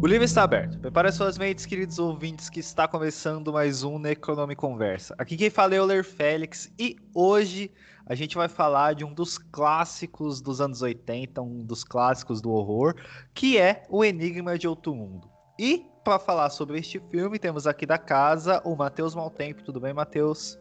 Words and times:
O 0.00 0.06
livro 0.06 0.24
está 0.24 0.44
aberto. 0.44 0.78
Prepare 0.78 1.10
suas 1.10 1.36
mentes, 1.36 1.66
queridos 1.66 1.98
ouvintes, 1.98 2.48
que 2.48 2.60
está 2.60 2.86
começando 2.86 3.52
mais 3.52 3.82
um 3.82 3.98
Necronome 3.98 4.54
Conversa. 4.54 5.12
Aqui 5.18 5.36
quem 5.36 5.50
fala 5.50 5.74
é 5.74 5.80
o 5.80 5.84
Ler 5.84 6.04
Félix 6.04 6.72
e 6.78 6.96
hoje 7.12 7.72
a 8.06 8.14
gente 8.14 8.36
vai 8.36 8.46
falar 8.46 8.94
de 8.94 9.04
um 9.04 9.12
dos 9.12 9.38
clássicos 9.38 10.40
dos 10.40 10.60
anos 10.60 10.82
80, 10.82 11.42
um 11.42 11.64
dos 11.64 11.82
clássicos 11.82 12.40
do 12.40 12.52
horror, 12.52 12.94
que 13.34 13.58
é 13.58 13.82
O 13.88 14.04
Enigma 14.04 14.56
de 14.56 14.68
Outro 14.68 14.94
Mundo. 14.94 15.28
E 15.58 15.84
para 16.04 16.20
falar 16.20 16.50
sobre 16.50 16.78
este 16.78 17.00
filme, 17.10 17.36
temos 17.36 17.66
aqui 17.66 17.84
da 17.84 17.98
casa 17.98 18.62
o 18.64 18.76
Matheus 18.76 19.16
Maltempo. 19.16 19.64
Tudo 19.64 19.80
bem, 19.80 19.92
Matheus? 19.92 20.56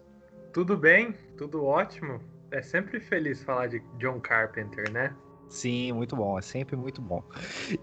Tudo 0.51 0.75
bem, 0.75 1.13
tudo 1.37 1.63
ótimo. 1.63 2.19
É 2.49 2.63
sempre 2.63 2.99
feliz 2.99 3.43
falar 3.43 3.67
de 3.67 3.83
John 3.99 4.19
Carpenter, 4.19 4.91
né? 4.91 5.15
Sim, 5.49 5.93
muito 5.93 6.15
bom, 6.15 6.37
é 6.37 6.41
sempre 6.41 6.75
muito 6.75 7.01
bom. 7.01 7.23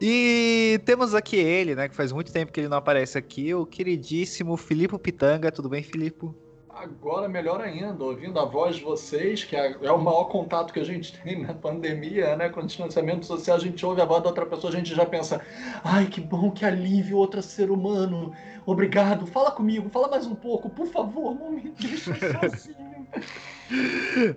E 0.01 0.81
temos 0.85 1.15
aqui 1.15 1.37
ele, 1.37 1.75
né, 1.75 1.89
que 1.89 1.95
faz 1.95 2.13
muito 2.13 2.33
tempo 2.33 2.53
que 2.53 2.61
ele 2.61 2.69
não 2.69 2.77
aparece 2.77 3.17
aqui, 3.17 3.55
o 3.55 3.65
queridíssimo 3.65 4.57
Filipe 4.57 4.99
Pitanga. 4.99 5.51
Tudo 5.51 5.69
bem, 5.69 5.83
Filipe? 5.83 6.31
Agora 6.69 7.29
melhor 7.29 7.61
ainda, 7.61 8.03
ouvindo 8.05 8.39
a 8.39 8.45
voz 8.45 8.77
de 8.77 8.83
vocês, 8.83 9.45
que 9.45 9.55
é, 9.55 9.77
é 9.81 9.93
o 9.93 9.99
maior 9.99 10.25
contato 10.25 10.73
que 10.73 10.81
a 10.81 10.85
gente 10.85 11.17
tem 11.23 11.41
na 11.41 11.55
pandemia, 11.55 12.37
né? 12.37 12.49
Com 12.49 12.61
o 12.61 12.67
distanciamento 12.67 13.25
social, 13.25 13.57
a 13.57 13.61
gente 13.61 13.87
ouve 13.87 14.01
a 14.01 14.05
voz 14.05 14.23
da 14.23 14.29
outra 14.29 14.45
pessoa, 14.45 14.73
a 14.73 14.77
gente 14.77 14.93
já 14.93 15.07
pensa, 15.07 15.41
ai, 15.85 16.07
que 16.07 16.21
bom, 16.21 16.51
que 16.51 16.65
alívio, 16.65 17.17
outro 17.17 17.41
ser 17.41 17.71
humano. 17.71 18.33
Obrigado, 18.67 19.25
fala 19.27 19.53
comigo, 19.53 19.89
fala 19.89 20.09
mais 20.09 20.27
um 20.27 20.35
pouco, 20.35 20.69
por 20.69 20.87
favor, 20.89 21.35
não 21.35 21.53
me 21.53 21.71
deixa 21.79 22.13
sozinho. 22.15 22.94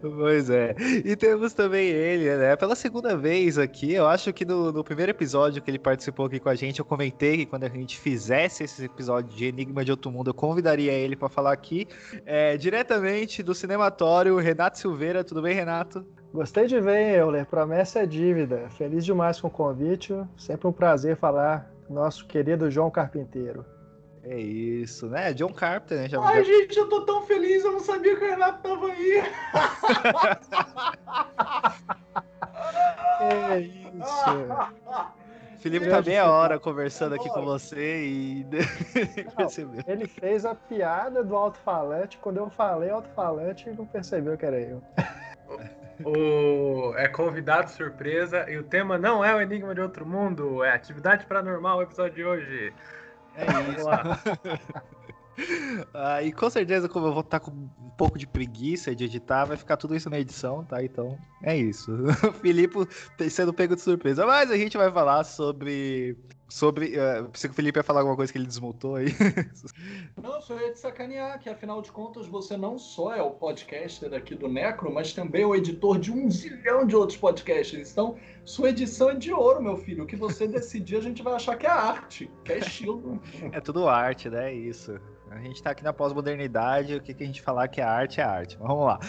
Pois 0.01 0.49
é. 0.49 0.75
E 1.03 1.15
temos 1.15 1.53
também 1.53 1.87
ele, 1.87 2.35
né? 2.35 2.55
Pela 2.55 2.75
segunda 2.75 3.15
vez 3.15 3.57
aqui, 3.57 3.93
eu 3.93 4.07
acho 4.07 4.31
que 4.33 4.45
no, 4.45 4.71
no, 4.71 4.83
primeiro 4.83 5.11
episódio 5.11 5.61
que 5.61 5.69
ele 5.69 5.79
participou 5.79 6.25
aqui 6.25 6.39
com 6.39 6.49
a 6.49 6.55
gente, 6.55 6.79
eu 6.79 6.85
comentei 6.85 7.37
que 7.37 7.45
quando 7.45 7.63
a 7.65 7.69
gente 7.69 7.99
fizesse 7.99 8.63
esse 8.63 8.85
episódio 8.85 9.35
de 9.35 9.45
Enigma 9.45 9.83
de 9.83 9.91
Outro 9.91 10.11
Mundo, 10.11 10.29
eu 10.29 10.33
convidaria 10.33 10.91
ele 10.91 11.15
para 11.15 11.29
falar 11.29 11.51
aqui, 11.51 11.87
é, 12.25 12.57
diretamente 12.57 13.43
do 13.43 13.53
Cinematório, 13.53 14.37
Renato 14.37 14.79
Silveira. 14.79 15.23
Tudo 15.23 15.41
bem, 15.41 15.53
Renato? 15.53 16.05
Gostei 16.33 16.67
de 16.67 16.79
ver, 16.79 17.17
Euler. 17.17 17.45
Promessa 17.45 17.99
é 17.99 18.05
dívida. 18.05 18.69
Feliz 18.69 19.03
demais 19.05 19.39
com 19.39 19.47
o 19.47 19.51
convite. 19.51 20.13
Sempre 20.37 20.67
um 20.67 20.73
prazer 20.73 21.15
falar 21.15 21.71
nosso 21.89 22.25
querido 22.27 22.69
João 22.69 22.91
Carpinteiro. 22.91 23.65
É 24.29 24.37
isso, 24.37 25.07
né? 25.07 25.33
John 25.33 25.53
Carpenter, 25.53 25.99
né? 25.99 26.09
Já, 26.09 26.21
Ai, 26.21 26.43
já... 26.43 26.51
gente, 26.51 26.77
eu 26.77 26.89
tô 26.89 27.05
tão 27.05 27.21
feliz, 27.21 27.63
eu 27.63 27.71
não 27.71 27.79
sabia 27.79 28.13
que 28.15 28.25
o 28.25 28.29
Renato 28.29 28.61
tava 28.61 28.87
aí. 28.87 29.23
é 33.21 33.59
isso. 33.61 33.87
Felipe 35.59 35.89
tá 35.89 36.01
meia 36.01 36.29
hora 36.29 36.59
conversando 36.59 37.15
aqui 37.15 37.29
com 37.29 37.41
você 37.41 38.05
e 38.05 38.45
percebeu. 39.35 39.81
Ele 39.87 40.05
fez 40.07 40.45
a 40.45 40.53
piada 40.53 41.23
do 41.23 41.35
alto-falante. 41.35 42.17
Quando 42.17 42.37
eu 42.37 42.49
falei 42.49 42.89
alto-falante, 42.89 43.69
não 43.71 43.85
percebeu 43.85 44.37
que 44.37 44.45
era 44.45 44.59
eu. 44.59 44.83
O, 46.05 46.93
é 46.95 47.07
convidado 47.07 47.71
surpresa 47.71 48.49
e 48.49 48.57
o 48.57 48.63
tema 48.63 48.97
não 48.97 49.25
é 49.25 49.33
o 49.33 49.41
Enigma 49.41 49.73
de 49.73 49.81
Outro 49.81 50.05
Mundo, 50.05 50.63
é 50.63 50.71
Atividade 50.71 51.25
Paranormal, 51.25 51.79
o 51.79 51.81
episódio 51.81 52.13
de 52.13 52.23
hoje. 52.23 52.73
É 53.37 53.45
isso. 53.77 53.87
ah, 55.93 56.23
e 56.23 56.31
com 56.31 56.49
certeza, 56.49 56.89
como 56.89 57.05
eu 57.07 57.13
vou 57.13 57.21
estar 57.21 57.39
com 57.39 57.51
um 57.51 57.91
pouco 57.97 58.17
de 58.17 58.25
preguiça 58.25 58.95
de 58.95 59.05
editar, 59.05 59.45
vai 59.45 59.55
ficar 59.55 59.77
tudo 59.77 59.95
isso 59.95 60.09
na 60.09 60.19
edição, 60.19 60.63
tá? 60.63 60.83
Então, 60.83 61.17
é 61.43 61.55
isso. 61.55 61.91
O 62.27 62.33
Filipe 62.33 62.75
sendo 63.29 63.53
pego 63.53 63.75
de 63.75 63.81
surpresa. 63.81 64.25
Mas 64.25 64.49
a 64.49 64.57
gente 64.57 64.77
vai 64.77 64.91
falar 64.91 65.23
sobre 65.23 66.17
Sobre. 66.49 66.97
Uh, 66.97 67.27
pensei 67.29 67.49
que 67.49 67.53
o 67.53 67.55
Felipe 67.55 67.77
ia 67.77 67.83
falar 67.83 67.99
alguma 67.99 68.15
coisa 68.15 68.31
que 68.31 68.37
ele 68.37 68.45
desmontou 68.45 68.95
aí. 68.95 69.07
não, 70.21 70.41
só 70.41 70.57
ia 70.59 70.71
te 70.71 70.79
sacanear, 70.79 71.39
que 71.39 71.49
afinal 71.49 71.81
de 71.81 71.91
contas 71.91 72.25
você 72.25 72.55
não 72.55 72.77
só 72.77 73.13
é 73.13 73.21
o 73.21 73.31
podcaster 73.31 74.13
aqui 74.13 74.33
do 74.33 74.47
Necro, 74.47 74.93
mas 74.93 75.11
também 75.13 75.43
é 75.43 75.45
o 75.45 75.53
editor 75.53 75.99
de 75.99 76.11
um 76.11 76.29
zilhão 76.31 76.87
de 76.87 76.95
outros 76.95 77.17
podcasts. 77.17 77.91
Então, 77.91 78.15
sua 78.45 78.69
edição 78.69 79.09
é 79.09 79.15
de 79.15 79.33
ouro, 79.33 79.61
meu 79.61 79.75
filho. 79.75 80.05
O 80.05 80.07
que 80.07 80.15
você 80.15 80.47
decidir, 80.47 80.97
a 80.97 81.01
gente 81.01 81.21
vai 81.21 81.33
achar 81.33 81.57
que 81.57 81.65
é 81.65 81.69
arte, 81.69 82.31
que 82.45 82.53
é 82.53 82.59
estilo. 82.59 83.21
é 83.51 83.59
tudo 83.59 83.89
arte, 83.89 84.29
né? 84.29 84.51
É 84.51 84.53
isso. 84.53 84.97
A 85.29 85.39
gente 85.39 85.61
tá 85.61 85.71
aqui 85.71 85.83
na 85.83 85.91
pós-modernidade, 85.91 86.95
o 86.95 87.01
que, 87.01 87.13
que 87.13 87.23
a 87.23 87.25
gente 87.27 87.41
falar 87.41 87.67
que 87.67 87.81
é 87.81 87.83
arte 87.83 88.21
é 88.21 88.23
arte. 88.23 88.57
Vamos 88.57 88.85
lá. 88.85 88.99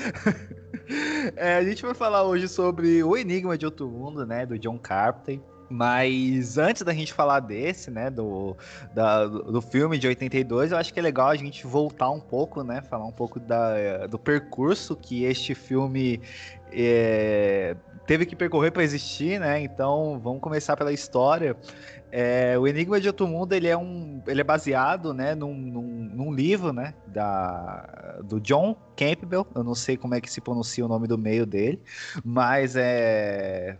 é, 1.37 1.55
a 1.57 1.63
gente 1.63 1.83
vai 1.83 1.95
falar 1.95 2.25
hoje 2.25 2.49
sobre 2.49 3.05
O 3.05 3.17
Enigma 3.17 3.57
de 3.57 3.65
Outro 3.65 3.89
Mundo, 3.89 4.27
né? 4.27 4.45
Do 4.45 4.59
John 4.59 4.77
Carpenter. 4.77 5.41
Mas 5.69 6.57
antes 6.57 6.83
da 6.83 6.93
gente 6.93 7.13
falar 7.13 7.41
desse, 7.41 7.91
né, 7.91 8.11
do, 8.11 8.57
da, 8.95 9.27
do 9.27 9.61
filme 9.61 9.99
de 9.99 10.07
82, 10.07 10.73
eu 10.73 10.79
acho 10.79 10.93
que 10.93 10.99
é 10.99 11.03
legal 11.03 11.29
a 11.29 11.37
gente 11.37 11.67
voltar 11.67 12.11
um 12.11 12.21
pouco, 12.21 12.63
né, 12.63 12.81
falar 12.81 13.05
um 13.05 13.13
pouco 13.13 13.39
da, 13.39 14.07
do 14.07 14.19
percurso 14.19 14.97
que 14.97 15.25
este 15.25 15.55
filme 15.55 16.21
é, 16.73 17.77
teve 18.07 18.25
que 18.25 18.35
percorrer 18.35 18.73
para 18.73 18.83
existir, 18.83 19.39
né? 19.39 19.61
Então 19.61 20.19
vamos 20.19 20.41
começar 20.41 20.77
pela 20.77 20.93
história. 20.93 21.55
É, 22.11 22.59
o 22.59 22.67
Enigma 22.67 22.99
de 22.99 23.07
Outro 23.07 23.27
Mundo 23.27 23.53
ele 23.53 23.69
é 23.69 23.77
um, 23.77 24.23
ele 24.27 24.41
é 24.41 24.45
baseado, 24.45 25.13
né, 25.13 25.35
num, 25.35 25.55
num, 25.55 25.83
num, 25.83 26.33
livro, 26.33 26.73
né, 26.73 26.95
da 27.07 28.19
do 28.25 28.41
John 28.41 28.75
Campbell. 28.97 29.47
Eu 29.55 29.63
não 29.63 29.75
sei 29.75 29.99
como 29.99 30.15
é 30.15 30.21
que 30.21 30.31
se 30.31 30.41
pronuncia 30.41 30.85
o 30.85 30.89
nome 30.89 31.07
do 31.07 31.19
meio 31.19 31.45
dele, 31.45 31.83
mas 32.25 32.77
é 32.77 33.77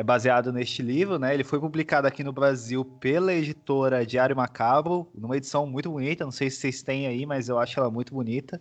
é 0.00 0.02
baseado 0.02 0.50
neste 0.50 0.80
livro, 0.80 1.18
né? 1.18 1.34
Ele 1.34 1.44
foi 1.44 1.60
publicado 1.60 2.08
aqui 2.08 2.24
no 2.24 2.32
Brasil 2.32 2.82
pela 2.82 3.34
editora 3.34 4.06
Diário 4.06 4.34
Macabro, 4.34 5.06
numa 5.14 5.36
edição 5.36 5.66
muito 5.66 5.90
bonita, 5.90 6.24
não 6.24 6.32
sei 6.32 6.48
se 6.48 6.56
vocês 6.56 6.82
têm 6.82 7.06
aí, 7.06 7.26
mas 7.26 7.50
eu 7.50 7.58
acho 7.58 7.78
ela 7.78 7.90
muito 7.90 8.14
bonita. 8.14 8.58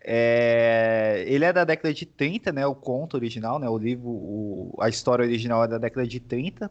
É... 0.00 1.24
Ele 1.26 1.44
é 1.44 1.52
da 1.52 1.64
década 1.64 1.92
de 1.92 2.06
30, 2.06 2.52
né? 2.52 2.64
O 2.68 2.74
conto 2.76 3.16
original, 3.16 3.58
né? 3.58 3.68
O 3.68 3.76
livro, 3.76 4.08
o... 4.08 4.78
a 4.80 4.88
história 4.88 5.24
original 5.24 5.64
é 5.64 5.66
da 5.66 5.76
década 5.76 6.06
de 6.06 6.20
30. 6.20 6.70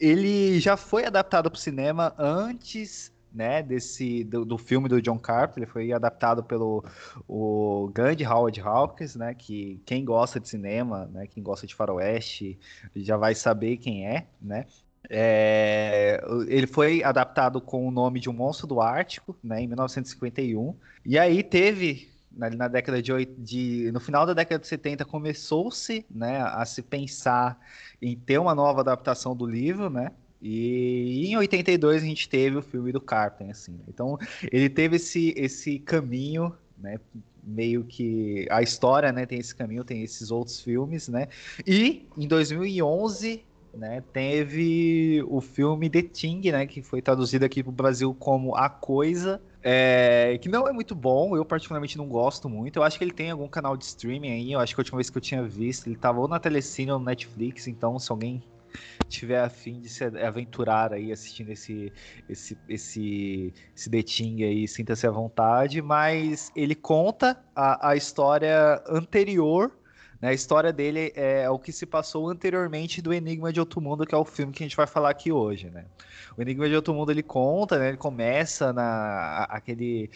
Ele 0.00 0.58
já 0.58 0.74
foi 0.74 1.04
adaptado 1.04 1.50
para 1.50 1.58
o 1.58 1.60
cinema 1.60 2.14
antes 2.18 3.09
né, 3.32 3.62
desse 3.62 4.24
do, 4.24 4.44
do, 4.44 4.58
filme 4.58 4.88
do 4.88 5.00
John 5.00 5.18
Carpenter, 5.18 5.62
ele 5.62 5.70
foi 5.70 5.92
adaptado 5.92 6.42
pelo 6.42 6.84
o 7.28 7.90
grande 7.92 8.24
Howard 8.24 8.60
Hawks, 8.60 9.16
né, 9.16 9.34
que 9.34 9.80
quem 9.84 10.04
gosta 10.04 10.40
de 10.40 10.48
cinema, 10.48 11.06
né, 11.06 11.26
quem 11.26 11.42
gosta 11.42 11.66
de 11.66 11.74
faroeste, 11.74 12.58
já 12.94 13.16
vai 13.16 13.34
saber 13.34 13.76
quem 13.76 14.06
é, 14.06 14.26
né. 14.40 14.66
É, 15.08 16.22
ele 16.46 16.66
foi 16.66 17.02
adaptado 17.02 17.60
com 17.60 17.86
o 17.86 17.90
nome 17.90 18.20
de 18.20 18.28
Um 18.30 18.32
Monstro 18.32 18.66
do 18.66 18.80
Ártico, 18.80 19.36
né, 19.42 19.62
em 19.62 19.66
1951. 19.66 20.74
E 21.04 21.18
aí 21.18 21.42
teve 21.42 22.10
na, 22.30 22.48
na 22.50 22.68
década 22.68 23.02
de, 23.02 23.12
de, 23.38 23.90
no 23.92 24.00
final 24.00 24.24
da 24.24 24.32
década 24.32 24.60
de 24.60 24.68
70 24.68 25.04
começou-se, 25.04 26.06
né, 26.10 26.40
a 26.42 26.64
se 26.64 26.82
pensar 26.82 27.58
em 28.00 28.16
ter 28.16 28.38
uma 28.38 28.54
nova 28.54 28.80
adaptação 28.80 29.34
do 29.34 29.46
livro, 29.46 29.90
né? 29.90 30.12
E 30.42 31.26
em 31.26 31.36
82 31.36 32.02
a 32.02 32.06
gente 32.06 32.28
teve 32.28 32.56
o 32.56 32.62
filme 32.62 32.92
do 32.92 33.00
Carpenter, 33.00 33.50
assim. 33.50 33.78
Então 33.88 34.18
ele 34.50 34.68
teve 34.68 34.96
esse, 34.96 35.34
esse 35.36 35.78
caminho, 35.78 36.54
né? 36.78 36.98
Meio 37.42 37.84
que 37.84 38.46
a 38.50 38.62
história, 38.62 39.12
né? 39.12 39.26
Tem 39.26 39.38
esse 39.38 39.54
caminho, 39.54 39.84
tem 39.84 40.02
esses 40.02 40.30
outros 40.30 40.60
filmes, 40.60 41.08
né? 41.08 41.28
E 41.66 42.06
em 42.16 42.26
2011, 42.26 43.44
né? 43.74 44.02
Teve 44.12 45.22
o 45.28 45.40
filme 45.40 45.90
The 45.90 46.02
Thing, 46.02 46.50
né? 46.50 46.66
Que 46.66 46.82
foi 46.82 47.02
traduzido 47.02 47.44
aqui 47.44 47.62
para 47.62 47.70
o 47.70 47.72
Brasil 47.74 48.14
como 48.18 48.54
A 48.56 48.68
Coisa. 48.68 49.40
É, 49.62 50.38
que 50.40 50.48
não 50.48 50.66
é 50.66 50.72
muito 50.72 50.94
bom, 50.94 51.36
eu 51.36 51.44
particularmente 51.44 51.98
não 51.98 52.08
gosto 52.08 52.48
muito. 52.48 52.78
Eu 52.78 52.82
acho 52.82 52.96
que 52.96 53.04
ele 53.04 53.12
tem 53.12 53.30
algum 53.30 53.46
canal 53.46 53.76
de 53.76 53.84
streaming 53.84 54.30
aí. 54.30 54.52
Eu 54.52 54.60
acho 54.60 54.74
que 54.74 54.80
a 54.80 54.82
última 54.82 54.96
vez 54.96 55.10
que 55.10 55.18
eu 55.18 55.22
tinha 55.22 55.42
visto, 55.42 55.86
ele 55.86 55.96
estava 55.96 56.18
ou 56.18 56.26
na 56.26 56.38
Telecine 56.38 56.92
ou 56.92 56.98
no 56.98 57.04
Netflix. 57.04 57.66
Então, 57.66 57.98
se 57.98 58.10
alguém 58.10 58.42
tiver 59.10 59.40
afim 59.40 59.80
de 59.80 59.88
se 59.88 60.04
aventurar 60.04 60.92
aí 60.92 61.12
assistindo 61.12 61.50
esse 61.50 61.92
esse 62.28 62.56
esse, 62.68 63.52
esse 63.76 63.90
dating 63.90 64.42
aí, 64.44 64.66
sinta-se 64.66 65.06
à 65.06 65.10
vontade, 65.10 65.82
mas 65.82 66.50
ele 66.56 66.74
conta 66.74 67.38
a, 67.54 67.90
a 67.90 67.96
história 67.96 68.82
anterior 68.88 69.72
né, 70.20 70.28
a 70.28 70.32
história 70.34 70.72
dele 70.72 71.12
é 71.16 71.48
o 71.48 71.58
que 71.58 71.72
se 71.72 71.86
passou 71.86 72.28
anteriormente 72.28 73.00
do 73.00 73.12
Enigma 73.12 73.52
de 73.52 73.58
Outro 73.58 73.80
Mundo, 73.80 74.06
que 74.06 74.14
é 74.14 74.18
o 74.18 74.24
filme 74.24 74.52
que 74.52 74.62
a 74.62 74.66
gente 74.66 74.76
vai 74.76 74.86
falar 74.86 75.10
aqui 75.10 75.32
hoje, 75.32 75.70
né? 75.70 75.86
O 76.36 76.42
Enigma 76.42 76.68
de 76.68 76.76
Outro 76.76 76.92
Mundo 76.92 77.10
ele 77.10 77.22
conta, 77.22 77.78
né? 77.78 77.88
Ele 77.88 77.96
começa 77.96 78.72
na 78.72 79.44
aquele 79.48 80.10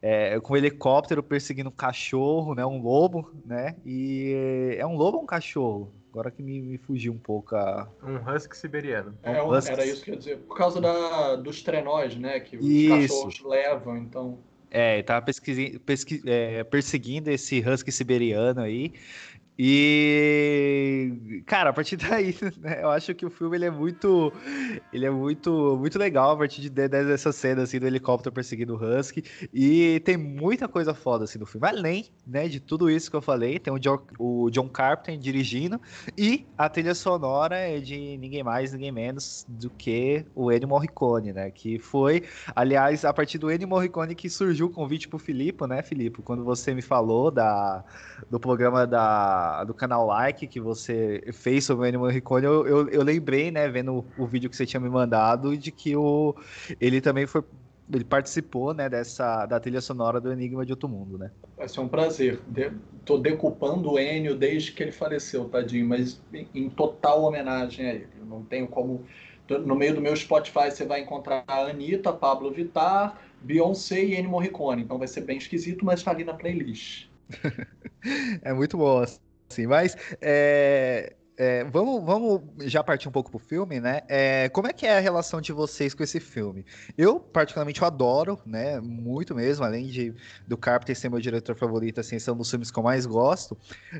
é, 0.00 0.38
com 0.40 0.54
um 0.54 0.56
helicóptero 0.56 1.22
perseguindo 1.22 1.70
um 1.70 1.72
cachorro, 1.72 2.54
né? 2.54 2.64
Um 2.64 2.80
lobo, 2.80 3.32
né? 3.44 3.74
E 3.84 4.76
é 4.78 4.86
um 4.86 4.94
lobo 4.96 5.18
ou 5.18 5.24
um 5.24 5.26
cachorro? 5.26 5.92
Agora 6.10 6.30
que 6.30 6.42
me, 6.42 6.60
me 6.60 6.78
fugiu 6.78 7.12
um 7.12 7.18
pouco 7.18 7.54
a. 7.54 7.88
Um 8.02 8.16
husky 8.16 8.56
siberiano. 8.56 9.16
É, 9.22 9.42
um, 9.42 9.54
era 9.54 9.84
isso 9.84 10.02
que 10.02 10.10
eu 10.10 10.14
ia 10.14 10.18
dizer. 10.18 10.38
Por 10.38 10.56
causa 10.56 10.80
da, 10.80 11.36
dos 11.36 11.62
trenós, 11.62 12.16
né? 12.16 12.40
Que 12.40 12.56
os 12.56 12.64
isso. 12.64 12.88
cachorros 12.88 13.40
levam, 13.44 13.96
então. 13.98 14.38
É, 14.70 14.94
ele 14.94 15.02
tava 15.02 15.24
pesquisi, 15.24 15.78
pesqui, 15.78 16.22
é, 16.26 16.62
perseguindo 16.64 17.30
esse 17.30 17.60
husky 17.60 17.90
siberiano 17.90 18.60
aí. 18.60 18.92
E, 19.60 21.42
cara, 21.46 21.70
a 21.70 21.72
partir 21.72 21.96
daí, 21.98 22.32
né, 22.60 22.78
eu 22.80 22.90
acho 22.90 23.12
que 23.12 23.26
o 23.26 23.30
filme 23.30 23.56
ele 23.56 23.64
é 23.64 23.70
muito. 23.70 24.32
Ele 24.92 25.04
é 25.04 25.10
muito, 25.10 25.76
muito 25.76 25.98
legal 25.98 26.30
a 26.30 26.36
partir 26.36 26.60
de, 26.60 26.70
dessa 26.70 27.32
cena 27.32 27.62
assim, 27.62 27.80
do 27.80 27.86
helicóptero 27.86 28.32
perseguindo 28.32 28.76
o 28.76 28.78
Husky. 28.78 29.24
E 29.52 30.00
tem 30.04 30.16
muita 30.16 30.68
coisa 30.68 30.94
foda 30.94 31.24
assim 31.24 31.40
no 31.40 31.46
filme. 31.46 31.66
Além 31.66 32.06
né, 32.24 32.46
de 32.46 32.60
tudo 32.60 32.88
isso 32.88 33.10
que 33.10 33.16
eu 33.16 33.22
falei, 33.22 33.58
tem 33.58 33.72
o 33.72 33.78
John, 33.80 34.00
o 34.16 34.48
John 34.50 34.68
Carpenter 34.68 35.18
dirigindo. 35.18 35.80
E 36.16 36.46
a 36.56 36.68
trilha 36.68 36.94
sonora 36.94 37.56
é 37.56 37.80
de 37.80 38.16
ninguém 38.16 38.44
mais, 38.44 38.72
ninguém 38.72 38.92
menos 38.92 39.44
do 39.48 39.70
que 39.70 40.24
o 40.36 40.52
Ennio 40.52 40.68
Morricone, 40.68 41.32
né? 41.32 41.50
Que 41.50 41.80
foi, 41.80 42.22
aliás, 42.54 43.04
a 43.04 43.12
partir 43.12 43.38
do 43.38 43.50
Ennio 43.50 43.66
Morricone 43.66 44.14
que 44.14 44.30
surgiu 44.30 44.66
o 44.66 44.70
convite 44.70 45.08
pro 45.08 45.18
Filipe, 45.18 45.66
né, 45.66 45.82
Filipe? 45.82 46.22
Quando 46.22 46.44
você 46.44 46.72
me 46.72 46.82
falou 46.82 47.30
da, 47.30 47.84
do 48.30 48.38
programa 48.38 48.86
da, 48.86 49.47
do 49.64 49.74
canal 49.74 50.06
Like 50.06 50.46
que 50.46 50.60
você 50.60 51.22
fez 51.32 51.64
sobre 51.64 51.86
o 51.86 51.88
Ennio 51.88 52.00
Morricone, 52.00 52.46
eu, 52.46 52.66
eu, 52.66 52.88
eu 52.88 53.02
lembrei, 53.02 53.50
né, 53.50 53.68
vendo 53.68 53.98
o, 53.98 54.22
o 54.22 54.26
vídeo 54.26 54.48
que 54.48 54.56
você 54.56 54.66
tinha 54.66 54.80
me 54.80 54.88
mandado, 54.88 55.56
de 55.56 55.70
que 55.70 55.96
o, 55.96 56.34
ele 56.80 57.00
também 57.00 57.26
foi 57.26 57.42
ele 57.92 58.04
participou, 58.04 58.74
né, 58.74 58.88
dessa 58.88 59.46
da 59.46 59.58
trilha 59.58 59.80
sonora 59.80 60.20
do 60.20 60.30
Enigma 60.30 60.64
de 60.64 60.72
Outro 60.72 60.88
Mundo, 60.88 61.16
né? 61.16 61.30
Vai 61.56 61.68
ser 61.68 61.80
um 61.80 61.88
prazer. 61.88 62.38
De, 62.46 62.70
tô 63.04 63.16
decupando 63.18 63.92
o 63.92 63.98
Enio 63.98 64.36
desde 64.36 64.72
que 64.72 64.82
ele 64.82 64.92
faleceu, 64.92 65.48
tadinho, 65.48 65.88
mas 65.88 66.20
em, 66.32 66.46
em, 66.54 66.68
total 66.68 67.24
homenagem 67.24 67.86
a 67.86 67.94
ele. 67.94 68.08
Eu 68.18 68.26
não 68.26 68.42
tenho 68.42 68.68
como 68.68 69.04
no 69.48 69.74
meio 69.74 69.94
do 69.94 70.00
meu 70.02 70.14
Spotify 70.14 70.70
você 70.70 70.84
vai 70.84 71.00
encontrar 71.00 71.42
a 71.46 71.70
Anitta, 71.70 72.12
Pablo 72.12 72.50
Vittar, 72.50 73.18
Beyoncé 73.40 74.04
e 74.04 74.14
Ennio 74.14 74.30
Morricone. 74.30 74.82
Então 74.82 74.98
vai 74.98 75.08
ser 75.08 75.22
bem 75.22 75.38
esquisito, 75.38 75.84
mas 75.86 76.00
está 76.00 76.10
ali 76.10 76.24
na 76.24 76.34
playlist. 76.34 77.08
é 78.42 78.52
muito 78.52 78.76
bom, 78.76 79.02
assim. 79.48 79.66
Mas 79.66 79.96
é, 80.20 81.14
é, 81.40 81.62
vamos, 81.62 82.04
vamos 82.04 82.42
já 82.64 82.82
partir 82.82 83.08
um 83.08 83.12
pouco 83.12 83.30
pro 83.30 83.38
filme, 83.38 83.78
né? 83.78 84.00
É, 84.08 84.48
como 84.48 84.66
é 84.66 84.72
que 84.72 84.84
é 84.84 84.98
a 84.98 85.00
relação 85.00 85.40
de 85.40 85.52
vocês 85.52 85.94
com 85.94 86.02
esse 86.02 86.18
filme? 86.18 86.66
Eu, 86.96 87.20
particularmente, 87.20 87.80
eu 87.80 87.86
adoro, 87.86 88.40
né? 88.44 88.80
Muito 88.80 89.36
mesmo, 89.36 89.64
além 89.64 89.86
de 89.86 90.12
do 90.48 90.56
Carpenter 90.56 90.98
ser 90.98 91.08
meu 91.08 91.20
diretor 91.20 91.54
favorito, 91.54 92.00
assim, 92.00 92.18
são 92.18 92.36
dos 92.36 92.50
filmes 92.50 92.72
que 92.72 92.78
eu 92.80 92.82
mais 92.82 93.06
gosto. 93.06 93.56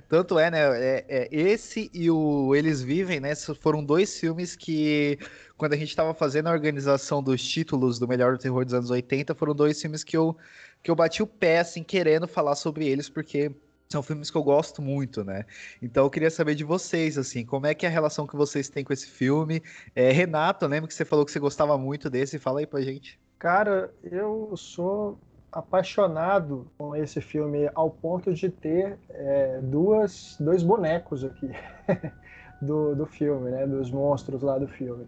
Tanto 0.09 0.37
é, 0.37 0.51
né? 0.51 0.59
É, 0.83 1.05
é, 1.09 1.29
esse 1.31 1.89
e 1.95 2.11
o 2.11 2.57
Eles 2.57 2.83
Vivem, 2.83 3.21
né? 3.21 3.37
Foram 3.37 3.85
dois 3.85 4.19
filmes 4.19 4.57
que, 4.57 5.17
quando 5.57 5.75
a 5.75 5.77
gente 5.77 5.91
estava 5.91 6.13
fazendo 6.13 6.49
a 6.49 6.53
organização 6.53 7.23
dos 7.23 7.41
títulos 7.41 8.01
do 8.01 8.09
Melhor 8.09 8.33
do 8.33 8.39
Terror 8.39 8.65
dos 8.65 8.75
anos 8.75 8.91
80, 8.91 9.33
foram 9.37 9.55
dois 9.55 9.81
filmes 9.81 10.03
que 10.03 10.17
eu, 10.17 10.37
que 10.83 10.91
eu 10.91 10.97
bati 10.97 11.23
o 11.23 11.27
pé, 11.27 11.61
assim, 11.61 11.85
querendo 11.85 12.27
falar 12.27 12.57
sobre 12.57 12.89
eles, 12.89 13.09
porque 13.09 13.53
são 13.89 14.03
filmes 14.03 14.31
que 14.31 14.37
eu 14.37 14.43
gosto 14.43 14.83
muito, 14.83 15.25
né? 15.25 15.45
Então 15.81 16.05
eu 16.05 16.11
queria 16.11 16.31
saber 16.31 16.55
de 16.55 16.65
vocês, 16.65 17.17
assim, 17.17 17.45
como 17.45 17.67
é 17.67 17.75
que 17.75 17.87
é 17.87 17.89
a 17.89 17.93
relação 17.93 18.27
que 18.27 18.37
vocês 18.37 18.69
têm 18.69 18.85
com 18.85 18.93
esse 18.93 19.07
filme? 19.07 19.63
É, 19.95 20.13
Renato, 20.13 20.65
eu 20.65 20.69
lembro 20.69 20.89
que 20.89 20.95
você 20.95 21.05
falou 21.05 21.25
que 21.25 21.33
você 21.33 21.39
gostava 21.39 21.79
muito 21.79 22.11
desse, 22.11 22.39
fala 22.39 22.61
aí 22.61 22.67
pra 22.67 22.83
gente. 22.83 23.19
Cara, 23.39 23.91
eu 24.03 24.55
sou 24.57 25.19
apaixonado 25.51 26.71
com 26.77 26.95
esse 26.95 27.21
filme 27.21 27.71
ao 27.75 27.91
ponto 27.91 28.35
de 28.35 28.51
ter 28.51 28.99
é, 29.09 29.61
duas, 29.63 30.37
dois 30.39 30.63
bonecos 30.63 31.25
aqui 31.25 31.51
do, 32.61 32.95
do 32.95 33.07
filme, 33.07 33.51
né? 33.51 33.67
Dos 33.67 33.91
monstros 33.91 34.43
lá 34.43 34.59
do 34.59 34.69
filme 34.69 35.07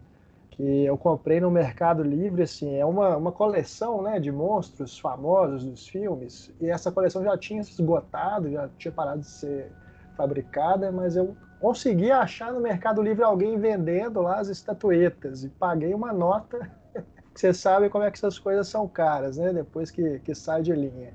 que 0.61 0.85
eu 0.85 0.99
comprei 0.99 1.41
no 1.41 1.51
Mercado 1.51 2.03
Livre, 2.03 2.43
assim, 2.43 2.77
é 2.77 2.85
uma, 2.85 3.17
uma 3.17 3.33
coleção, 3.33 4.03
né, 4.03 4.21
de 4.21 4.31
monstros 4.31 4.99
famosos 4.99 5.65
dos 5.65 5.89
filmes, 5.89 6.55
e 6.61 6.69
essa 6.69 6.93
coleção 6.93 7.25
já 7.25 7.37
tinha 7.39 7.65
se 7.65 7.73
esgotado, 7.73 8.51
já 8.51 8.69
tinha 8.77 8.93
parado 8.93 9.21
de 9.21 9.27
ser 9.27 9.73
fabricada, 10.19 10.93
mas 10.93 11.17
eu 11.17 11.35
consegui 11.59 12.11
achar 12.11 12.53
no 12.53 12.61
Mercado 12.61 13.01
Livre 13.01 13.25
alguém 13.25 13.59
vendendo 13.59 14.21
lá 14.21 14.39
as 14.39 14.49
estatuetas, 14.49 15.45
e 15.45 15.49
paguei 15.49 15.95
uma 15.95 16.12
nota, 16.12 16.71
que 17.33 17.41
você 17.41 17.55
sabe 17.55 17.89
como 17.89 18.05
é 18.05 18.11
que 18.11 18.19
essas 18.19 18.39
coisas 18.39 18.69
são 18.69 18.87
caras, 18.87 19.39
né, 19.39 19.55
depois 19.55 19.91
que, 19.91 20.19
que 20.19 20.35
sai 20.35 20.61
de 20.61 20.73
linha. 20.73 21.15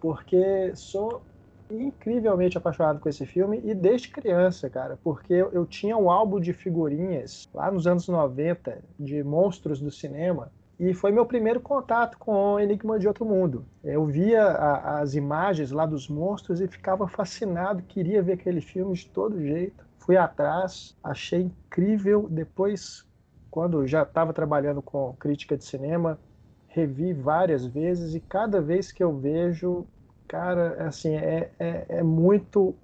Porque 0.00 0.72
sou 0.74 1.26
incrivelmente 1.70 2.56
apaixonado 2.56 3.00
com 3.00 3.08
esse 3.08 3.26
filme 3.26 3.60
e 3.64 3.74
desde 3.74 4.08
criança, 4.08 4.68
cara, 4.70 4.98
porque 5.02 5.34
eu 5.34 5.66
tinha 5.66 5.96
um 5.96 6.10
álbum 6.10 6.40
de 6.40 6.52
figurinhas 6.52 7.48
lá 7.52 7.70
nos 7.70 7.86
anos 7.86 8.08
90 8.08 8.78
de 8.98 9.22
monstros 9.22 9.80
do 9.80 9.90
cinema 9.90 10.50
e 10.78 10.94
foi 10.94 11.10
meu 11.10 11.26
primeiro 11.26 11.60
contato 11.60 12.16
com 12.18 12.58
Enigma 12.60 13.00
de 13.00 13.08
Outro 13.08 13.24
Mundo. 13.24 13.64
Eu 13.82 14.06
via 14.06 14.44
a, 14.44 15.00
as 15.00 15.14
imagens 15.14 15.72
lá 15.72 15.84
dos 15.84 16.08
monstros 16.08 16.60
e 16.60 16.68
ficava 16.68 17.08
fascinado, 17.08 17.82
queria 17.82 18.22
ver 18.22 18.34
aquele 18.34 18.60
filme 18.60 18.94
de 18.94 19.08
todo 19.08 19.42
jeito. 19.42 19.84
Fui 19.98 20.16
atrás, 20.16 20.96
achei 21.02 21.42
incrível. 21.42 22.28
Depois, 22.30 23.04
quando 23.50 23.88
já 23.88 24.04
estava 24.04 24.32
trabalhando 24.32 24.80
com 24.80 25.16
crítica 25.18 25.56
de 25.56 25.64
cinema, 25.64 26.16
revi 26.68 27.12
várias 27.12 27.66
vezes 27.66 28.14
e 28.14 28.20
cada 28.20 28.60
vez 28.60 28.92
que 28.92 29.02
eu 29.02 29.12
vejo 29.18 29.84
Cara, 30.28 30.86
assim, 30.86 31.16
é, 31.16 31.50
é, 31.58 31.86
é 31.88 32.02
muito 32.02 32.74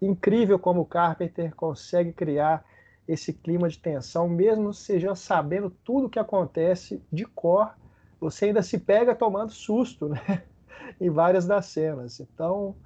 incrível 0.00 0.56
como 0.58 0.80
o 0.80 0.86
Carpenter 0.86 1.52
consegue 1.54 2.12
criar 2.12 2.64
esse 3.08 3.32
clima 3.32 3.68
de 3.68 3.76
tensão, 3.76 4.28
mesmo 4.28 4.70
já 4.72 5.14
sabendo 5.16 5.68
tudo 5.68 6.06
o 6.06 6.10
que 6.10 6.20
acontece 6.20 7.02
de 7.12 7.24
cor, 7.24 7.74
você 8.20 8.46
ainda 8.46 8.62
se 8.62 8.78
pega 8.78 9.16
tomando 9.16 9.50
susto, 9.50 10.08
né? 10.08 10.44
em 11.00 11.10
várias 11.10 11.44
das 11.44 11.66
cenas. 11.66 12.20
Então, 12.20 12.76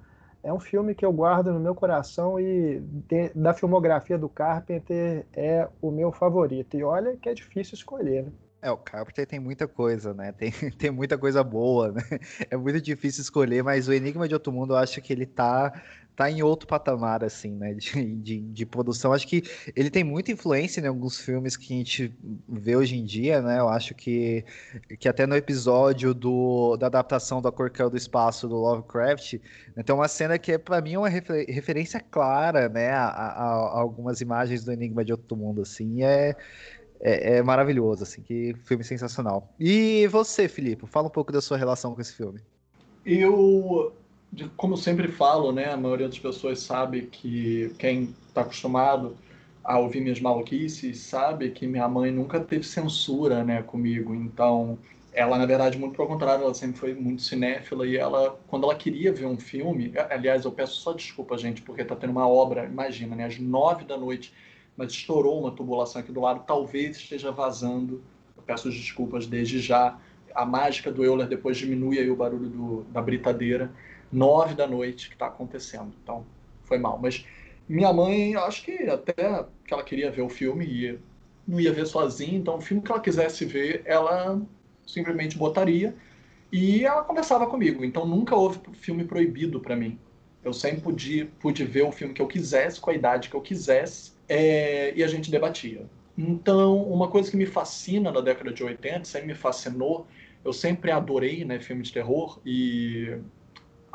é 0.43 0.51
um 0.51 0.59
filme 0.59 0.95
que 0.95 1.05
eu 1.05 1.13
guardo 1.13 1.53
no 1.53 1.59
meu 1.59 1.75
coração 1.75 2.39
e 2.39 2.79
de, 2.79 3.29
da 3.35 3.53
filmografia 3.53 4.17
do 4.17 4.27
Carpenter 4.27 5.27
é 5.33 5.67
o 5.79 5.91
meu 5.91 6.11
favorito. 6.11 6.75
E 6.75 6.83
olha 6.83 7.15
que 7.15 7.29
é 7.29 7.33
difícil 7.35 7.75
escolher, 7.75 8.23
né? 8.23 8.31
É, 8.61 8.71
o 8.71 8.77
Carpenter 8.77 9.27
tem 9.27 9.39
muita 9.39 9.67
coisa, 9.67 10.13
né? 10.13 10.31
Tem, 10.31 10.51
tem 10.77 10.91
muita 10.91 11.17
coisa 11.17 11.43
boa, 11.43 11.91
né? 11.91 12.01
É 12.49 12.57
muito 12.57 12.81
difícil 12.81 13.21
escolher, 13.21 13.63
mas 13.63 13.87
o 13.87 13.93
Enigma 13.93 14.27
de 14.27 14.33
Outro 14.33 14.51
Mundo 14.51 14.73
eu 14.73 14.77
acho 14.77 14.99
que 14.99 15.13
ele 15.13 15.27
tá, 15.27 15.71
tá 16.15 16.31
em 16.31 16.41
outro 16.41 16.67
patamar, 16.67 17.23
assim, 17.23 17.51
né? 17.51 17.75
De, 17.75 18.15
de, 18.15 18.39
de 18.39 18.65
produção. 18.65 19.13
Acho 19.13 19.27
que 19.27 19.43
ele 19.75 19.91
tem 19.91 20.03
muita 20.03 20.31
influência 20.31 20.81
em 20.81 20.87
alguns 20.87 21.19
filmes 21.19 21.55
que 21.55 21.71
a 21.71 21.77
gente 21.77 22.17
vê 22.49 22.75
hoje 22.75 22.97
em 22.97 23.05
dia, 23.05 23.41
né? 23.43 23.59
Eu 23.59 23.69
acho 23.69 23.93
que, 23.93 24.43
que 24.99 25.07
até 25.07 25.27
no 25.27 25.35
episódio 25.35 26.15
do, 26.15 26.75
da 26.77 26.87
adaptação 26.87 27.39
do 27.39 27.47
A 27.47 27.51
Cor 27.51 27.69
do 27.69 27.97
Espaço 27.97 28.47
do 28.47 28.55
Lovecraft, 28.55 29.33
né? 29.75 29.83
tem 29.83 29.93
uma 29.93 30.07
cena 30.07 30.39
que 30.39 30.53
é, 30.53 30.57
para 30.57 30.81
mim, 30.81 30.97
uma 30.97 31.09
refer, 31.09 31.45
referência 31.47 31.99
clara, 31.99 32.67
né? 32.69 32.89
A, 32.89 33.05
a, 33.05 33.27
a, 33.43 33.79
algumas 33.79 34.19
imagens 34.19 34.63
do 34.63 34.71
Enigma 34.71 35.05
de 35.05 35.11
Outro 35.11 35.37
Mundo, 35.37 35.61
assim. 35.61 36.03
É 36.03 36.35
é, 36.99 37.37
é, 37.37 37.43
maravilhoso, 37.43 38.03
assim, 38.03 38.21
que 38.21 38.53
filme 38.63 38.83
sensacional. 38.83 39.53
E 39.59 40.07
você, 40.07 40.47
Filipe, 40.47 40.85
fala 40.87 41.07
um 41.07 41.11
pouco 41.11 41.31
da 41.31 41.41
sua 41.41 41.57
relação 41.57 41.93
com 41.93 42.01
esse 42.01 42.13
filme. 42.13 42.39
Eu, 43.05 43.93
como 44.55 44.75
sempre 44.75 45.07
falo, 45.07 45.51
né, 45.51 45.71
a 45.71 45.77
maioria 45.77 46.07
das 46.07 46.19
pessoas 46.19 46.59
sabe 46.59 47.03
que 47.03 47.73
quem 47.77 48.13
está 48.27 48.41
acostumado 48.41 49.15
a 49.63 49.77
ouvir 49.79 50.01
minhas 50.01 50.19
maluquices 50.19 50.99
sabe 50.99 51.51
que 51.51 51.67
minha 51.67 51.87
mãe 51.87 52.11
nunca 52.11 52.39
teve 52.39 52.63
censura, 52.63 53.43
né, 53.43 53.61
comigo. 53.61 54.15
Então, 54.15 54.77
ela, 55.13 55.37
na 55.37 55.45
verdade, 55.45 55.77
muito 55.77 55.95
pelo 55.95 56.07
contrário, 56.07 56.43
ela 56.43 56.53
sempre 56.53 56.79
foi 56.79 56.93
muito 56.93 57.21
cinéfila 57.21 57.85
e 57.85 57.97
ela, 57.97 58.39
quando 58.47 58.63
ela 58.63 58.75
queria 58.75 59.11
ver 59.11 59.25
um 59.25 59.37
filme, 59.37 59.91
aliás, 60.09 60.45
eu 60.45 60.51
peço 60.51 60.75
só 60.75 60.93
desculpa, 60.93 61.37
gente, 61.37 61.61
porque 61.61 61.83
tá 61.83 61.95
tendo 61.95 62.11
uma 62.11 62.27
obra, 62.27 62.65
imagina, 62.65 63.15
né, 63.15 63.25
às 63.25 63.39
nove 63.39 63.83
da 63.83 63.97
noite 63.97 64.33
mas 64.77 64.91
estourou 64.91 65.41
uma 65.41 65.51
tubulação 65.51 65.99
aqui 65.99 66.11
do 66.11 66.21
lado, 66.21 66.43
talvez 66.45 66.97
esteja 66.97 67.31
vazando. 67.31 68.03
Eu 68.37 68.43
peço 68.43 68.69
desculpas 68.69 69.25
desde 69.25 69.59
já. 69.59 69.99
A 70.35 70.45
mágica 70.45 70.91
do 70.91 71.03
Euler 71.03 71.27
depois 71.27 71.57
diminui 71.57 71.97
aí 71.97 72.09
o 72.11 72.15
barulho 72.15 72.47
do, 72.47 72.83
da 72.91 73.01
britadeira. 73.01 73.73
Nove 74.11 74.53
da 74.53 74.67
noite 74.67 75.09
que 75.09 75.15
está 75.15 75.25
acontecendo. 75.25 75.91
Então, 76.03 76.23
foi 76.63 76.77
mal. 76.77 76.99
Mas 77.01 77.25
minha 77.67 77.91
mãe, 77.91 78.35
acho 78.35 78.63
que 78.63 78.83
até 78.87 79.45
que 79.65 79.73
ela 79.73 79.83
queria 79.83 80.11
ver 80.11 80.21
o 80.21 80.29
filme 80.29 80.65
e 80.65 80.99
não 81.47 81.59
ia 81.59 81.73
ver 81.73 81.87
sozinha, 81.87 82.37
então 82.37 82.57
o 82.57 82.61
filme 82.61 82.83
que 82.83 82.91
ela 82.91 83.01
quisesse 83.01 83.45
ver, 83.45 83.81
ela 83.85 84.39
simplesmente 84.85 85.37
botaria 85.37 85.95
e 86.51 86.85
ela 86.85 87.03
conversava 87.03 87.47
comigo. 87.47 87.83
Então 87.83 88.05
nunca 88.05 88.35
houve 88.35 88.59
filme 88.73 89.03
proibido 89.03 89.59
para 89.59 89.75
mim. 89.75 89.97
Eu 90.43 90.53
sempre 90.53 90.81
pude, 90.81 91.25
pude 91.39 91.65
ver 91.65 91.83
o 91.83 91.91
filme 91.91 92.13
que 92.13 92.21
eu 92.21 92.27
quisesse, 92.27 92.79
com 92.79 92.89
a 92.89 92.93
idade 92.93 93.29
que 93.29 93.35
eu 93.35 93.41
quisesse, 93.41 94.13
é, 94.27 94.93
e 94.95 95.03
a 95.03 95.07
gente 95.07 95.31
debatia. 95.31 95.85
Então, 96.17 96.81
uma 96.83 97.09
coisa 97.09 97.29
que 97.29 97.37
me 97.37 97.45
fascina 97.45 98.11
na 98.11 98.21
década 98.21 98.51
de 98.51 98.63
80, 98.63 99.05
sempre 99.05 99.27
me 99.27 99.35
fascinou, 99.35 100.07
eu 100.43 100.51
sempre 100.51 100.91
adorei 100.91 101.45
né, 101.45 101.59
filme 101.59 101.83
de 101.83 101.93
terror 101.93 102.39
e 102.45 103.17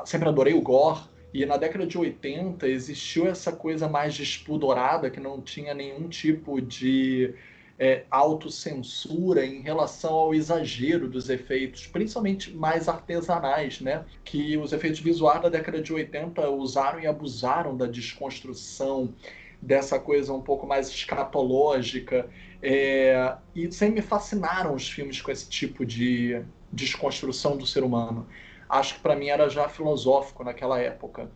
sempre 0.05 0.29
adorei 0.29 0.55
o 0.55 0.61
gore. 0.61 1.01
E 1.35 1.47
na 1.47 1.57
década 1.57 1.87
de 1.87 1.97
80 1.97 2.69
existiu 2.69 3.27
essa 3.27 3.53
coisa 3.53 3.89
mais 3.89 4.15
despudorada, 4.15 5.11
que 5.11 5.19
não 5.19 5.41
tinha 5.41 5.73
nenhum 5.73 6.07
tipo 6.09 6.61
de 6.61 7.35
é, 7.79 8.05
autocensura 8.11 9.45
em 9.45 9.63
relação 9.63 10.13
ao 10.13 10.35
exagero 10.35 11.09
dos 11.09 11.31
efeitos, 11.31 11.87
principalmente 11.87 12.55
mais 12.55 12.87
artesanais, 12.87 13.81
né? 13.81 14.05
Que 14.23 14.59
os 14.59 14.75
efeitos 14.75 15.01
visuais 15.01 15.41
da 15.41 15.49
década 15.49 15.81
de 15.81 15.93
80 15.93 16.51
usaram 16.51 17.01
e 17.01 17.07
abusaram 17.07 17.77
da 17.77 17.87
desconstrução 17.87 19.15
dessa 19.63 19.99
coisa 20.01 20.33
um 20.33 20.43
pouco 20.43 20.67
mais 20.67 20.89
escatológica. 20.89 22.29
É, 22.61 23.37
e 23.55 23.71
sempre 23.71 23.97
me 23.97 24.03
fascinaram 24.03 24.75
os 24.75 24.91
filmes 24.91 25.23
com 25.23 25.31
esse 25.31 25.49
tipo 25.49 25.87
de 25.87 26.43
desconstrução 26.73 27.57
do 27.57 27.65
ser 27.65 27.85
humano. 27.85 28.27
Acho 28.69 28.97
que 28.97 29.01
para 29.01 29.15
mim 29.15 29.29
era 29.29 29.49
já 29.49 29.69
filosófico 29.69 30.43
naquela 30.43 30.81
época. 30.81 31.31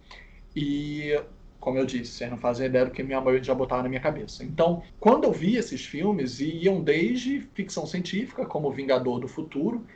E, 0.55 1.21
como 1.61 1.79
eu 1.79 1.87
disse, 1.87 2.13
vocês 2.13 2.31
não 2.31 2.39
fazem 2.39 2.67
ideia 2.67 2.87
do 2.87 2.91
que 2.91 3.03
minha 3.03 3.21
mãe 3.21 3.43
já 3.43 3.55
botava 3.55 3.83
na 3.83 3.89
minha 3.89 4.01
cabeça. 4.01 4.43
Então, 4.43 4.83
quando 4.99 5.25
eu 5.25 5.33
vi 5.33 5.57
esses 5.57 5.85
filmes, 5.85 6.41
iam 6.41 6.83
desde 6.83 7.41
ficção 7.55 7.87
científica, 7.87 8.45
como 8.47 8.71
Vingador 8.73 9.21
do 9.21 9.29
Futuro, 9.29 9.87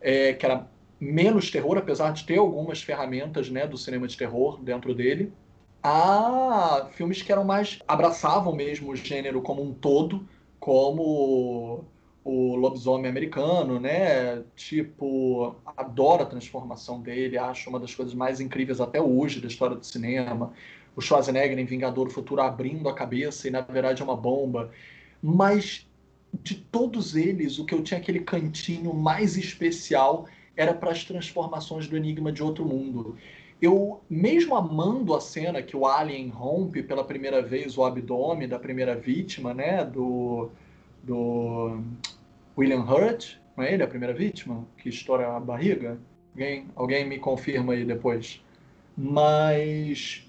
é, 0.00 0.32
que 0.32 0.44
era 0.44 0.66
menos 0.98 1.50
terror, 1.50 1.76
apesar 1.76 2.12
de 2.12 2.24
ter 2.24 2.38
algumas 2.38 2.82
ferramentas 2.82 3.50
né, 3.50 3.66
do 3.66 3.76
cinema 3.76 4.08
de 4.08 4.16
terror 4.16 4.58
dentro 4.62 4.94
dele, 4.94 5.32
a 5.88 6.88
filmes 6.94 7.22
que 7.22 7.30
eram 7.30 7.44
mais 7.44 7.78
abraçavam 7.86 8.52
mesmo 8.52 8.90
o 8.90 8.96
gênero 8.96 9.40
como 9.40 9.62
um 9.62 9.72
todo, 9.72 10.28
como 10.58 11.84
o 12.24 12.56
lobisomem 12.56 13.08
americano, 13.08 13.78
né? 13.78 14.42
Tipo, 14.56 15.54
adoro 15.76 16.24
a 16.24 16.26
transformação 16.26 17.00
dele, 17.00 17.38
acho 17.38 17.70
uma 17.70 17.78
das 17.78 17.94
coisas 17.94 18.14
mais 18.14 18.40
incríveis 18.40 18.80
até 18.80 19.00
hoje 19.00 19.40
da 19.40 19.46
história 19.46 19.76
do 19.76 19.86
cinema. 19.86 20.52
O 20.96 21.00
Schwarzenegger 21.00 21.56
em 21.56 21.64
Vingador 21.64 22.10
Futuro 22.10 22.42
abrindo 22.42 22.88
a 22.88 22.94
cabeça 22.94 23.46
e 23.46 23.50
na 23.52 23.60
verdade 23.60 24.02
é 24.02 24.04
uma 24.04 24.16
bomba. 24.16 24.72
Mas 25.22 25.88
de 26.42 26.56
todos 26.56 27.14
eles, 27.14 27.60
o 27.60 27.64
que 27.64 27.72
eu 27.72 27.82
tinha 27.84 28.00
aquele 28.00 28.20
cantinho 28.20 28.92
mais 28.92 29.36
especial 29.36 30.26
era 30.56 30.74
para 30.74 30.90
as 30.90 31.04
transformações 31.04 31.86
do 31.86 31.96
Enigma 31.96 32.32
de 32.32 32.42
Outro 32.42 32.64
Mundo. 32.64 33.16
Eu, 33.60 34.02
mesmo 34.08 34.54
amando 34.54 35.14
a 35.14 35.20
cena 35.20 35.62
que 35.62 35.76
o 35.76 35.86
Alien 35.86 36.28
rompe 36.28 36.82
pela 36.82 37.02
primeira 37.02 37.40
vez 37.40 37.78
o 37.78 37.84
abdômen 37.84 38.46
da 38.46 38.58
primeira 38.58 38.94
vítima, 38.94 39.54
né, 39.54 39.84
do, 39.84 40.50
do 41.02 41.80
William 42.56 42.82
Hurt, 42.82 43.36
não 43.56 43.64
é 43.64 43.72
ele 43.72 43.82
a 43.82 43.88
primeira 43.88 44.12
vítima 44.12 44.66
que 44.76 44.90
estoura 44.90 45.34
a 45.34 45.40
barriga? 45.40 45.98
Alguém, 46.34 46.66
alguém 46.76 47.08
me 47.08 47.18
confirma 47.18 47.72
aí 47.72 47.84
depois. 47.84 48.44
Mas, 48.94 50.22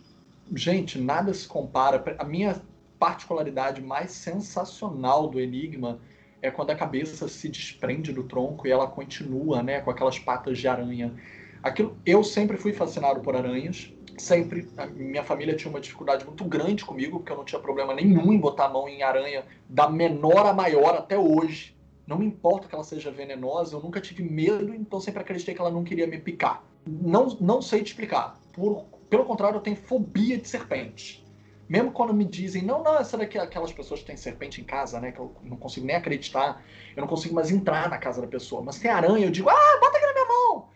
gente, 0.55 0.98
nada 0.98 1.34
se 1.34 1.46
compara. 1.46 2.15
A 2.17 2.24
minha 2.24 2.62
particularidade 2.98 3.81
mais 3.81 4.12
sensacional 4.12 5.27
do 5.27 5.39
Enigma 5.39 6.00
é 6.41 6.50
quando 6.50 6.69
a 6.69 6.75
cabeça 6.75 7.27
se 7.27 7.50
desprende 7.50 8.13
do 8.13 8.24
tronco 8.24 8.67
e 8.67 8.72
ela 8.72 8.88
continua, 8.88 9.62
né, 9.62 9.81
com 9.81 9.91
aquelas 9.91 10.17
patas 10.17 10.57
de 10.57 10.67
aranha. 10.67 11.13
Aquilo, 11.61 11.97
eu 12.05 12.23
sempre 12.23 12.57
fui 12.57 12.73
fascinado 12.73 13.19
por 13.21 13.35
aranhas. 13.35 13.91
Sempre, 14.17 14.67
minha 14.95 15.23
família 15.23 15.55
tinha 15.55 15.69
uma 15.69 15.79
dificuldade 15.79 16.25
muito 16.25 16.43
grande 16.43 16.83
comigo, 16.83 17.19
porque 17.19 17.31
eu 17.31 17.37
não 17.37 17.45
tinha 17.45 17.61
problema 17.61 17.93
nenhum 17.93 18.33
em 18.33 18.39
botar 18.39 18.65
a 18.65 18.69
mão 18.69 18.89
em 18.89 19.03
aranha, 19.03 19.45
da 19.69 19.87
menor 19.87 20.45
a 20.45 20.53
maior 20.53 20.95
até 20.95 21.17
hoje. 21.17 21.75
Não 22.07 22.17
me 22.17 22.25
importa 22.25 22.67
que 22.67 22.73
ela 22.73 22.83
seja 22.83 23.11
venenosa, 23.11 23.75
eu 23.75 23.81
nunca 23.81 24.01
tive 24.01 24.23
medo, 24.23 24.73
então 24.73 24.99
sempre 24.99 25.21
acreditei 25.21 25.53
que 25.53 25.61
ela 25.61 25.69
não 25.69 25.83
queria 25.83 26.07
me 26.07 26.17
picar. 26.17 26.63
Não, 26.85 27.27
não 27.39 27.61
sei 27.61 27.83
te 27.83 27.87
explicar. 27.87 28.39
Por, 28.53 28.85
pelo 29.09 29.25
contrário, 29.25 29.57
eu 29.57 29.61
tenho 29.61 29.75
fobia 29.75 30.37
de 30.37 30.47
serpentes. 30.47 31.23
Mesmo 31.67 31.91
quando 31.91 32.13
me 32.13 32.23
dizem, 32.23 32.63
não, 32.63 32.81
não, 32.81 32.97
essa 32.97 33.17
daqui 33.17 33.37
é 33.37 33.41
aquelas 33.41 33.73
pessoas 33.73 33.99
que 33.99 34.05
têm 34.05 34.15
serpente 34.15 34.61
em 34.61 34.63
casa, 34.63 35.01
né? 35.01 35.11
Que 35.11 35.19
eu 35.19 35.33
não 35.43 35.57
consigo 35.57 35.85
nem 35.85 35.97
acreditar. 35.97 36.63
Eu 36.95 37.01
não 37.01 37.07
consigo 37.07 37.35
mais 37.35 37.51
entrar 37.51 37.89
na 37.89 37.97
casa 37.97 38.21
da 38.21 38.27
pessoa. 38.27 38.61
Mas 38.61 38.79
tem 38.79 38.89
aranha, 38.89 39.25
eu 39.25 39.31
digo, 39.31 39.49
ah, 39.49 39.79
bota 39.81 39.97
aqui 39.97 40.07
na 40.07 40.13
minha 40.13 40.25
mão! 40.25 40.69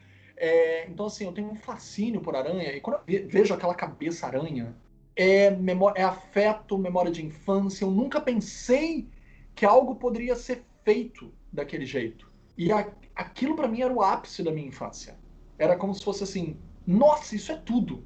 É, 0.43 0.87
então, 0.89 1.05
assim, 1.05 1.25
eu 1.25 1.31
tenho 1.31 1.51
um 1.51 1.55
fascínio 1.55 2.19
por 2.19 2.35
aranha. 2.35 2.75
E 2.75 2.81
quando 2.81 2.99
eu 3.07 3.27
vejo 3.27 3.53
aquela 3.53 3.75
cabeça 3.75 4.25
aranha, 4.25 4.75
é, 5.15 5.55
é 5.95 6.03
afeto, 6.03 6.79
memória 6.79 7.11
de 7.11 7.23
infância. 7.23 7.85
Eu 7.85 7.91
nunca 7.91 8.19
pensei 8.19 9.07
que 9.53 9.67
algo 9.67 9.97
poderia 9.97 10.35
ser 10.35 10.63
feito 10.83 11.31
daquele 11.53 11.85
jeito. 11.85 12.27
E 12.57 12.71
a, 12.71 12.91
aquilo 13.15 13.55
para 13.55 13.67
mim 13.67 13.81
era 13.81 13.93
o 13.93 14.01
ápice 14.01 14.41
da 14.41 14.51
minha 14.51 14.67
infância. 14.67 15.15
Era 15.59 15.77
como 15.77 15.93
se 15.93 16.03
fosse 16.03 16.23
assim: 16.23 16.57
nossa, 16.87 17.35
isso 17.35 17.51
é 17.51 17.57
tudo. 17.57 18.03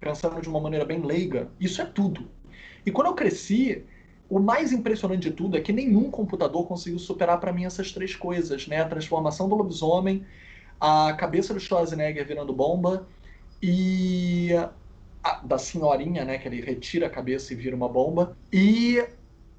Pensando 0.00 0.40
de 0.40 0.48
uma 0.48 0.58
maneira 0.58 0.84
bem 0.84 1.00
leiga, 1.00 1.48
isso 1.60 1.80
é 1.80 1.84
tudo. 1.84 2.28
E 2.84 2.90
quando 2.90 3.06
eu 3.06 3.14
cresci, 3.14 3.84
o 4.28 4.40
mais 4.40 4.72
impressionante 4.72 5.30
de 5.30 5.30
tudo 5.30 5.56
é 5.56 5.60
que 5.60 5.72
nenhum 5.72 6.10
computador 6.10 6.66
conseguiu 6.66 6.98
superar 6.98 7.38
para 7.38 7.52
mim 7.52 7.66
essas 7.66 7.92
três 7.92 8.16
coisas, 8.16 8.66
né? 8.66 8.80
A 8.80 8.88
transformação 8.88 9.48
do 9.48 9.54
lobisomem, 9.54 10.26
a 10.80 11.12
cabeça 11.14 11.52
do 11.52 11.60
Schwarzenegger 11.60 12.26
virando 12.26 12.52
bomba 12.52 13.06
e 13.62 14.50
a, 15.22 15.40
da 15.44 15.58
senhorinha, 15.58 16.24
né? 16.24 16.38
Que 16.38 16.48
ele 16.48 16.60
retira 16.60 17.06
a 17.06 17.10
cabeça 17.10 17.52
e 17.52 17.56
vira 17.56 17.74
uma 17.74 17.88
bomba 17.88 18.36
e 18.52 19.04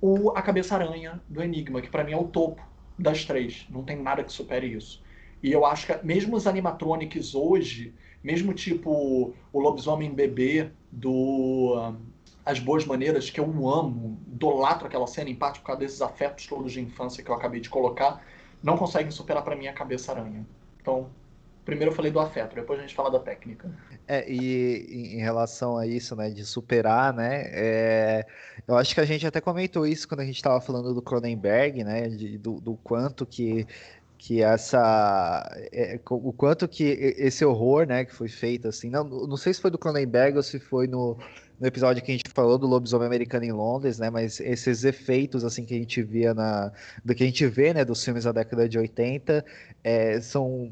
o 0.01 0.31
A 0.31 0.41
Cabeça-Aranha 0.41 1.21
do 1.27 1.41
Enigma, 1.43 1.81
que 1.81 1.89
para 1.89 2.03
mim 2.03 2.13
é 2.13 2.17
o 2.17 2.23
topo 2.23 2.61
das 2.97 3.25
três. 3.25 3.65
Não 3.69 3.83
tem 3.83 3.97
nada 3.97 4.23
que 4.23 4.31
supere 4.31 4.67
isso. 4.67 5.01
E 5.43 5.51
eu 5.51 5.65
acho 5.65 5.87
que 5.87 6.05
mesmo 6.05 6.35
os 6.35 6.47
animatronics 6.47 7.35
hoje, 7.35 7.93
mesmo 8.23 8.53
tipo 8.53 9.33
o 9.51 9.59
Lobisomem 9.59 10.13
Bebê 10.13 10.69
do 10.91 11.75
um, 11.77 11.97
As 12.45 12.59
Boas 12.59 12.85
Maneiras, 12.85 13.29
que 13.29 13.39
eu 13.39 13.69
amo, 13.69 14.19
idolatro 14.27 14.87
aquela 14.87 15.07
cena, 15.07 15.29
em 15.29 15.35
parte 15.35 15.59
por 15.59 15.67
causa 15.67 15.81
desses 15.81 16.01
afetos 16.01 16.47
todos 16.47 16.71
de 16.71 16.81
infância 16.81 17.23
que 17.23 17.29
eu 17.29 17.35
acabei 17.35 17.59
de 17.59 17.69
colocar, 17.69 18.23
não 18.61 18.77
conseguem 18.77 19.11
superar 19.11 19.43
para 19.43 19.55
mim 19.55 19.67
a 19.67 19.73
Cabeça-Aranha. 19.73 20.45
Então, 20.89 21.07
primeiro 21.63 21.91
eu 21.91 21.95
falei 21.95 22.11
do 22.11 22.19
afeto, 22.19 22.55
depois 22.55 22.79
a 22.79 22.81
gente 22.81 22.95
fala 22.95 23.11
da 23.11 23.19
técnica. 23.19 23.69
É, 24.07 24.27
e 24.27 25.13
em 25.15 25.19
relação 25.19 25.77
a 25.77 25.85
isso, 25.85 26.15
né, 26.15 26.31
de 26.31 26.43
superar, 26.43 27.13
né, 27.13 27.43
é, 27.51 28.25
eu 28.67 28.75
acho 28.75 28.95
que 28.95 28.99
a 28.99 29.05
gente 29.05 29.27
até 29.27 29.39
comentou 29.39 29.85
isso 29.85 30.07
quando 30.07 30.21
a 30.21 30.25
gente 30.25 30.37
estava 30.37 30.59
falando 30.59 30.91
do 30.95 31.01
Cronenberg, 31.01 31.83
né, 31.83 32.07
de, 32.09 32.39
do, 32.39 32.59
do 32.59 32.75
quanto 32.83 33.25
que 33.25 33.67
que 34.21 34.43
essa 34.43 35.49
é, 35.71 35.97
o 36.09 36.33
quanto 36.33 36.67
que 36.67 36.83
esse 36.83 37.45
horror 37.45 37.87
né 37.87 38.03
que 38.03 38.13
foi 38.13 38.27
feito 38.27 38.67
assim 38.67 38.89
não, 38.89 39.05
não 39.05 39.37
sei 39.37 39.53
se 39.53 39.61
foi 39.61 39.71
do 39.71 39.77
Cronenberg 39.77 40.35
ou 40.35 40.43
se 40.43 40.59
foi 40.59 40.87
no, 40.87 41.17
no 41.59 41.67
episódio 41.67 42.01
que 42.03 42.11
a 42.11 42.15
gente 42.15 42.29
falou 42.33 42.57
do 42.57 42.67
lobisomem 42.67 43.07
americano 43.07 43.45
em 43.45 43.51
Londres 43.51 43.99
né 43.99 44.09
mas 44.09 44.39
esses 44.39 44.83
efeitos 44.83 45.43
assim 45.43 45.65
que 45.65 45.73
a 45.73 45.77
gente 45.77 46.01
via 46.01 46.33
na 46.33 46.71
do 47.03 47.13
que 47.13 47.23
a 47.23 47.25
gente 47.25 47.45
vê 47.47 47.73
né 47.73 47.83
dos 47.83 48.03
filmes 48.03 48.23
da 48.23 48.31
década 48.31 48.67
de 48.67 48.77
80 48.77 49.45
é, 49.83 50.21
são 50.21 50.71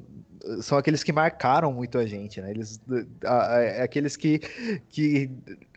são 0.62 0.78
aqueles 0.78 1.04
que 1.04 1.12
marcaram 1.12 1.72
muito 1.72 1.98
a 1.98 2.06
gente, 2.06 2.42
né? 2.42 2.52
Eles, 2.52 2.80
a, 3.24 3.56
a, 3.56 3.62
é 3.62 3.82
aqueles 3.82 4.16
que, 4.16 4.40
que 4.90 5.30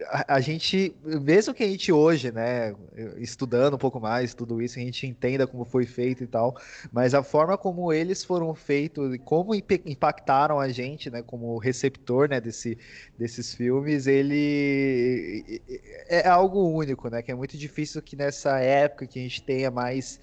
a, 0.07 0.37
a, 0.37 0.41
gente, 0.41 0.95
mesmo 1.05 1.55
que 1.55 1.63
a 1.63 1.69
gente 1.69 1.93
hoje, 1.93 2.31
né, 2.31 2.75
estudando 3.19 3.75
um 3.75 3.79
pouco 3.79 4.01
mais 4.01 4.35
tudo 4.35 4.61
isso, 4.63 4.79
a 4.79 4.83
gente 4.83 5.07
entenda 5.07 5.47
como 5.47 5.65
foi 5.65 5.87
feito 5.87 6.23
e 6.25 6.27
tal, 6.27 6.57
mas 6.93 7.15
a 7.15 7.23
forma 7.23 7.57
como 7.57 7.93
eles 7.93 8.25
foram 8.25 8.55
feitos 8.55 9.15
e 9.15 9.19
como 9.19 9.55
impactaram 9.55 10.59
a 10.59 10.69
gente, 10.69 11.11
né, 11.11 11.23
como 11.23 11.59
receptor, 11.59 12.29
né, 12.29 12.41
desse, 12.41 12.79
desses 13.19 13.55
filmes, 13.55 14.07
ele 14.07 15.61
é 16.09 16.27
algo 16.29 16.69
único, 16.71 17.09
né? 17.09 17.23
Que 17.23 17.33
é 17.33 17.35
muito 17.35 17.57
difícil 17.57 18.03
que 18.03 18.17
nessa 18.17 18.59
época 18.59 19.07
que 19.07 19.19
a 19.19 19.23
gente 19.23 19.43
tenha 19.43 19.71
mais 19.71 20.21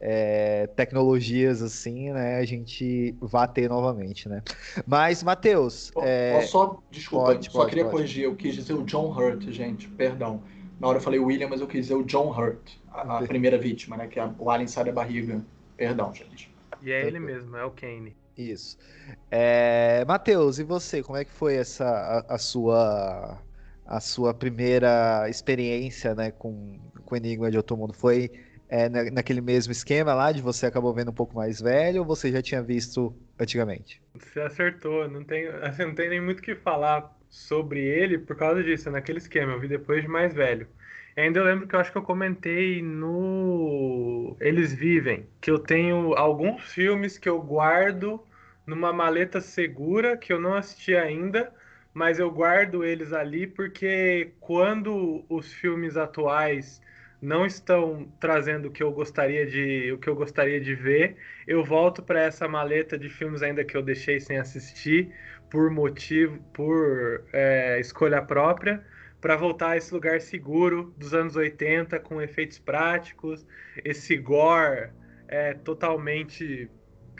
é, 0.00 0.66
tecnologias 0.68 1.62
assim, 1.62 2.12
né, 2.12 2.38
a 2.38 2.44
gente 2.44 3.14
vá 3.20 3.46
ter 3.46 3.68
novamente, 3.68 4.28
né? 4.28 4.42
Mas, 4.86 5.22
Matheus... 5.22 5.90
É... 5.96 6.40
Só, 6.42 6.80
desculpa, 6.90 7.26
pode, 7.26 7.46
só 7.46 7.58
pode, 7.58 7.70
queria 7.70 7.84
pode. 7.84 7.96
corrigir, 7.96 8.24
eu 8.24 8.36
quis 8.36 8.54
dizer 8.54 8.74
o 8.74 8.84
John 8.84 9.10
Hurt, 9.12 9.42
gente, 9.50 9.88
perdão. 9.88 10.42
Na 10.80 10.86
hora 10.88 10.98
eu 10.98 11.02
falei 11.02 11.18
William, 11.18 11.48
mas 11.48 11.60
eu 11.60 11.66
quis 11.66 11.86
dizer 11.86 11.94
o 11.94 12.04
John 12.04 12.30
Hurt, 12.30 12.76
a, 12.92 13.18
a 13.18 13.22
primeira 13.22 13.58
vítima, 13.58 13.96
né, 13.96 14.06
que 14.06 14.20
é 14.20 14.30
o 14.38 14.50
alien 14.50 14.68
sai 14.68 14.84
da 14.84 14.92
barriga. 14.92 15.44
Perdão, 15.76 16.12
gente. 16.14 16.52
E 16.82 16.92
é 16.92 17.06
ele 17.06 17.18
mesmo, 17.18 17.56
é 17.56 17.64
o 17.64 17.70
Kane. 17.70 18.16
Isso. 18.36 18.78
É, 19.30 20.04
Matheus, 20.06 20.60
e 20.60 20.64
você, 20.64 21.02
como 21.02 21.18
é 21.18 21.24
que 21.24 21.32
foi 21.32 21.56
essa 21.56 21.84
a, 21.84 22.34
a 22.34 22.38
sua 22.38 23.38
a 23.84 24.00
sua 24.00 24.34
primeira 24.34 25.28
experiência, 25.30 26.14
né, 26.14 26.30
com, 26.30 26.78
com 27.04 27.16
Enigma 27.16 27.50
de 27.50 27.56
Outro 27.56 27.76
Mundo? 27.76 27.94
Foi 27.94 28.30
é, 28.68 28.88
naquele 29.10 29.40
mesmo 29.40 29.72
esquema 29.72 30.14
lá 30.14 30.32
de 30.32 30.42
você 30.42 30.66
acabou 30.66 30.92
vendo 30.94 31.10
um 31.10 31.14
pouco 31.14 31.34
mais 31.34 31.60
velho 31.60 32.00
ou 32.00 32.06
você 32.06 32.30
já 32.30 32.42
tinha 32.42 32.62
visto 32.62 33.14
antigamente? 33.38 34.02
Você 34.14 34.40
acertou, 34.40 35.08
não 35.08 35.24
tem, 35.24 35.46
assim, 35.62 35.84
não 35.86 35.94
tem 35.94 36.08
nem 36.08 36.20
muito 36.20 36.40
o 36.40 36.42
que 36.42 36.54
falar 36.54 37.16
sobre 37.28 37.80
ele 37.80 38.18
por 38.18 38.36
causa 38.36 38.62
disso, 38.62 38.90
naquele 38.90 39.18
esquema, 39.18 39.52
eu 39.52 39.60
vi 39.60 39.68
depois 39.68 40.02
de 40.02 40.08
mais 40.08 40.34
velho. 40.34 40.68
E 41.16 41.20
ainda 41.20 41.40
eu 41.40 41.44
lembro 41.44 41.66
que 41.66 41.74
eu 41.74 41.80
acho 41.80 41.90
que 41.90 41.98
eu 41.98 42.02
comentei 42.02 42.80
no 42.82 44.36
Eles 44.40 44.72
Vivem, 44.72 45.26
que 45.40 45.50
eu 45.50 45.58
tenho 45.58 46.14
alguns 46.14 46.62
filmes 46.72 47.18
que 47.18 47.28
eu 47.28 47.40
guardo 47.42 48.22
numa 48.66 48.92
maleta 48.92 49.40
segura 49.40 50.16
que 50.16 50.32
eu 50.32 50.40
não 50.40 50.54
assisti 50.54 50.94
ainda, 50.94 51.52
mas 51.92 52.18
eu 52.18 52.30
guardo 52.30 52.84
eles 52.84 53.12
ali 53.12 53.46
porque 53.46 54.32
quando 54.40 55.24
os 55.28 55.52
filmes 55.52 55.96
atuais 55.96 56.80
não 57.20 57.44
estão 57.44 58.10
trazendo 58.20 58.68
o 58.68 58.70
que 58.70 58.82
eu 58.82 58.92
gostaria 58.92 59.46
de 59.46 59.92
o 59.92 59.98
que 59.98 60.08
eu 60.08 60.14
gostaria 60.14 60.60
de 60.60 60.74
ver, 60.74 61.16
eu 61.46 61.64
volto 61.64 62.02
para 62.02 62.22
essa 62.22 62.46
maleta 62.46 62.96
de 62.96 63.08
filmes 63.08 63.42
ainda 63.42 63.64
que 63.64 63.76
eu 63.76 63.82
deixei 63.82 64.20
sem 64.20 64.38
assistir 64.38 65.12
por 65.50 65.70
motivo, 65.70 66.38
por 66.52 67.24
é, 67.32 67.80
escolha 67.80 68.22
própria, 68.22 68.84
para 69.20 69.36
voltar 69.36 69.70
a 69.70 69.76
esse 69.76 69.92
lugar 69.92 70.20
seguro 70.20 70.94
dos 70.96 71.14
anos 71.14 71.34
80 71.34 71.98
com 72.00 72.22
efeitos 72.22 72.58
práticos, 72.58 73.46
esse 73.84 74.16
gore 74.16 74.90
é, 75.26 75.54
totalmente 75.54 76.70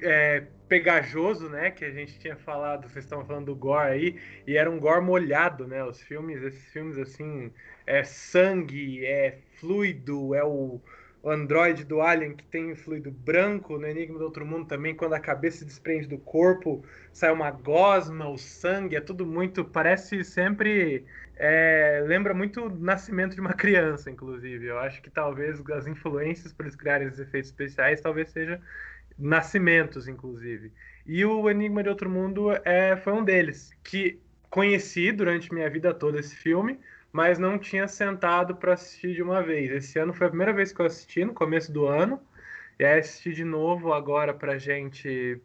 é, 0.03 0.45
pegajoso, 0.69 1.49
né? 1.49 1.71
Que 1.71 1.85
a 1.85 1.91
gente 1.91 2.19
tinha 2.19 2.37
falado, 2.37 2.89
vocês 2.89 3.05
estão 3.05 3.25
falando 3.25 3.47
do 3.47 3.57
gore 3.57 3.91
aí, 3.91 4.21
e 4.47 4.57
era 4.57 4.71
um 4.71 4.79
gore 4.79 5.05
molhado, 5.05 5.67
né? 5.67 5.83
Os 5.85 6.01
filmes, 6.01 6.43
esses 6.43 6.65
filmes 6.73 6.99
assim, 6.99 7.51
é 7.89 8.05
sangue, 8.05 9.05
é 9.05 9.39
fluido, 9.59 10.35
é 10.35 10.45
o, 10.45 10.81
androide 11.25 11.85
do 11.85 12.01
Alien 12.01 12.35
que 12.35 12.45
tem 12.45 12.75
fluido 12.75 13.11
branco, 13.11 13.79
no 13.79 13.87
Enigma 13.87 14.19
do 14.19 14.25
Outro 14.25 14.47
Mundo 14.47 14.67
também, 14.67 14.95
quando 14.95 15.15
a 15.15 15.21
cabeça 15.21 15.59
se 15.59 15.65
desprende 15.65 16.07
do 16.07 16.19
corpo, 16.19 16.85
sai 17.13 17.33
uma 17.33 17.51
gosma, 17.51 18.29
o 18.29 18.39
sangue, 18.39 18.97
é 18.97 19.01
tudo 19.01 19.27
muito. 19.27 19.65
Parece 19.65 20.25
sempre. 20.25 21.05
É, 21.37 22.03
lembra 22.07 22.35
muito 22.35 22.67
o 22.67 22.71
nascimento 22.71 23.35
de 23.35 23.41
uma 23.41 23.53
criança, 23.53 24.11
inclusive. 24.11 24.67
Eu 24.67 24.79
acho 24.79 25.03
que 25.03 25.11
talvez 25.11 25.63
as 25.71 25.87
influências 25.87 26.53
para 26.53 26.67
eles 26.67 26.77
criarem 26.77 27.09
esses 27.09 27.21
efeitos 27.21 27.51
especiais 27.51 28.01
talvez 28.01 28.31
seja 28.31 28.61
nascimentos, 29.19 30.09
inclusive. 30.09 30.73
E 31.07 31.25
o 31.25 31.49
Enigma 31.51 31.83
de 31.83 31.89
Outro 31.89 32.09
Mundo 32.09 32.51
é, 32.65 32.97
foi 32.97 33.13
um 33.13 33.25
deles, 33.25 33.71
que 33.83 34.21
conheci 34.51 35.13
durante 35.13 35.53
minha 35.53 35.69
vida 35.69 35.93
toda 35.93 36.19
esse 36.19 36.35
filme, 36.35 36.79
mas 37.19 37.37
não 37.37 37.59
tinha 37.59 37.89
sentado 37.89 38.55
para 38.55 38.75
assistir 38.75 39.13
de 39.13 39.21
uma 39.21 39.43
vez. 39.43 39.73
Esse 39.73 39.99
ano 39.99 40.15
foi 40.15 40.29
a 40.29 40.31
primeira 40.31 40.53
vez 40.53 40.73
que 40.73 40.81
eu 40.81 40.87
assisti, 40.87 41.25
no 41.25 41.35
começo 41.35 41.73
do 41.73 41.85
ano, 41.85 42.23
e 42.79 42.85
aí 42.85 43.01
assisti 43.01 43.33
de 43.33 43.43
novo 43.43 43.93
agora 43.93 44.33
para 44.33 44.57
gente 44.57 45.43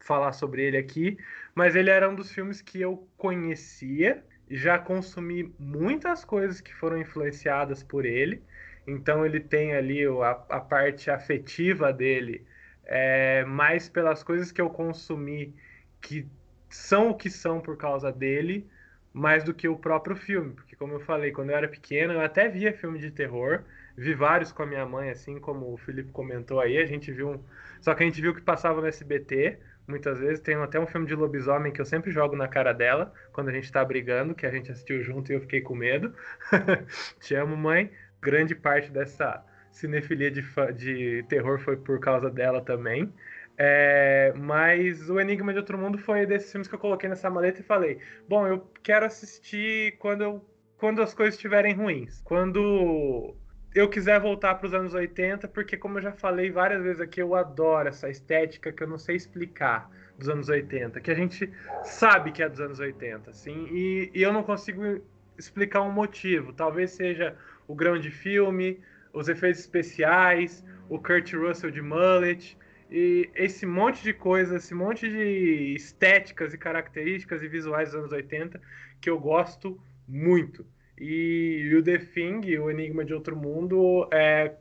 falar 0.00 0.32
sobre 0.32 0.62
ele 0.62 0.76
aqui. 0.76 1.16
Mas 1.54 1.74
ele 1.74 1.88
era 1.88 2.10
um 2.10 2.14
dos 2.14 2.30
filmes 2.30 2.60
que 2.60 2.78
eu 2.78 3.08
conhecia, 3.16 4.22
já 4.50 4.78
consumi 4.78 5.50
muitas 5.58 6.26
coisas 6.26 6.60
que 6.60 6.74
foram 6.74 6.98
influenciadas 6.98 7.82
por 7.82 8.04
ele. 8.04 8.42
Então 8.86 9.24
ele 9.24 9.40
tem 9.40 9.74
ali 9.74 10.04
a, 10.04 10.30
a 10.50 10.60
parte 10.60 11.10
afetiva 11.10 11.90
dele 11.90 12.46
é, 12.84 13.46
mais 13.46 13.88
pelas 13.88 14.22
coisas 14.22 14.52
que 14.52 14.60
eu 14.60 14.68
consumi 14.68 15.54
que 16.02 16.28
são 16.68 17.08
o 17.08 17.14
que 17.14 17.30
são 17.30 17.62
por 17.62 17.78
causa 17.78 18.12
dele, 18.12 18.68
mais 19.14 19.44
do 19.44 19.54
que 19.54 19.68
o 19.68 19.78
próprio 19.78 20.16
filme. 20.16 20.52
Porque, 20.52 20.74
como 20.74 20.94
eu 20.94 21.00
falei, 21.00 21.30
quando 21.30 21.50
eu 21.50 21.56
era 21.56 21.68
pequeno, 21.68 22.12
eu 22.12 22.20
até 22.20 22.48
via 22.48 22.72
filme 22.72 22.98
de 22.98 23.12
terror, 23.12 23.62
vi 23.96 24.12
vários 24.12 24.50
com 24.50 24.64
a 24.64 24.66
minha 24.66 24.84
mãe, 24.84 25.08
assim 25.08 25.38
como 25.38 25.72
o 25.72 25.76
Felipe 25.76 26.10
comentou 26.10 26.60
aí. 26.60 26.78
A 26.78 26.84
gente 26.84 27.12
viu. 27.12 27.30
Um... 27.30 27.40
Só 27.80 27.94
que 27.94 28.02
a 28.02 28.06
gente 28.06 28.20
viu 28.20 28.34
que 28.34 28.40
passava 28.40 28.80
no 28.80 28.88
SBT. 28.88 29.58
Muitas 29.86 30.18
vezes 30.18 30.40
tem 30.40 30.56
até 30.56 30.80
um 30.80 30.86
filme 30.86 31.06
de 31.06 31.14
lobisomem 31.14 31.70
que 31.70 31.80
eu 31.80 31.84
sempre 31.84 32.10
jogo 32.10 32.34
na 32.34 32.48
cara 32.48 32.72
dela 32.72 33.12
quando 33.32 33.50
a 33.50 33.52
gente 33.52 33.70
tá 33.70 33.84
brigando, 33.84 34.34
que 34.34 34.46
a 34.46 34.50
gente 34.50 34.72
assistiu 34.72 35.02
junto 35.02 35.30
e 35.30 35.34
eu 35.34 35.40
fiquei 35.42 35.60
com 35.60 35.74
medo. 35.74 36.12
Te 37.20 37.34
amo, 37.34 37.56
mãe. 37.56 37.92
Grande 38.20 38.54
parte 38.54 38.90
dessa 38.90 39.44
cinefilia 39.70 40.30
de, 40.30 40.42
de 40.74 41.22
terror 41.28 41.60
foi 41.60 41.76
por 41.76 42.00
causa 42.00 42.30
dela 42.30 42.62
também. 42.62 43.12
É, 43.56 44.32
mas 44.36 45.08
o 45.08 45.20
Enigma 45.20 45.52
de 45.52 45.58
Outro 45.58 45.78
Mundo 45.78 45.96
foi 45.96 46.26
desses 46.26 46.50
filmes 46.50 46.66
que 46.66 46.74
eu 46.74 46.78
coloquei 46.78 47.08
nessa 47.08 47.30
maleta 47.30 47.60
e 47.60 47.64
falei: 47.64 47.98
bom, 48.28 48.46
eu 48.46 48.68
quero 48.82 49.06
assistir 49.06 49.96
quando, 49.98 50.22
eu, 50.22 50.44
quando 50.76 51.00
as 51.00 51.14
coisas 51.14 51.34
estiverem 51.34 51.74
ruins. 51.74 52.20
Quando 52.24 53.36
eu 53.74 53.88
quiser 53.88 54.20
voltar 54.20 54.54
para 54.54 54.66
os 54.66 54.74
anos 54.74 54.94
80, 54.94 55.48
porque, 55.48 55.76
como 55.76 55.98
eu 55.98 56.02
já 56.02 56.12
falei 56.12 56.50
várias 56.50 56.82
vezes 56.82 57.00
aqui, 57.00 57.20
eu 57.20 57.34
adoro 57.34 57.88
essa 57.88 58.08
estética 58.08 58.72
que 58.72 58.82
eu 58.82 58.88
não 58.88 58.98
sei 58.98 59.16
explicar 59.16 59.90
dos 60.16 60.28
anos 60.28 60.48
80, 60.48 61.00
que 61.00 61.10
a 61.10 61.14
gente 61.14 61.50
sabe 61.82 62.30
que 62.30 62.42
é 62.42 62.48
dos 62.48 62.60
anos 62.60 62.78
80, 62.78 63.30
assim, 63.30 63.66
e, 63.72 64.10
e 64.14 64.22
eu 64.22 64.32
não 64.32 64.44
consigo 64.44 65.02
explicar 65.36 65.82
um 65.82 65.90
motivo. 65.90 66.52
Talvez 66.52 66.92
seja 66.92 67.36
o 67.66 67.74
grão 67.74 67.98
de 67.98 68.10
filme, 68.10 68.80
os 69.12 69.28
efeitos 69.28 69.60
especiais, 69.60 70.64
o 70.88 70.98
Kurt 70.98 71.32
Russell 71.32 71.70
de 71.70 71.82
mullet, 71.82 72.56
e 72.90 73.30
esse 73.34 73.66
monte 73.66 74.02
de 74.02 74.12
coisa, 74.12 74.56
esse 74.56 74.74
monte 74.74 75.08
de 75.08 75.74
estéticas 75.74 76.52
e 76.52 76.58
características 76.58 77.42
e 77.42 77.48
visuais 77.48 77.90
dos 77.90 77.98
anos 77.98 78.12
80 78.12 78.60
que 79.00 79.10
eu 79.10 79.18
gosto 79.18 79.80
muito. 80.06 80.66
E, 80.98 81.68
e 81.70 81.74
o 81.74 81.82
The 81.82 81.98
Thing, 81.98 82.56
o 82.58 82.70
Enigma 82.70 83.04
de 83.04 83.12
Outro 83.12 83.36
Mundo, 83.36 84.08
é, 84.12 84.54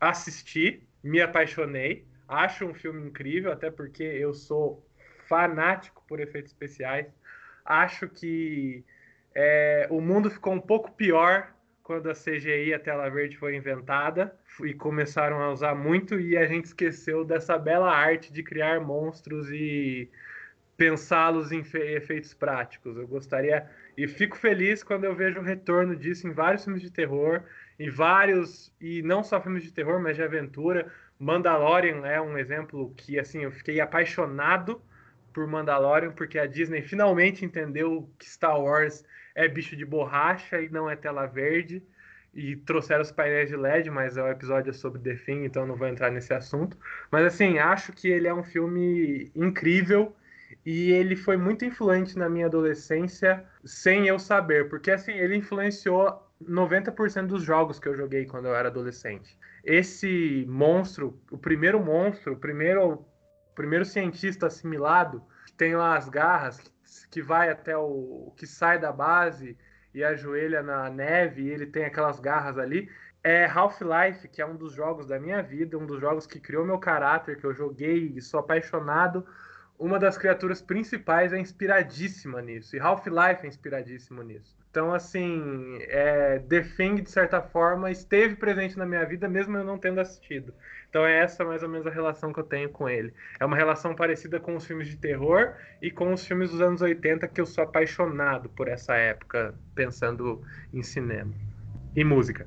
assisti, 0.00 0.82
me 1.02 1.20
apaixonei, 1.20 2.04
acho 2.28 2.66
um 2.66 2.74
filme 2.74 3.06
incrível, 3.06 3.52
até 3.52 3.70
porque 3.70 4.02
eu 4.02 4.34
sou 4.34 4.84
fanático 5.28 6.04
por 6.08 6.20
efeitos 6.20 6.52
especiais. 6.52 7.06
Acho 7.64 8.08
que 8.08 8.84
é, 9.34 9.86
o 9.90 10.00
mundo 10.00 10.30
ficou 10.30 10.52
um 10.52 10.60
pouco 10.60 10.92
pior 10.92 11.55
quando 11.86 12.10
a 12.10 12.14
CGI, 12.14 12.74
a 12.74 12.80
tela 12.80 13.08
verde, 13.08 13.36
foi 13.36 13.54
inventada 13.54 14.34
e 14.64 14.74
começaram 14.74 15.40
a 15.40 15.52
usar 15.52 15.72
muito 15.72 16.18
e 16.18 16.36
a 16.36 16.44
gente 16.44 16.64
esqueceu 16.64 17.24
dessa 17.24 17.56
bela 17.56 17.88
arte 17.88 18.32
de 18.32 18.42
criar 18.42 18.80
monstros 18.80 19.48
e 19.52 20.10
pensá-los 20.76 21.52
em 21.52 21.60
efeitos 21.60 22.34
práticos. 22.34 22.96
Eu 22.96 23.06
gostaria 23.06 23.70
e 23.96 24.08
fico 24.08 24.36
feliz 24.36 24.82
quando 24.82 25.04
eu 25.04 25.14
vejo 25.14 25.38
o 25.38 25.44
retorno 25.44 25.94
disso 25.94 26.26
em 26.26 26.32
vários 26.32 26.64
filmes 26.64 26.82
de 26.82 26.90
terror, 26.90 27.42
em 27.78 27.88
vários 27.88 28.74
e 28.80 29.00
não 29.02 29.22
só 29.22 29.40
filmes 29.40 29.62
de 29.62 29.72
terror, 29.72 30.00
mas 30.00 30.16
de 30.16 30.24
aventura. 30.24 30.92
Mandalorian 31.20 32.04
é 32.04 32.20
um 32.20 32.36
exemplo 32.36 32.92
que 32.96 33.16
assim 33.16 33.44
eu 33.44 33.52
fiquei 33.52 33.78
apaixonado 33.78 34.82
por 35.32 35.46
Mandalorian 35.46 36.10
porque 36.10 36.36
a 36.36 36.46
Disney 36.46 36.82
finalmente 36.82 37.44
entendeu 37.44 38.10
que 38.18 38.28
Star 38.28 38.60
Wars 38.60 39.04
é 39.36 39.46
bicho 39.46 39.76
de 39.76 39.84
borracha 39.84 40.60
e 40.60 40.68
não 40.68 40.90
é 40.90 40.96
tela 40.96 41.26
verde. 41.26 41.82
E 42.34 42.56
trouxeram 42.56 43.02
os 43.02 43.12
painéis 43.12 43.48
de 43.48 43.56
LED, 43.56 43.90
mas 43.90 44.16
é 44.16 44.22
um 44.22 44.28
episódio 44.28 44.74
sobre 44.74 45.00
The 45.00 45.14
Thing, 45.14 45.44
então 45.44 45.66
não 45.66 45.76
vou 45.76 45.86
entrar 45.86 46.10
nesse 46.10 46.34
assunto. 46.34 46.76
Mas 47.10 47.24
assim, 47.24 47.58
acho 47.58 47.92
que 47.92 48.08
ele 48.08 48.26
é 48.26 48.34
um 48.34 48.42
filme 48.42 49.30
incrível 49.34 50.14
e 50.64 50.90
ele 50.90 51.16
foi 51.16 51.36
muito 51.36 51.64
influente 51.64 52.18
na 52.18 52.28
minha 52.28 52.46
adolescência 52.46 53.44
sem 53.64 54.06
eu 54.06 54.18
saber, 54.18 54.68
porque 54.68 54.90
assim, 54.90 55.12
ele 55.12 55.36
influenciou 55.36 56.26
90% 56.42 57.26
dos 57.26 57.42
jogos 57.42 57.78
que 57.78 57.88
eu 57.88 57.96
joguei 57.96 58.26
quando 58.26 58.46
eu 58.46 58.54
era 58.54 58.68
adolescente. 58.68 59.38
Esse 59.64 60.44
monstro, 60.48 61.18
o 61.30 61.38
primeiro 61.38 61.82
monstro, 61.82 62.34
o 62.34 62.36
primeiro, 62.36 62.92
o 62.92 63.54
primeiro 63.54 63.84
cientista 63.84 64.46
assimilado, 64.46 65.22
que 65.46 65.52
tem 65.54 65.74
lá 65.74 65.96
as 65.96 66.08
garras, 66.08 66.58
que 66.58 66.70
vai 67.22 67.50
até 67.50 67.76
o 67.76 68.32
que 68.36 68.46
sai 68.46 68.78
da 68.78 68.92
base 68.92 69.56
e 69.94 70.04
ajoelha 70.04 70.62
na 70.62 70.90
neve 70.90 71.42
e 71.42 71.50
ele 71.50 71.66
tem 71.66 71.84
aquelas 71.84 72.20
garras 72.20 72.58
ali. 72.58 72.90
É 73.24 73.46
Half-Life, 73.46 74.28
que 74.28 74.40
é 74.40 74.46
um 74.46 74.54
dos 74.54 74.72
jogos 74.72 75.06
da 75.06 75.18
minha 75.18 75.42
vida, 75.42 75.76
um 75.76 75.86
dos 75.86 76.00
jogos 76.00 76.26
que 76.26 76.38
criou 76.38 76.64
meu 76.64 76.78
caráter, 76.78 77.38
que 77.38 77.44
eu 77.44 77.52
joguei 77.52 78.12
e 78.14 78.20
sou 78.20 78.40
apaixonado. 78.40 79.26
Uma 79.78 79.98
das 79.98 80.16
criaturas 80.16 80.62
principais 80.62 81.32
é 81.32 81.38
inspiradíssima 81.38 82.40
nisso, 82.40 82.76
e 82.76 82.80
Half-Life 82.80 83.44
é 83.44 83.46
inspiradíssimo 83.46 84.22
nisso. 84.22 84.56
Então, 84.76 84.92
assim, 84.92 85.78
é, 85.88 86.38
The 86.38 86.60
Thing, 86.60 86.96
de 86.96 87.10
certa 87.10 87.40
forma, 87.40 87.90
esteve 87.90 88.36
presente 88.36 88.76
na 88.76 88.84
minha 88.84 89.06
vida, 89.06 89.26
mesmo 89.26 89.56
eu 89.56 89.64
não 89.64 89.78
tendo 89.78 90.02
assistido. 90.02 90.52
Então 90.90 91.06
é 91.06 91.18
essa 91.18 91.46
mais 91.46 91.62
ou 91.62 91.68
menos 91.70 91.86
a 91.86 91.90
relação 91.90 92.30
que 92.30 92.40
eu 92.40 92.44
tenho 92.44 92.68
com 92.68 92.86
ele. 92.86 93.10
É 93.40 93.46
uma 93.46 93.56
relação 93.56 93.94
parecida 93.94 94.38
com 94.38 94.54
os 94.54 94.66
filmes 94.66 94.88
de 94.88 94.98
terror 94.98 95.54
e 95.80 95.90
com 95.90 96.12
os 96.12 96.26
filmes 96.26 96.50
dos 96.50 96.60
anos 96.60 96.82
80 96.82 97.26
que 97.28 97.40
eu 97.40 97.46
sou 97.46 97.64
apaixonado 97.64 98.50
por 98.50 98.68
essa 98.68 98.94
época, 98.94 99.54
pensando 99.74 100.42
em 100.74 100.82
cinema 100.82 101.32
e 101.94 102.04
música. 102.04 102.46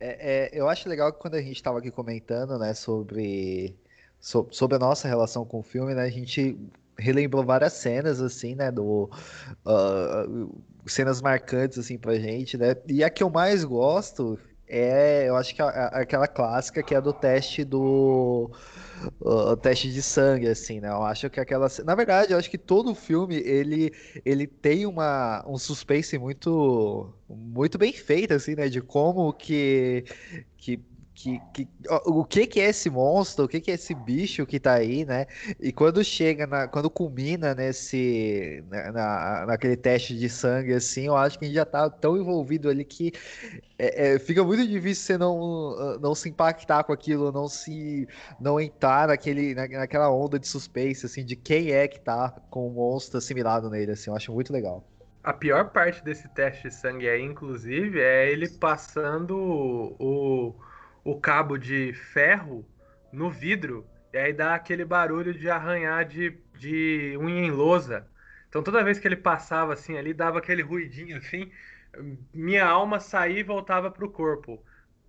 É, 0.00 0.48
é, 0.48 0.60
eu 0.60 0.68
acho 0.68 0.88
legal 0.88 1.12
que 1.12 1.20
quando 1.20 1.36
a 1.36 1.40
gente 1.40 1.54
estava 1.54 1.78
aqui 1.78 1.92
comentando, 1.92 2.58
né, 2.58 2.74
sobre, 2.74 3.76
sobre 4.18 4.74
a 4.74 4.80
nossa 4.80 5.06
relação 5.06 5.44
com 5.44 5.60
o 5.60 5.62
filme, 5.62 5.94
né, 5.94 6.02
a 6.02 6.10
gente 6.10 6.58
relembrou 6.98 7.44
várias 7.44 7.74
cenas, 7.74 8.20
assim, 8.20 8.56
né, 8.56 8.72
do... 8.72 9.08
Uh, 9.64 10.60
cenas 10.88 11.20
marcantes, 11.20 11.78
assim, 11.78 11.98
pra 11.98 12.14
gente, 12.16 12.56
né, 12.56 12.76
e 12.86 13.02
a 13.04 13.10
que 13.10 13.22
eu 13.22 13.30
mais 13.30 13.64
gosto 13.64 14.38
é, 14.68 15.28
eu 15.28 15.36
acho 15.36 15.54
que 15.54 15.62
é 15.62 15.64
aquela 15.92 16.28
clássica 16.28 16.82
que 16.82 16.94
é 16.94 17.00
do 17.00 17.12
teste 17.12 17.64
do 17.64 18.50
o 19.20 19.56
teste 19.56 19.90
de 19.90 20.02
sangue, 20.02 20.48
assim, 20.48 20.80
né? 20.80 20.88
Eu 20.88 21.02
acho 21.02 21.30
que 21.30 21.40
aquela. 21.40 21.68
Na 21.84 21.94
verdade, 21.94 22.32
eu 22.32 22.38
acho 22.38 22.50
que 22.50 22.58
todo 22.58 22.94
filme 22.94 23.36
ele, 23.36 23.92
ele 24.24 24.46
tem 24.46 24.84
uma, 24.86 25.44
um 25.46 25.56
suspense 25.56 26.18
muito, 26.18 27.12
muito 27.28 27.78
bem 27.78 27.92
feito, 27.92 28.34
assim, 28.34 28.54
né? 28.54 28.68
De 28.68 28.82
como 28.82 29.32
que, 29.32 30.04
que 30.56 30.80
que, 31.18 31.40
que, 31.52 31.68
o 32.06 32.24
que 32.24 32.46
que 32.46 32.60
é 32.60 32.68
esse 32.68 32.88
monstro, 32.88 33.44
o 33.44 33.48
que 33.48 33.60
que 33.60 33.72
é 33.72 33.74
esse 33.74 33.92
bicho 33.92 34.46
que 34.46 34.60
tá 34.60 34.74
aí, 34.74 35.04
né? 35.04 35.26
E 35.58 35.72
quando 35.72 36.04
chega, 36.04 36.46
na, 36.46 36.68
quando 36.68 36.88
culmina 36.88 37.56
nesse, 37.56 38.62
né, 38.70 38.92
na, 38.92 39.44
naquele 39.46 39.76
teste 39.76 40.16
de 40.16 40.28
sangue, 40.28 40.72
assim, 40.74 41.06
eu 41.06 41.16
acho 41.16 41.36
que 41.36 41.44
a 41.44 41.48
gente 41.48 41.56
já 41.56 41.64
tá 41.64 41.90
tão 41.90 42.16
envolvido 42.16 42.68
ali 42.68 42.84
que 42.84 43.12
é, 43.76 44.14
é, 44.14 44.18
fica 44.20 44.44
muito 44.44 44.64
difícil 44.64 45.06
você 45.06 45.18
não, 45.18 45.98
não 45.98 46.14
se 46.14 46.28
impactar 46.28 46.84
com 46.84 46.92
aquilo, 46.92 47.32
não 47.32 47.48
se, 47.48 48.06
não 48.40 48.60
entrar 48.60 49.08
naquele, 49.08 49.56
na, 49.56 49.66
naquela 49.66 50.10
onda 50.12 50.38
de 50.38 50.46
suspense, 50.46 51.04
assim, 51.04 51.24
de 51.24 51.34
quem 51.34 51.72
é 51.72 51.88
que 51.88 51.98
tá 51.98 52.30
com 52.48 52.68
o 52.68 52.70
monstro 52.70 53.18
assimilado 53.18 53.68
nele, 53.68 53.90
assim, 53.90 54.08
eu 54.08 54.14
acho 54.16 54.32
muito 54.32 54.52
legal. 54.52 54.84
A 55.24 55.32
pior 55.32 55.70
parte 55.70 56.02
desse 56.04 56.28
teste 56.28 56.68
de 56.68 56.74
sangue 56.74 57.08
aí, 57.08 57.22
inclusive, 57.22 58.00
é 58.00 58.30
ele 58.30 58.48
passando 58.48 59.36
o, 59.98 60.54
o 61.10 61.18
cabo 61.18 61.56
de 61.56 61.94
ferro 61.94 62.68
no 63.10 63.30
vidro 63.30 63.86
e 64.12 64.18
aí 64.18 64.32
dá 64.32 64.54
aquele 64.54 64.84
barulho 64.84 65.32
de 65.32 65.48
arranhar 65.48 66.04
de, 66.04 66.38
de 66.54 67.16
unha 67.18 67.46
em 67.46 67.50
lousa. 67.50 68.06
Então 68.48 68.62
toda 68.62 68.84
vez 68.84 68.98
que 68.98 69.08
ele 69.08 69.16
passava 69.16 69.72
assim 69.72 69.96
ali, 69.96 70.12
dava 70.12 70.38
aquele 70.38 70.62
ruidinho 70.62 71.16
assim, 71.16 71.50
minha 72.32 72.66
alma 72.66 73.00
saía 73.00 73.40
e 73.40 73.42
voltava 73.42 73.90
pro 73.90 74.10
corpo. 74.10 74.62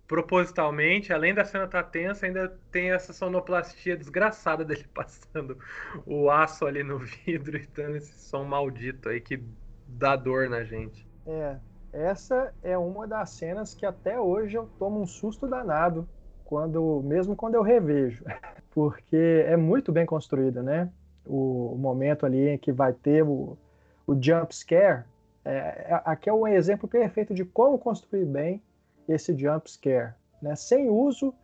Propositalmente, 0.06 1.12
além 1.12 1.34
da 1.34 1.44
cena 1.44 1.64
estar 1.64 1.82
tá 1.82 1.88
tensa, 1.88 2.26
ainda 2.26 2.48
tem 2.72 2.92
essa 2.92 3.12
sonoplastia 3.12 3.96
desgraçada 3.96 4.64
dele 4.64 4.86
passando 4.94 5.58
o 6.06 6.30
aço 6.30 6.66
ali 6.66 6.82
no 6.82 6.98
vidro 6.98 7.58
e 7.58 7.66
dando 7.66 7.96
esse 7.96 8.28
som 8.28 8.44
maldito 8.44 9.10
aí 9.10 9.20
que 9.20 9.42
dá 9.86 10.16
dor 10.16 10.48
na 10.48 10.64
gente. 10.64 11.06
É, 11.26 11.58
essa 11.92 12.52
é 12.62 12.76
uma 12.78 13.06
das 13.06 13.30
cenas 13.30 13.74
que 13.74 13.84
até 13.84 14.18
hoje 14.18 14.56
eu 14.56 14.68
tomo 14.78 15.00
um 15.00 15.06
susto 15.06 15.46
danado 15.46 16.08
quando, 16.44 17.02
mesmo 17.04 17.36
quando 17.36 17.54
eu 17.54 17.62
revejo, 17.62 18.24
porque 18.70 19.44
é 19.46 19.56
muito 19.56 19.92
bem 19.92 20.06
construída, 20.06 20.62
né? 20.62 20.90
O, 21.24 21.74
o 21.74 21.78
momento 21.78 22.26
ali 22.26 22.48
em 22.48 22.58
que 22.58 22.72
vai 22.72 22.92
ter 22.92 23.22
o, 23.22 23.56
o 24.06 24.14
jump 24.20 24.54
scare, 24.54 25.04
é, 25.44 25.52
é, 25.52 26.02
aqui 26.04 26.28
é 26.28 26.32
um 26.32 26.46
exemplo 26.46 26.88
perfeito 26.88 27.32
de 27.34 27.44
como 27.44 27.78
construir 27.78 28.24
bem 28.24 28.62
esse 29.08 29.36
jump 29.36 29.70
scare, 29.70 30.14
né? 30.40 30.54
Sem 30.56 30.88
uso 30.88 31.34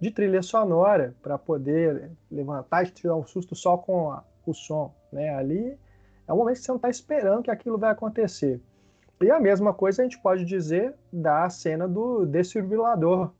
de 0.00 0.10
trilha 0.10 0.42
sonora 0.42 1.14
para 1.22 1.38
poder 1.38 2.10
levantar 2.30 2.84
e 2.84 2.90
te 2.90 3.04
dar 3.04 3.16
um 3.16 3.26
susto 3.26 3.54
só 3.54 3.76
com 3.76 4.10
a, 4.10 4.24
o 4.46 4.52
som, 4.52 4.94
né? 5.12 5.30
Ali 5.34 5.78
é 6.26 6.32
um 6.32 6.36
momento 6.36 6.56
que 6.56 6.62
você 6.62 6.72
não 6.72 6.76
está 6.76 6.88
esperando 6.88 7.42
que 7.42 7.50
aquilo 7.50 7.78
vai 7.78 7.90
acontecer. 7.90 8.60
E 9.22 9.30
a 9.30 9.40
mesma 9.40 9.72
coisa 9.72 10.02
a 10.02 10.04
gente 10.04 10.18
pode 10.20 10.44
dizer 10.44 10.94
da 11.12 11.48
cena 11.48 11.88
do 11.88 12.26
desfibrilador, 12.26 13.30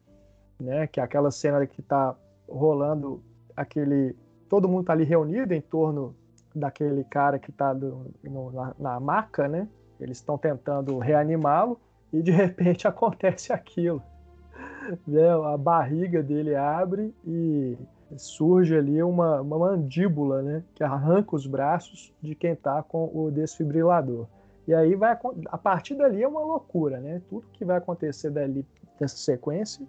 né? 0.60 0.87
Que 0.87 1.00
é 1.00 1.02
aquela 1.02 1.30
cena 1.30 1.66
que 1.66 1.80
está 1.80 2.16
rolando 2.48 3.22
aquele 3.56 4.16
todo 4.48 4.68
mundo 4.68 4.82
está 4.82 4.92
ali 4.92 5.04
reunido 5.04 5.52
em 5.52 5.60
torno 5.60 6.14
daquele 6.54 7.02
cara 7.04 7.38
que 7.38 7.50
está 7.50 7.74
na, 7.74 8.74
na 8.78 9.00
maca, 9.00 9.48
né? 9.48 9.68
Eles 9.98 10.18
estão 10.18 10.38
tentando 10.38 10.98
reanimá-lo 10.98 11.80
e 12.12 12.22
de 12.22 12.30
repente 12.32 12.87
acontece 12.87 13.52
aquilo. 13.52 14.02
Né? 15.06 15.28
A 15.28 15.56
barriga 15.56 16.22
dele 16.22 16.54
abre 16.54 17.14
e 17.26 17.76
surge 18.16 18.76
ali 18.76 19.02
uma, 19.02 19.40
uma 19.40 19.58
mandíbula, 19.58 20.42
né? 20.42 20.62
Que 20.74 20.84
arranca 20.84 21.34
os 21.34 21.46
braços 21.46 22.12
de 22.22 22.34
quem 22.34 22.52
está 22.52 22.82
com 22.82 23.10
o 23.12 23.30
desfibrilador. 23.30 24.26
E 24.66 24.74
aí 24.74 24.94
vai 24.94 25.18
a 25.46 25.59
partir 25.59 25.94
dali 25.94 26.22
é 26.22 26.29
uma 26.29 26.40
loucura, 26.40 26.98
né? 26.98 27.20
Tudo 27.29 27.46
que 27.53 27.64
vai 27.64 27.77
acontecer 27.77 28.31
dali 28.31 28.66
dessa 28.98 29.16
sequência 29.16 29.87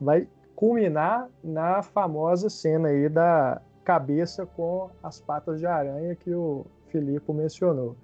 vai 0.00 0.26
culminar 0.54 1.28
na 1.44 1.82
famosa 1.82 2.48
cena 2.48 2.88
aí 2.88 3.08
da 3.08 3.60
cabeça 3.84 4.46
com 4.46 4.90
as 5.02 5.20
patas 5.20 5.60
de 5.60 5.66
aranha 5.66 6.14
que 6.14 6.34
o 6.34 6.66
Filipe 6.88 7.32
mencionou. 7.32 7.94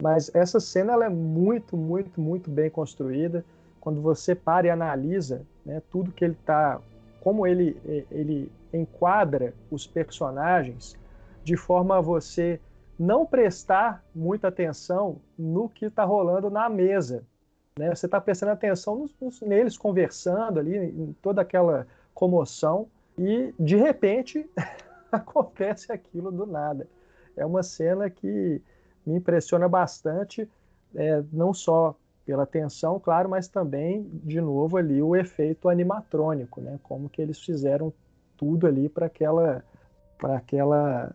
Mas 0.00 0.34
essa 0.34 0.58
cena 0.58 0.92
ela 0.94 1.06
é 1.06 1.08
muito, 1.08 1.76
muito, 1.76 2.20
muito 2.20 2.50
bem 2.50 2.68
construída. 2.68 3.44
Quando 3.80 4.00
você 4.00 4.34
para 4.34 4.66
e 4.66 4.70
analisa 4.70 5.42
né, 5.64 5.80
tudo 5.90 6.12
que 6.12 6.24
ele 6.24 6.36
está, 6.38 6.80
como 7.20 7.46
ele, 7.46 7.76
ele 8.10 8.50
enquadra 8.72 9.54
os 9.70 9.86
personagens, 9.86 10.96
de 11.44 11.56
forma 11.56 11.98
a 11.98 12.00
você 12.00 12.60
não 13.02 13.26
prestar 13.26 14.04
muita 14.14 14.46
atenção 14.46 15.20
no 15.36 15.68
que 15.68 15.86
está 15.86 16.04
rolando 16.04 16.48
na 16.48 16.68
mesa. 16.68 17.24
Né? 17.76 17.92
Você 17.92 18.06
está 18.06 18.20
prestando 18.20 18.52
atenção 18.52 18.94
nos, 18.94 19.12
nos, 19.20 19.40
neles 19.40 19.76
conversando 19.76 20.60
ali, 20.60 20.76
em 20.76 21.12
toda 21.20 21.42
aquela 21.42 21.84
comoção, 22.14 22.86
e 23.18 23.52
de 23.58 23.74
repente 23.74 24.48
acontece 25.10 25.90
aquilo 25.90 26.30
do 26.30 26.46
nada. 26.46 26.86
É 27.36 27.44
uma 27.44 27.64
cena 27.64 28.08
que 28.08 28.62
me 29.04 29.16
impressiona 29.16 29.68
bastante, 29.68 30.48
é, 30.94 31.24
não 31.32 31.52
só 31.52 31.96
pela 32.24 32.46
tensão, 32.46 33.00
claro, 33.00 33.28
mas 33.28 33.48
também, 33.48 34.08
de 34.22 34.40
novo, 34.40 34.76
ali 34.76 35.02
o 35.02 35.16
efeito 35.16 35.68
animatrônico, 35.68 36.60
né? 36.60 36.78
Como 36.84 37.08
que 37.08 37.20
eles 37.20 37.40
fizeram 37.40 37.92
tudo 38.36 38.64
ali 38.68 38.88
para 38.88 39.06
aquela, 39.06 39.64
para 40.16 40.36
aquela 40.36 41.12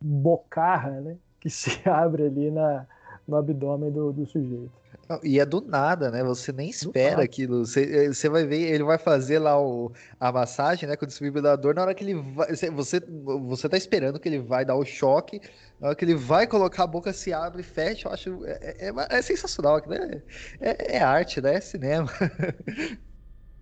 bocarra, 0.00 1.00
né? 1.00 1.16
Que 1.40 1.48
se 1.50 1.88
abre 1.88 2.26
ali 2.26 2.50
na, 2.50 2.86
no 3.26 3.36
abdômen 3.36 3.90
do, 3.90 4.12
do 4.12 4.26
sujeito. 4.26 4.78
E 5.22 5.40
é 5.40 5.46
do 5.46 5.62
nada, 5.62 6.10
né? 6.10 6.22
Você 6.22 6.52
nem 6.52 6.68
espera 6.68 7.22
aquilo. 7.22 7.64
Você, 7.64 7.82
eh, 7.82 8.08
você 8.08 8.28
vai 8.28 8.44
ver, 8.44 8.60
ele 8.60 8.84
vai 8.84 8.98
fazer 8.98 9.38
lá 9.38 9.58
o, 9.58 9.90
a 10.20 10.30
massagem, 10.30 10.86
né? 10.86 10.96
Com 10.96 11.06
o 11.06 11.08
desfibrilador. 11.08 11.74
Na 11.74 11.82
hora 11.82 11.94
que 11.94 12.04
ele 12.04 12.14
vai. 12.14 12.54
Você, 12.54 13.00
você 13.00 13.68
tá 13.68 13.76
esperando 13.76 14.20
que 14.20 14.28
ele 14.28 14.38
vai 14.38 14.66
dar 14.66 14.76
o 14.76 14.84
choque. 14.84 15.40
Na 15.80 15.88
hora 15.88 15.96
que 15.96 16.04
ele 16.04 16.14
vai 16.14 16.46
colocar 16.46 16.84
a 16.84 16.86
boca, 16.86 17.10
se 17.12 17.32
abre 17.32 17.62
e 17.62 17.64
fecha. 17.64 18.08
Eu 18.08 18.12
acho. 18.12 18.44
É, 18.44 18.88
é, 18.88 19.18
é 19.18 19.22
sensacional, 19.22 19.80
né? 19.86 20.22
É, 20.60 20.96
é 20.96 21.02
arte, 21.02 21.40
né? 21.40 21.54
É 21.54 21.60
cinema. 21.60 22.10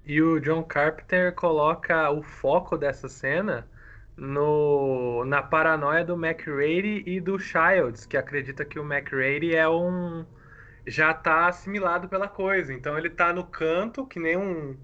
E 0.08 0.22
o 0.22 0.38
John 0.38 0.62
Carpenter 0.62 1.34
coloca 1.34 2.08
o 2.12 2.22
foco 2.22 2.78
dessa 2.78 3.08
cena 3.08 3.66
no, 4.16 5.24
na 5.26 5.42
paranoia 5.42 6.04
do 6.04 6.14
McRae 6.14 7.02
e 7.06 7.20
do 7.20 7.38
Childs, 7.38 8.06
que 8.06 8.16
acredita 8.16 8.64
que 8.64 8.78
o 8.78 8.84
McRae 8.84 9.54
é 9.54 9.68
um 9.68 10.24
já 10.86 11.12
tá 11.12 11.48
assimilado 11.48 12.08
pela 12.08 12.28
coisa. 12.28 12.72
Então 12.72 12.96
ele 12.96 13.10
tá 13.10 13.32
no 13.32 13.44
canto, 13.44 14.06
que 14.06 14.18
nem 14.20 14.36
um, 14.36 14.76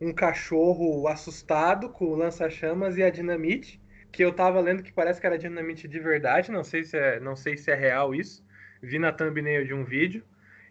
um 0.00 0.12
cachorro 0.12 1.08
assustado 1.08 1.88
com 1.88 2.06
o 2.06 2.14
lança-chamas 2.14 2.96
e 2.96 3.02
a 3.02 3.10
dinamite, 3.10 3.80
que 4.12 4.22
eu 4.24 4.32
tava 4.32 4.60
lendo 4.60 4.82
que 4.82 4.92
parece 4.92 5.20
que 5.20 5.26
era 5.26 5.38
dinamite 5.38 5.88
de 5.88 5.98
verdade, 5.98 6.52
não 6.52 6.64
sei 6.64 6.84
se 6.84 6.96
é, 6.96 7.18
não 7.20 7.34
sei 7.34 7.56
se 7.56 7.70
é 7.70 7.74
real 7.74 8.14
isso. 8.14 8.46
Vi 8.82 8.98
na 8.98 9.12
thumbnail 9.12 9.64
de 9.64 9.74
um 9.74 9.84
vídeo. 9.84 10.22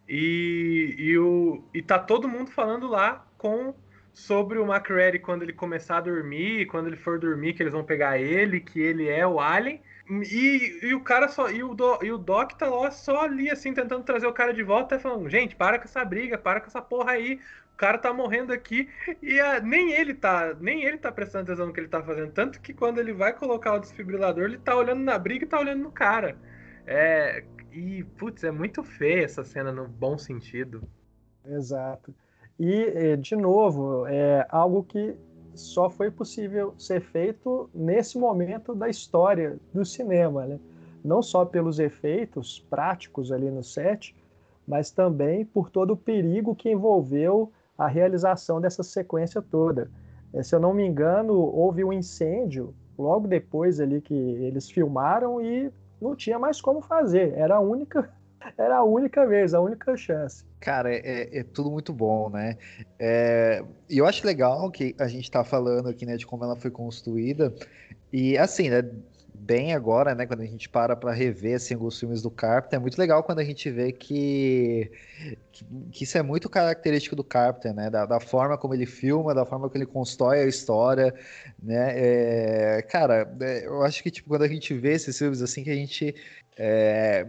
E, 0.08 0.96
e, 0.98 1.18
o, 1.18 1.64
e 1.74 1.82
tá 1.82 2.00
todo 2.00 2.30
mundo 2.30 2.50
falando 2.50 2.88
lá 2.88 3.28
com 3.38 3.76
sobre 4.18 4.58
o 4.58 4.66
McReady 4.66 5.20
quando 5.20 5.44
ele 5.44 5.54
começar 5.54 5.98
a 5.98 6.02
dormir, 6.02 6.66
quando 6.66 6.88
ele 6.88 6.98
for 6.98 7.20
dormir, 7.20 7.54
que 7.54 7.62
eles 7.62 7.72
vão 7.72 7.84
pegar 7.84 8.18
ele, 8.18 8.60
que 8.60 8.80
ele 8.82 9.08
é 9.08 9.26
o 9.28 9.40
Alien. 9.40 9.80
E, 10.10 10.80
e 10.82 10.96
o 10.96 11.02
cara 11.02 11.28
só. 11.28 11.52
E 11.52 11.64
o, 11.64 11.76
do, 11.76 12.00
e 12.04 12.12
o 12.12 12.18
Doc 12.18 12.54
tá 12.54 12.68
lá 12.68 12.90
só 12.90 13.26
ali, 13.26 13.50
assim, 13.50 13.74
tentando 13.76 14.04
trazer 14.04 14.26
o 14.26 14.34
cara 14.34 14.54
de 14.54 14.64
volta, 14.64 14.98
falando, 14.98 15.30
gente, 15.30 15.56
para 15.56 15.78
com 15.78 15.86
essa 15.86 16.04
briga, 16.04 16.36
para 16.36 16.60
com 16.60 16.66
essa 16.66 16.82
porra 16.82 17.12
aí. 17.12 17.40
O 17.74 17.78
cara 17.78 18.00
tá 18.00 18.12
morrendo 18.12 18.52
aqui. 18.52 18.90
E 19.22 19.40
a, 19.40 19.60
nem 19.60 19.92
ele 19.92 20.16
tá. 20.16 20.56
Nem 20.60 20.84
ele 20.84 20.98
tá 20.98 21.12
prestando 21.12 21.44
atenção 21.44 21.68
no 21.68 21.74
que 21.74 21.80
ele 21.80 21.88
tá 21.88 22.02
fazendo. 22.02 22.32
Tanto 22.32 22.60
que 22.60 22.74
quando 22.74 23.00
ele 23.00 23.14
vai 23.14 23.34
colocar 23.34 23.74
o 23.74 23.80
desfibrilador, 23.80 24.46
ele 24.46 24.58
tá 24.58 24.76
olhando 24.76 25.04
na 25.04 25.20
briga 25.20 25.46
e 25.46 25.48
tá 25.48 25.60
olhando 25.60 25.84
no 25.84 25.92
cara. 25.92 26.36
É. 26.88 27.44
E, 27.72 28.04
putz, 28.18 28.44
é 28.44 28.50
muito 28.50 28.82
feia 28.82 29.26
essa 29.26 29.44
cena 29.44 29.72
no 29.72 29.88
bom 29.88 30.18
sentido. 30.18 30.82
Exato. 31.46 32.16
E, 32.60 32.74
eh, 32.74 33.16
de 33.16 33.36
novo, 33.36 34.08
é 34.08 34.46
algo 34.50 34.84
que 34.84 35.16
só 35.54 35.90
foi 35.90 36.10
possível 36.10 36.74
ser 36.78 37.02
feito 37.02 37.70
nesse 37.74 38.18
momento 38.18 38.74
da 38.76 38.90
história 38.90 39.58
do 39.74 39.84
cinema, 39.86 40.46
né? 40.46 40.60
Não 41.04 41.22
só 41.22 41.46
pelos 41.46 41.80
efeitos 41.80 42.66
práticos 42.70 43.32
ali 43.32 43.50
no 43.50 43.64
set, 43.64 44.16
mas 44.68 44.92
também 44.92 45.46
por 45.46 45.70
todo 45.70 45.92
o 45.92 45.98
perigo 45.98 46.56
que 46.56 46.70
envolveu 46.70 47.52
a 47.78 47.88
realização 47.88 48.60
dessa 48.60 48.84
sequência 48.84 49.42
toda. 49.42 49.90
Eh, 50.34 50.44
se 50.44 50.56
eu 50.56 50.60
não 50.60 50.74
me 50.74 50.86
engano, 50.86 51.34
houve 51.34 51.84
um 51.84 51.94
incêndio 51.94 52.74
logo 52.98 53.28
depois 53.28 53.80
ali 53.80 54.02
que 54.02 54.14
eles 54.14 54.70
filmaram 54.70 55.40
e 55.42 55.72
não 56.02 56.16
tinha 56.16 56.40
mais 56.40 56.60
como 56.60 56.82
fazer. 56.82 57.34
Era 57.36 57.58
a 57.58 57.60
única 57.60 58.10
era 58.58 58.78
a 58.78 58.84
única 58.84 59.26
vez, 59.26 59.54
a 59.54 59.62
única 59.62 59.96
chance. 59.98 60.46
Cara, 60.60 60.94
é, 60.94 61.40
é 61.40 61.44
tudo 61.44 61.72
muito 61.72 61.94
bom, 61.94 62.30
né? 62.30 62.58
É, 63.00 63.64
e 63.90 63.98
eu 63.98 64.06
acho 64.06 64.26
legal 64.26 64.70
que 64.72 64.96
a 65.00 65.08
gente 65.08 65.30
tá 65.30 65.44
falando 65.44 65.90
aqui, 65.90 66.06
né, 66.06 66.18
de 66.18 66.26
como 66.26 66.44
ela 66.44 66.56
foi 66.56 66.72
construída. 66.72 67.54
E 68.12 68.38
assim, 68.38 68.70
né? 68.70 68.84
Bem 69.40 69.74
agora, 69.74 70.16
né? 70.16 70.26
Quando 70.26 70.42
a 70.42 70.46
gente 70.46 70.68
para 70.68 70.96
para 70.96 71.14
rever 71.14 71.56
assim, 71.56 71.78
os 71.80 72.00
filmes 72.00 72.24
do 72.24 72.32
Carpenter, 72.32 72.78
é 72.78 72.82
muito 72.82 72.98
legal 72.98 73.24
quando 73.24 73.40
a 73.40 73.44
gente 73.44 73.70
vê 73.70 73.92
que, 73.92 74.92
que, 75.52 75.64
que 75.92 76.04
isso 76.04 76.18
é 76.18 76.24
muito 76.24 76.50
característico 76.50 77.16
do 77.16 77.24
Carpenter, 77.24 77.74
né? 77.74 77.90
Da, 77.90 78.06
da, 78.06 78.20
forma 78.20 78.58
como 78.58 78.74
ele 78.74 78.88
filma, 78.88 79.36
da 79.36 79.46
forma 79.46 79.70
como 79.70 79.78
ele 79.78 79.86
constrói 79.86 80.42
a 80.42 80.48
história, 80.48 81.14
né? 81.62 81.94
É, 81.96 82.82
cara, 82.82 83.32
é, 83.40 83.68
eu 83.68 83.84
acho 83.84 84.02
que 84.02 84.10
tipo, 84.10 84.28
quando 84.28 84.42
a 84.42 84.48
gente 84.48 84.74
vê 84.74 84.94
esses 84.94 85.18
filmes 85.18 85.42
assim, 85.42 85.64
que 85.64 85.70
a 85.70 85.76
gente 85.76 86.16
é, 86.58 87.28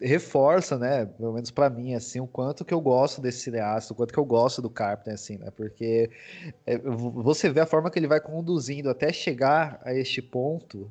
reforça, 0.00 0.78
né, 0.78 1.06
pelo 1.06 1.32
menos 1.32 1.50
para 1.50 1.70
mim, 1.70 1.94
assim, 1.94 2.20
o 2.20 2.26
quanto 2.26 2.64
que 2.64 2.74
eu 2.74 2.80
gosto 2.80 3.20
desse 3.20 3.40
cineasta, 3.40 3.92
o 3.92 3.96
quanto 3.96 4.12
que 4.12 4.18
eu 4.18 4.24
gosto 4.24 4.60
do 4.60 4.68
Carpenter, 4.68 5.14
assim, 5.14 5.38
né, 5.38 5.50
porque 5.50 6.10
é, 6.66 6.78
você 6.78 7.48
vê 7.50 7.60
a 7.60 7.66
forma 7.66 7.90
que 7.90 7.98
ele 7.98 8.08
vai 8.08 8.20
conduzindo 8.20 8.90
até 8.90 9.12
chegar 9.12 9.80
a 9.84 9.94
este 9.94 10.20
ponto, 10.20 10.90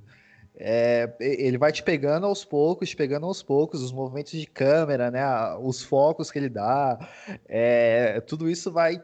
é, 0.56 1.12
ele 1.20 1.58
vai 1.58 1.72
te 1.72 1.82
pegando 1.82 2.26
aos 2.26 2.46
poucos, 2.46 2.90
te 2.90 2.96
pegando 2.96 3.26
aos 3.26 3.42
poucos, 3.42 3.82
os 3.82 3.92
movimentos 3.92 4.32
de 4.34 4.46
câmera, 4.46 5.10
né, 5.10 5.24
os 5.62 5.84
focos 5.84 6.30
que 6.30 6.38
ele 6.38 6.50
dá, 6.50 6.98
é, 7.48 8.22
tudo 8.22 8.50
isso 8.50 8.72
vai 8.72 9.02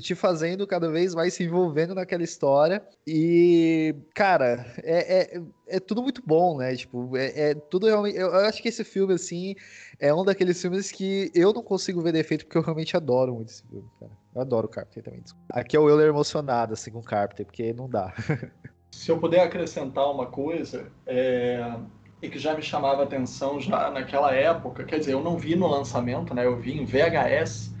te 0.00 0.14
fazendo 0.14 0.66
cada 0.66 0.90
vez 0.90 1.14
mais 1.14 1.34
se 1.34 1.44
envolvendo 1.44 1.94
naquela 1.94 2.22
história. 2.22 2.82
E, 3.06 3.94
cara, 4.14 4.64
é, 4.82 5.36
é, 5.36 5.42
é 5.66 5.80
tudo 5.80 6.02
muito 6.02 6.22
bom, 6.24 6.58
né? 6.58 6.76
Tipo, 6.76 7.16
é, 7.16 7.50
é, 7.50 7.54
tudo 7.54 7.86
realmente. 7.86 8.16
Eu, 8.16 8.28
eu 8.28 8.46
acho 8.46 8.62
que 8.62 8.68
esse 8.68 8.84
filme, 8.84 9.14
assim, 9.14 9.54
é 9.98 10.12
um 10.14 10.24
daqueles 10.24 10.60
filmes 10.60 10.92
que 10.92 11.30
eu 11.34 11.52
não 11.52 11.62
consigo 11.62 12.00
ver 12.00 12.12
defeito, 12.12 12.44
porque 12.44 12.58
eu 12.58 12.62
realmente 12.62 12.96
adoro 12.96 13.34
muito 13.34 13.48
esse 13.48 13.62
filme, 13.66 13.88
cara. 13.98 14.12
Eu 14.34 14.42
adoro 14.42 14.66
o 14.66 14.70
Carpenter 14.70 15.02
também. 15.02 15.22
Aqui 15.50 15.76
é 15.76 15.80
o 15.80 15.88
Euler 15.88 16.08
emocionado, 16.08 16.74
assim, 16.74 16.90
com 16.90 17.00
o 17.00 17.04
Carpenter, 17.04 17.44
porque 17.44 17.72
não 17.72 17.88
dá. 17.88 18.12
Se 18.92 19.10
eu 19.10 19.18
puder 19.18 19.40
acrescentar 19.40 20.08
uma 20.08 20.26
coisa, 20.26 20.92
é... 21.06 21.74
e 22.20 22.28
que 22.28 22.38
já 22.38 22.54
me 22.54 22.62
chamava 22.62 23.02
atenção 23.02 23.58
já 23.58 23.90
naquela 23.90 24.32
época, 24.32 24.84
quer 24.84 24.98
dizer, 24.98 25.14
eu 25.14 25.22
não 25.22 25.36
vi 25.36 25.56
no 25.56 25.66
lançamento, 25.66 26.34
né? 26.34 26.46
Eu 26.46 26.56
vi 26.56 26.78
em 26.78 26.84
VHS. 26.84 27.72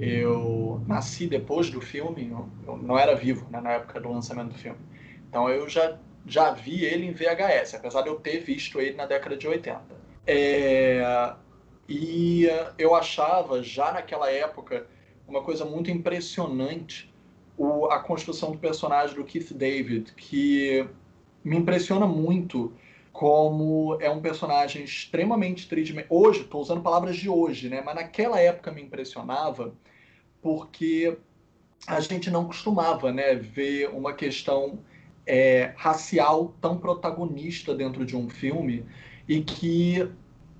Eu 0.00 0.80
nasci 0.86 1.26
depois 1.26 1.68
do 1.68 1.80
filme, 1.80 2.34
eu 2.66 2.76
não 2.78 2.98
era 2.98 3.14
vivo 3.14 3.46
né, 3.50 3.60
na 3.60 3.72
época 3.72 4.00
do 4.00 4.10
lançamento 4.10 4.52
do 4.52 4.58
filme. 4.58 4.78
Então 5.28 5.48
eu 5.48 5.68
já, 5.68 5.98
já 6.26 6.50
vi 6.52 6.84
ele 6.84 7.06
em 7.06 7.12
VHS, 7.12 7.74
apesar 7.74 8.02
de 8.02 8.08
eu 8.08 8.16
ter 8.16 8.38
visto 8.38 8.80
ele 8.80 8.96
na 8.96 9.04
década 9.04 9.36
de 9.36 9.46
80. 9.46 9.80
É... 10.26 11.34
E 11.88 12.46
eu 12.78 12.94
achava 12.94 13.62
já 13.62 13.92
naquela 13.92 14.30
época 14.30 14.86
uma 15.28 15.42
coisa 15.42 15.64
muito 15.64 15.90
impressionante 15.90 17.11
o, 17.56 17.86
a 17.86 18.00
construção 18.00 18.52
do 18.52 18.58
personagem 18.58 19.16
do 19.16 19.24
Keith 19.24 19.52
David, 19.52 20.12
que 20.14 20.86
me 21.44 21.56
impressiona 21.56 22.06
muito 22.06 22.72
como 23.12 23.98
é 24.00 24.10
um 24.10 24.20
personagem 24.20 24.84
extremamente 24.84 25.68
tridimensional. 25.68 26.22
Hoje, 26.22 26.40
estou 26.40 26.62
usando 26.62 26.80
palavras 26.80 27.16
de 27.16 27.28
hoje, 27.28 27.68
né? 27.68 27.82
Mas 27.84 27.94
naquela 27.94 28.40
época 28.40 28.72
me 28.72 28.82
impressionava 28.82 29.74
porque 30.40 31.16
a 31.86 32.00
gente 32.00 32.30
não 32.30 32.46
costumava, 32.46 33.12
né, 33.12 33.34
ver 33.34 33.90
uma 33.90 34.12
questão 34.12 34.78
é, 35.26 35.72
racial 35.76 36.54
tão 36.60 36.78
protagonista 36.78 37.74
dentro 37.74 38.04
de 38.04 38.16
um 38.16 38.28
filme 38.28 38.84
e 39.28 39.42
que 39.42 40.08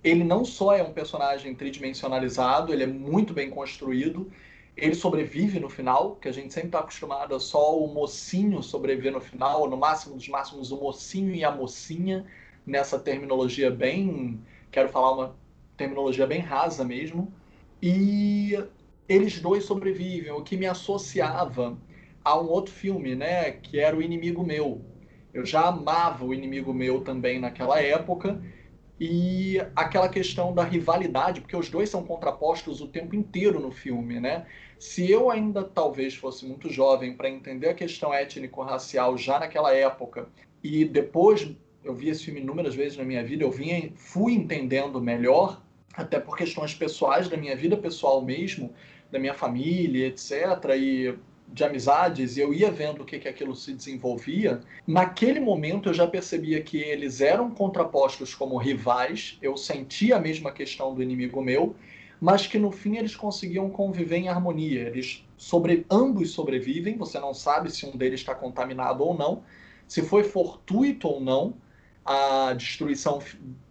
ele 0.03 0.25
não 0.25 0.45
só 0.45 0.75
é 0.75 0.83
um 0.83 0.93
personagem 0.93 1.55
tridimensionalizado, 1.55 2.73
ele 2.73 2.83
é 2.83 2.87
muito 2.87 3.33
bem 3.33 3.51
construído 3.51 4.31
ele 4.77 4.95
sobrevive 4.95 5.61
no 5.61 5.69
final, 5.69 6.17
que 6.17 6.29
a 6.29 6.33
gente 6.33 6.53
sempre 6.53 6.69
está 6.69 6.81
acostumado 6.81 7.35
a 7.35 7.41
só 7.41 7.79
o 7.79 7.93
mocinho 7.93 8.63
sobreviver 8.63 9.13
no 9.13 9.21
final, 9.21 9.69
no 9.69 9.77
máximo 9.77 10.17
dos 10.17 10.29
máximos 10.29 10.73
o 10.73 10.81
mocinho 10.81 11.35
e 11.35 11.45
a 11.45 11.51
mocinha, 11.51 12.25
nessa 12.67 12.99
terminologia 12.99 13.71
bem, 13.71 14.41
quero 14.71 14.89
falar 14.89 15.13
uma 15.13 15.37
terminologia 15.77 16.27
bem 16.27 16.41
rasa 16.41 16.85
mesmo. 16.85 17.33
E 17.83 18.57
eles 19.09 19.41
dois 19.41 19.65
sobrevivem, 19.65 20.33
o 20.33 20.43
que 20.43 20.57
me 20.57 20.67
associava 20.67 21.77
a 22.25 22.41
um 22.41 22.49
outro 22.49 22.73
filme, 22.73 23.15
né, 23.15 23.51
que 23.51 23.79
era 23.79 23.97
O 23.97 24.03
Inimigo 24.03 24.45
Meu. 24.45 24.81
Eu 25.35 25.45
já 25.45 25.67
amava 25.69 26.25
O 26.25 26.33
Inimigo 26.33 26.73
Meu 26.73 27.03
também 27.03 27.39
naquela 27.41 27.81
época, 27.81 28.41
e 29.05 29.61
aquela 29.75 30.09
questão 30.09 30.55
da 30.55 30.63
rivalidade, 30.63 31.41
porque 31.41 31.57
os 31.57 31.69
dois 31.69 31.91
são 31.91 32.05
contrapostos 32.05 32.81
o 32.81 32.87
tempo 32.87 33.17
inteiro 33.17 33.59
no 33.59 33.73
filme, 33.73 34.21
né? 34.21 34.47
Se 34.79 35.11
eu 35.11 35.29
ainda 35.29 35.65
talvez 35.65 36.15
fosse 36.15 36.47
muito 36.47 36.71
jovem 36.71 37.17
para 37.17 37.29
entender 37.29 37.71
a 37.71 37.75
questão 37.75 38.15
étnico-racial 38.15 39.19
já 39.19 39.41
naquela 39.41 39.75
época, 39.75 40.29
e 40.63 40.85
depois 40.85 41.51
eu 41.83 41.93
vi 41.93 42.11
esse 42.11 42.27
filme 42.27 42.41
inúmeras 42.41 42.77
vezes 42.77 42.97
na 42.97 43.03
minha 43.03 43.25
vida, 43.25 43.43
eu 43.43 43.51
vinha, 43.51 43.93
fui 43.97 44.35
entendendo 44.35 45.01
melhor, 45.01 45.61
até 45.95 46.21
por 46.21 46.37
questões 46.37 46.73
pessoais 46.73 47.29
da 47.29 47.37
minha 47.37 47.57
vida 47.57 47.77
pessoal 47.77 48.25
mesmo, 48.25 48.73
da 49.11 49.19
minha 49.19 49.35
família, 49.35 50.07
etc. 50.07 50.31
E 50.77 51.13
de 51.53 51.65
amizades 51.65 52.37
e 52.37 52.41
eu 52.41 52.55
ia 52.55 52.71
vendo 52.71 53.03
o 53.03 53.05
que, 53.05 53.19
que 53.19 53.29
aquilo 53.29 53.55
se 53.55 53.73
desenvolvia, 53.75 54.61
naquele 54.87 55.39
momento 55.39 55.89
eu 55.89 55.95
já 55.95 56.07
percebia 56.07 56.63
que 56.63 56.79
eles 56.79 57.21
eram 57.21 57.51
contrapostos 57.51 58.35
como 58.35 58.57
rivais, 58.57 59.39
eu 59.43 59.57
sentia 59.57 60.17
a 60.17 60.21
mesma 60.21 60.51
questão 60.51 60.95
do 60.95 61.03
inimigo 61.03 61.43
meu, 61.43 61.77
mas 62.21 62.47
que 62.47 62.59
no 62.59 62.71
fim 62.71 62.97
eles 62.97 63.17
conseguiam 63.17 63.69
conviver 63.69 64.17
em 64.17 64.29
harmonia. 64.29 64.83
Eles 64.83 65.25
sobre 65.37 65.85
ambos 65.91 66.31
sobrevivem, 66.31 66.97
você 66.97 67.19
não 67.19 67.35
sabe 67.35 67.71
se 67.71 67.85
um 67.85 67.97
deles 67.97 68.21
está 68.21 68.35
contaminado 68.35 69.03
ou 69.03 69.13
não, 69.13 69.43
se 69.89 70.03
foi 70.03 70.23
fortuito 70.23 71.09
ou 71.09 71.21
não 71.21 71.55
a 72.05 72.53
destruição 72.55 73.21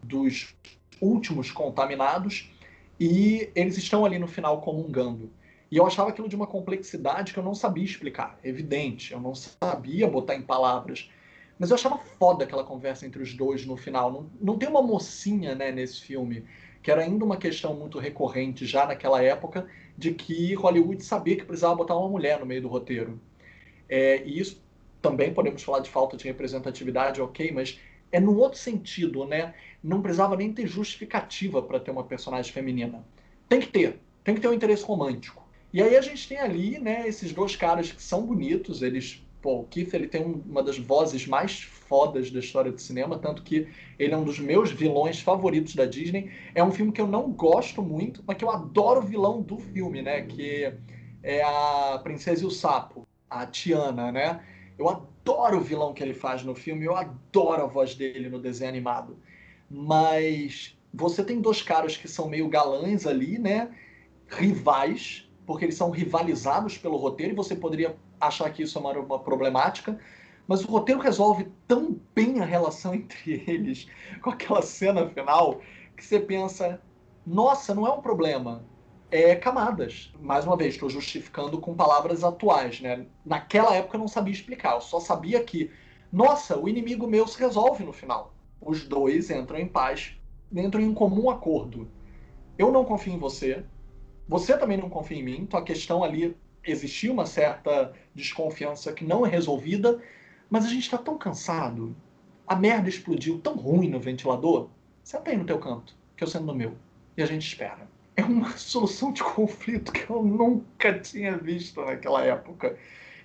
dos 0.03 0.53
últimos 0.99 1.49
contaminados, 1.49 2.51
e 2.99 3.49
eles 3.55 3.77
estão 3.77 4.05
ali 4.05 4.19
no 4.19 4.27
final 4.27 4.61
comungando. 4.61 5.31
E 5.71 5.77
eu 5.77 5.87
achava 5.87 6.09
aquilo 6.09 6.27
de 6.27 6.35
uma 6.35 6.45
complexidade 6.45 7.31
que 7.31 7.39
eu 7.39 7.43
não 7.43 7.55
sabia 7.55 7.85
explicar. 7.85 8.37
Evidente, 8.43 9.13
eu 9.13 9.21
não 9.21 9.33
sabia 9.33 10.05
botar 10.05 10.35
em 10.35 10.41
palavras. 10.41 11.09
Mas 11.57 11.69
eu 11.69 11.75
achava 11.75 11.97
foda 11.97 12.43
aquela 12.43 12.63
conversa 12.63 13.05
entre 13.05 13.23
os 13.23 13.33
dois 13.33 13.65
no 13.65 13.77
final. 13.77 14.11
Não, 14.11 14.29
não 14.41 14.57
tem 14.57 14.67
uma 14.67 14.81
mocinha 14.81 15.55
né, 15.55 15.71
nesse 15.71 16.01
filme, 16.01 16.43
que 16.83 16.91
era 16.91 17.03
ainda 17.03 17.23
uma 17.23 17.37
questão 17.37 17.73
muito 17.73 17.99
recorrente 17.99 18.65
já 18.65 18.85
naquela 18.85 19.23
época, 19.23 19.65
de 19.97 20.13
que 20.13 20.53
Hollywood 20.55 21.03
sabia 21.05 21.37
que 21.37 21.45
precisava 21.45 21.75
botar 21.75 21.95
uma 21.95 22.09
mulher 22.09 22.39
no 22.39 22.45
meio 22.45 22.63
do 22.63 22.67
roteiro. 22.67 23.21
É, 23.87 24.23
e 24.25 24.39
isso 24.39 24.61
também 25.01 25.33
podemos 25.33 25.63
falar 25.63 25.79
de 25.79 25.89
falta 25.89 26.17
de 26.17 26.25
representatividade, 26.25 27.21
ok, 27.21 27.51
mas 27.51 27.79
é 28.11 28.19
no 28.19 28.37
outro 28.37 28.59
sentido, 28.59 29.25
né? 29.25 29.53
Não 29.81 30.01
precisava 30.01 30.35
nem 30.35 30.51
ter 30.51 30.67
justificativa 30.67 31.61
para 31.61 31.79
ter 31.79 31.91
uma 31.91 32.03
personagem 32.03 32.51
feminina. 32.51 33.05
Tem 33.47 33.59
que 33.59 33.67
ter, 33.67 33.99
tem 34.23 34.35
que 34.35 34.41
ter 34.41 34.47
um 34.49 34.53
interesse 34.53 34.83
romântico. 34.83 35.40
E 35.73 35.81
aí 35.81 35.95
a 35.95 36.01
gente 36.01 36.27
tem 36.27 36.37
ali, 36.37 36.79
né, 36.79 37.07
esses 37.07 37.31
dois 37.31 37.55
caras 37.55 37.91
que 37.91 38.01
são 38.01 38.25
bonitos, 38.25 38.81
eles, 38.81 39.25
pô, 39.41 39.59
o 39.59 39.63
Keith 39.65 39.93
ele 39.93 40.07
tem 40.07 40.23
uma 40.23 40.61
das 40.61 40.77
vozes 40.77 41.25
mais 41.25 41.61
fodas 41.61 42.29
da 42.29 42.39
história 42.39 42.71
do 42.71 42.79
cinema, 42.79 43.17
tanto 43.17 43.41
que 43.41 43.67
ele 43.97 44.13
é 44.13 44.17
um 44.17 44.23
dos 44.23 44.39
meus 44.39 44.71
vilões 44.71 45.19
favoritos 45.19 45.75
da 45.75 45.85
Disney. 45.85 46.31
É 46.53 46.63
um 46.63 46.71
filme 46.71 46.91
que 46.91 47.01
eu 47.01 47.07
não 47.07 47.31
gosto 47.31 47.81
muito, 47.81 48.23
mas 48.27 48.37
que 48.37 48.43
eu 48.43 48.51
adoro 48.51 48.99
o 48.99 49.03
vilão 49.03 49.41
do 49.41 49.57
filme, 49.57 50.01
né, 50.01 50.21
que 50.23 50.73
é 51.23 51.43
a 51.43 51.99
Princesa 52.03 52.43
e 52.43 52.47
o 52.47 52.51
Sapo, 52.51 53.07
a 53.29 53.45
Tiana, 53.45 54.11
né? 54.11 54.43
Eu 54.77 54.89
adoro 54.89 55.57
o 55.57 55.61
vilão 55.61 55.93
que 55.93 56.03
ele 56.03 56.13
faz 56.13 56.43
no 56.43 56.55
filme, 56.55 56.85
eu 56.85 56.95
adoro 56.95 57.63
a 57.63 57.67
voz 57.67 57.95
dele 57.95 58.27
no 58.27 58.39
desenho 58.39 58.69
animado. 58.69 59.17
Mas 59.69 60.77
você 60.93 61.23
tem 61.23 61.39
dois 61.39 61.61
caras 61.61 61.95
que 61.95 62.07
são 62.07 62.27
meio 62.27 62.49
galãs 62.49 63.05
ali, 63.05 63.37
né? 63.37 63.69
Rivais, 64.27 65.29
porque 65.45 65.65
eles 65.65 65.75
são 65.75 65.89
rivalizados 65.89 66.77
pelo 66.77 66.97
roteiro 66.97 67.33
e 67.33 67.35
você 67.35 67.55
poderia 67.55 67.95
achar 68.19 68.49
que 68.51 68.63
isso 68.63 68.77
é 68.77 68.81
uma, 68.81 68.91
uma 68.99 69.19
problemática, 69.19 69.99
mas 70.47 70.63
o 70.63 70.67
roteiro 70.67 71.01
resolve 71.01 71.51
tão 71.67 71.99
bem 72.13 72.39
a 72.39 72.45
relação 72.45 72.93
entre 72.95 73.43
eles 73.47 73.87
com 74.21 74.29
aquela 74.29 74.61
cena 74.61 75.07
final 75.09 75.61
que 75.95 76.03
você 76.03 76.19
pensa, 76.19 76.81
nossa, 77.25 77.75
não 77.75 77.85
é 77.85 77.91
um 77.91 78.01
problema, 78.01 78.65
é 79.11 79.35
camadas. 79.35 80.11
Mais 80.19 80.45
uma 80.45 80.57
vez, 80.57 80.73
estou 80.73 80.89
justificando 80.89 81.59
com 81.59 81.75
palavras 81.75 82.23
atuais, 82.23 82.81
né? 82.81 83.05
Naquela 83.25 83.75
época 83.75 83.97
eu 83.97 83.99
não 83.99 84.07
sabia 84.07 84.33
explicar, 84.33 84.73
eu 84.73 84.81
só 84.81 84.99
sabia 84.99 85.43
que, 85.43 85.69
nossa, 86.11 86.57
o 86.57 86.67
inimigo 86.67 87.07
meu 87.07 87.27
se 87.27 87.37
resolve 87.37 87.83
no 87.83 87.93
final. 87.93 88.33
Os 88.59 88.87
dois 88.87 89.29
entram 89.29 89.59
em 89.59 89.67
paz, 89.67 90.17
entram 90.51 90.81
em 90.81 90.89
um 90.89 90.93
comum 90.93 91.29
acordo. 91.29 91.87
Eu 92.57 92.71
não 92.71 92.85
confio 92.85 93.13
em 93.13 93.19
você, 93.19 93.63
você 94.31 94.57
também 94.57 94.77
não 94.77 94.89
confia 94.89 95.17
em 95.17 95.23
mim, 95.23 95.39
então 95.41 95.59
a 95.59 95.63
questão 95.63 96.05
ali 96.05 96.37
existia 96.63 97.11
uma 97.11 97.25
certa 97.25 97.91
desconfiança 98.15 98.93
que 98.93 99.03
não 99.03 99.25
é 99.25 99.29
resolvida, 99.29 100.01
mas 100.49 100.63
a 100.63 100.69
gente 100.69 100.83
está 100.83 100.97
tão 100.97 101.17
cansado, 101.17 101.93
a 102.47 102.55
merda 102.55 102.87
explodiu 102.87 103.39
tão 103.39 103.57
ruim 103.57 103.89
no 103.89 103.99
ventilador, 103.99 104.69
senta 105.03 105.31
aí 105.31 105.37
no 105.37 105.43
teu 105.43 105.59
canto, 105.59 105.93
que 106.15 106.23
eu 106.23 106.29
sento 106.29 106.45
no 106.45 106.55
meu, 106.55 106.77
e 107.17 107.21
a 107.21 107.25
gente 107.25 107.45
espera. 107.45 107.89
É 108.15 108.23
uma 108.23 108.51
solução 108.55 109.11
de 109.11 109.21
conflito 109.21 109.91
que 109.91 110.09
eu 110.09 110.23
nunca 110.23 110.97
tinha 110.97 111.37
visto 111.37 111.81
naquela 111.81 112.23
época. 112.23 112.77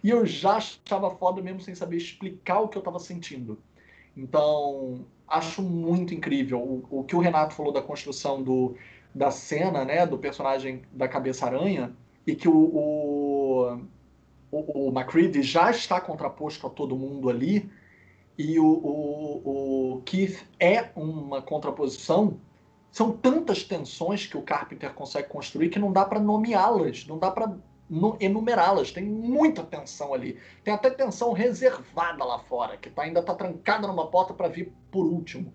E 0.03 0.11
eu 0.11 0.27
já 0.27 0.59
estava 0.59 1.09
foda 1.13 1.41
mesmo 1.41 1.61
sem 1.61 1.77
saber 1.77 1.99
explicar 1.99 2.59
o 2.59 2.69
que 2.69 2.79
eu 2.79 2.81
estava 2.81 2.99
sentindo. 2.99 3.57
Então, 4.17 5.05
acho 5.29 5.63
muito 5.63 6.13
incrível 6.13 6.59
o, 6.59 7.01
o 7.01 7.05
que 7.05 7.15
o 7.15 7.21
Renato 7.21 7.55
falou 7.55 7.73
da 7.73 7.83
construção 7.83 8.43
do, 8.43 8.75
da 9.17 9.31
cena, 9.31 9.83
né, 9.83 10.07
do 10.07 10.19
personagem 10.19 10.83
da 10.93 11.09
Cabeça-Aranha, 11.09 11.97
e 12.27 12.35
que 12.35 12.47
o, 12.47 12.55
o, 12.55 13.81
o, 14.51 14.89
o 14.89 14.91
McCready 14.91 15.43
já 15.43 15.71
está 15.71 15.99
contraposto 15.99 16.67
a 16.67 16.71
todo 16.71 16.95
mundo 16.95 17.31
ali, 17.31 17.71
e 18.37 18.61
o, 18.61 18.67
o, 18.67 19.95
o 19.95 20.03
Keith 20.03 20.47
é 20.61 20.91
uma 20.95 21.41
contraposição, 21.41 22.39
são 22.93 23.11
tantas 23.11 23.63
tensões 23.63 24.27
que 24.27 24.37
o 24.37 24.43
Carpenter 24.43 24.93
consegue 24.93 25.29
construir 25.29 25.71
que 25.71 25.79
não 25.79 25.91
dá 25.91 26.05
para 26.05 26.21
nomeá-las, 26.21 27.07
não 27.07 27.19
dá 27.19 27.31
para 27.31 27.57
enumerá-las. 28.21 28.91
Tem 28.91 29.05
muita 29.05 29.63
tensão 29.63 30.13
ali. 30.13 30.39
Tem 30.63 30.75
até 30.75 30.91
tensão 30.91 31.33
reservada 31.33 32.23
lá 32.23 32.39
fora, 32.41 32.77
que 32.77 32.91
tá, 32.91 33.03
ainda 33.03 33.21
está 33.21 33.35
trancada 33.35 33.87
numa 33.87 34.09
porta 34.09 34.35
para 34.35 34.49
vir 34.49 34.73
por 34.91 35.07
último. 35.07 35.55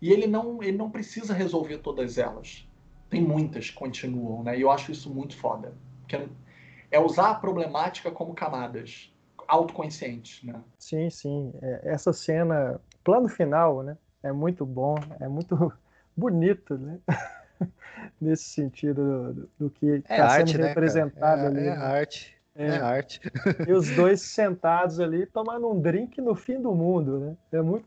E 0.00 0.10
ele 0.10 0.26
não, 0.26 0.62
ele 0.62 0.76
não 0.78 0.90
precisa 0.90 1.34
resolver 1.34 1.78
todas 1.78 2.16
elas. 2.16 2.66
Tem 3.12 3.20
muitas 3.20 3.68
que 3.68 3.76
continuam, 3.76 4.42
né? 4.42 4.56
E 4.56 4.62
eu 4.62 4.70
acho 4.70 4.90
isso 4.90 5.12
muito 5.12 5.36
foda. 5.36 5.74
Porque 6.00 6.18
é 6.90 6.98
usar 6.98 7.32
a 7.32 7.34
problemática 7.34 8.10
como 8.10 8.32
camadas 8.32 9.12
autoconscientes, 9.46 10.42
né? 10.42 10.58
Sim, 10.78 11.10
sim. 11.10 11.52
É, 11.60 11.92
essa 11.92 12.10
cena, 12.10 12.80
plano 13.04 13.28
final, 13.28 13.82
né? 13.82 13.98
É 14.22 14.32
muito 14.32 14.64
bom, 14.64 14.94
é 15.20 15.28
muito 15.28 15.70
bonito, 16.16 16.78
né? 16.78 16.98
Nesse 18.18 18.44
sentido 18.44 19.34
do, 19.34 19.50
do 19.58 19.70
que 19.70 19.86
está 19.86 20.40
é 20.40 20.46
sendo 20.46 20.62
né, 20.62 20.68
representado 20.68 21.42
é, 21.42 21.46
ali. 21.48 21.60
É 21.60 21.64
né? 21.64 21.76
arte. 21.76 22.36
É. 22.54 22.66
é. 22.66 22.76
arte. 22.78 23.20
E 23.68 23.72
os 23.72 23.94
dois 23.94 24.22
sentados 24.22 24.98
ali 24.98 25.26
tomando 25.26 25.70
um 25.70 25.78
drink 25.78 26.18
no 26.22 26.34
fim 26.34 26.58
do 26.58 26.74
mundo, 26.74 27.18
né? 27.20 27.36
É 27.52 27.60
muito. 27.60 27.84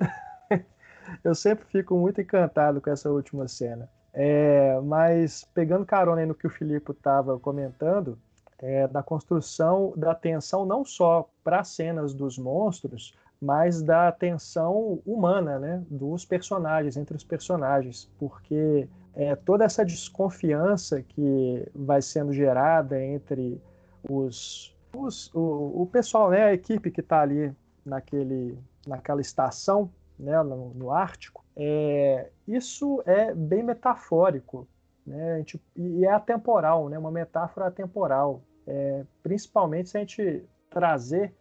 Eu 1.23 1.33
sempre 1.33 1.65
fico 1.65 1.97
muito 1.97 2.21
encantado 2.21 2.79
com 2.79 2.91
essa 2.91 3.09
última 3.09 3.47
cena. 3.47 3.89
É, 4.17 4.80
mas 4.80 5.43
pegando 5.54 5.86
carona 5.86 6.21
aí 6.21 6.25
no 6.25 6.34
que 6.34 6.47
o 6.47 6.49
Filipe 6.49 6.93
estava 6.93 7.38
comentando, 7.38 8.17
é, 8.60 8.88
da 8.88 9.04
construção 9.04 9.93
da 9.97 10.15
tensão 10.15 10.65
não 10.65 10.86
só 10.86 11.30
para 11.43 11.60
as 11.60 11.67
cenas 11.67 12.13
dos 12.13 12.38
monstros, 12.38 13.13
mas 13.41 13.82
da 13.82 14.12
tensão 14.13 15.01
humana, 15.06 15.60
né, 15.60 15.84
dos 15.89 16.23
personagens, 16.23 16.95
entre 16.95 17.15
os 17.15 17.23
personagens, 17.23 18.10
porque 18.17 18.88
é, 19.13 19.36
toda 19.36 19.65
essa 19.65 19.86
desconfiança 19.86 21.01
que 21.01 21.67
vai 21.75 22.01
sendo 22.01 22.32
gerada 22.32 23.04
entre 23.04 23.62
os, 24.10 24.73
os 24.95 25.34
o, 25.34 25.82
o, 25.82 25.89
pessoal, 25.91 26.30
né, 26.30 26.45
a 26.45 26.54
equipe 26.54 26.89
que 26.89 27.01
está 27.01 27.21
ali 27.21 27.54
naquele, 27.86 28.58
naquela 28.88 29.19
estação, 29.19 29.91
né, 30.17 30.41
no, 30.41 30.73
no 30.73 30.91
Ártico, 30.91 31.44
é, 31.55 32.29
isso 32.47 33.01
é 33.05 33.33
bem 33.33 33.63
metafórico, 33.63 34.67
né? 35.05 35.37
Gente, 35.37 35.61
e 35.75 36.05
é 36.05 36.11
atemporal, 36.11 36.89
né? 36.89 36.97
uma 36.97 37.11
metáfora 37.11 37.67
atemporal. 37.67 38.41
É, 38.67 39.03
principalmente 39.21 39.89
se 39.89 39.97
a 39.97 39.99
gente 39.99 40.43
trazer 40.69 41.33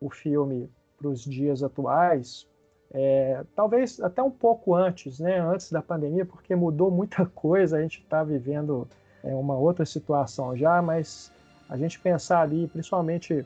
o 0.00 0.08
filme 0.08 0.70
para 0.96 1.08
os 1.08 1.22
dias 1.22 1.62
atuais, 1.62 2.48
é, 2.92 3.44
talvez 3.54 4.00
até 4.00 4.22
um 4.22 4.30
pouco 4.30 4.74
antes, 4.74 5.18
né? 5.18 5.40
antes 5.40 5.70
da 5.70 5.82
pandemia, 5.82 6.24
porque 6.24 6.54
mudou 6.54 6.90
muita 6.90 7.26
coisa, 7.34 7.76
a 7.76 7.82
gente 7.82 8.00
está 8.00 8.22
vivendo 8.22 8.88
é, 9.22 9.34
uma 9.34 9.56
outra 9.56 9.84
situação 9.84 10.56
já, 10.56 10.80
mas 10.80 11.32
a 11.68 11.76
gente 11.76 12.00
pensar 12.00 12.40
ali, 12.40 12.66
principalmente 12.68 13.44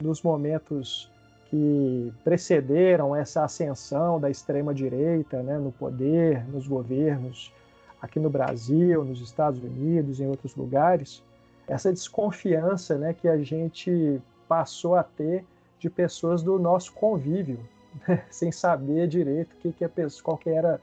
nos 0.00 0.22
momentos 0.22 1.10
que 1.50 2.12
precederam 2.24 3.14
essa 3.14 3.44
ascensão 3.44 4.20
da 4.20 4.30
extrema-direita 4.30 5.42
né, 5.42 5.58
no 5.58 5.72
poder, 5.72 6.46
nos 6.48 6.66
governos, 6.66 7.52
aqui 8.00 8.18
no 8.18 8.28
Brasil, 8.28 9.04
nos 9.04 9.20
Estados 9.20 9.62
Unidos, 9.62 10.20
em 10.20 10.26
outros 10.26 10.54
lugares, 10.54 11.22
essa 11.66 11.92
desconfiança 11.92 12.96
né, 12.96 13.12
que 13.12 13.28
a 13.28 13.38
gente 13.38 14.20
passou 14.48 14.94
a 14.94 15.02
ter 15.02 15.44
de 15.78 15.90
pessoas 15.90 16.42
do 16.42 16.58
nosso 16.58 16.92
convívio, 16.92 17.58
né, 18.06 18.24
sem 18.30 18.52
saber 18.52 19.08
direito 19.08 19.56
que, 19.56 19.72
que 19.72 19.84
a 19.84 19.88
pessoa, 19.88 20.24
qual 20.24 20.38
que 20.38 20.50
era 20.50 20.80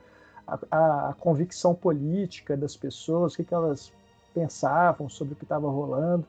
a, 0.47 1.09
a 1.09 1.13
convicção 1.13 1.73
política 1.73 2.57
das 2.57 2.75
pessoas, 2.75 3.33
o 3.33 3.37
que, 3.37 3.43
que 3.43 3.53
elas 3.53 3.91
pensavam 4.33 5.07
sobre 5.07 5.33
o 5.33 5.37
que 5.37 5.43
estava 5.43 5.69
rolando. 5.69 6.25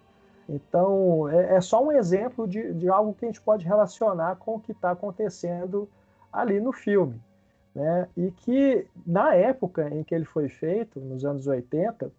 Então, 0.49 1.29
é, 1.29 1.57
é, 1.57 1.61
só 1.61 1.83
um 1.83 1.93
exemplo 1.93 2.47
de, 2.47 2.73
de 2.75 2.89
algo 2.89 3.15
que 3.15 3.25
a 3.25 3.29
gente 3.29 3.41
pode 3.41 3.65
relacionar 3.65 4.37
com 4.37 4.57
o 4.57 4.61
que 4.61 4.73
está 4.73 4.91
acontecendo 4.91 5.89
ali 6.33 6.61
no 6.61 6.73
filme. 6.73 7.21
Né? 7.75 8.09
E 8.17 8.31
que, 8.31 8.87
na 9.07 9.35
época 9.35 9.89
em 9.89 10.05
que 10.05 10.15
ele 10.15 10.25
foi 10.25 10.49
feito, 10.49 11.01
nos 11.01 11.25
anos 11.25 11.47
80, 11.47 12.13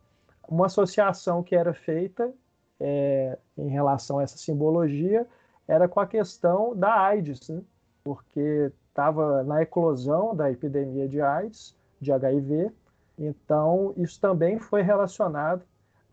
uma 0.48 0.66
associação 0.66 1.44
que 1.44 1.56
era 1.56 1.74
feita 1.74 2.34
é, 2.80 3.38
em 3.58 3.70
relação 3.70 4.20
a 4.20 4.24
essa 4.24 4.38
simbologia 4.38 5.26
era 5.68 5.88
com 5.88 6.00
a 6.00 6.08
questão 6.08 6.76
da 6.76 6.94
AIDS, 7.02 7.50
né? 7.50 7.62
porque 8.04 8.72
estava 8.90 9.44
na 9.44 9.62
eclosão 9.62 10.36
da 10.36 10.52
epidemia 10.52 11.08
de 11.08 11.22
AIDS, 11.22 11.76
de 12.00 12.12
HIV, 12.12 12.72
então 13.18 13.94
isso 13.98 14.20
também 14.20 14.60
foi 14.60 14.82
relacionado 14.82 15.64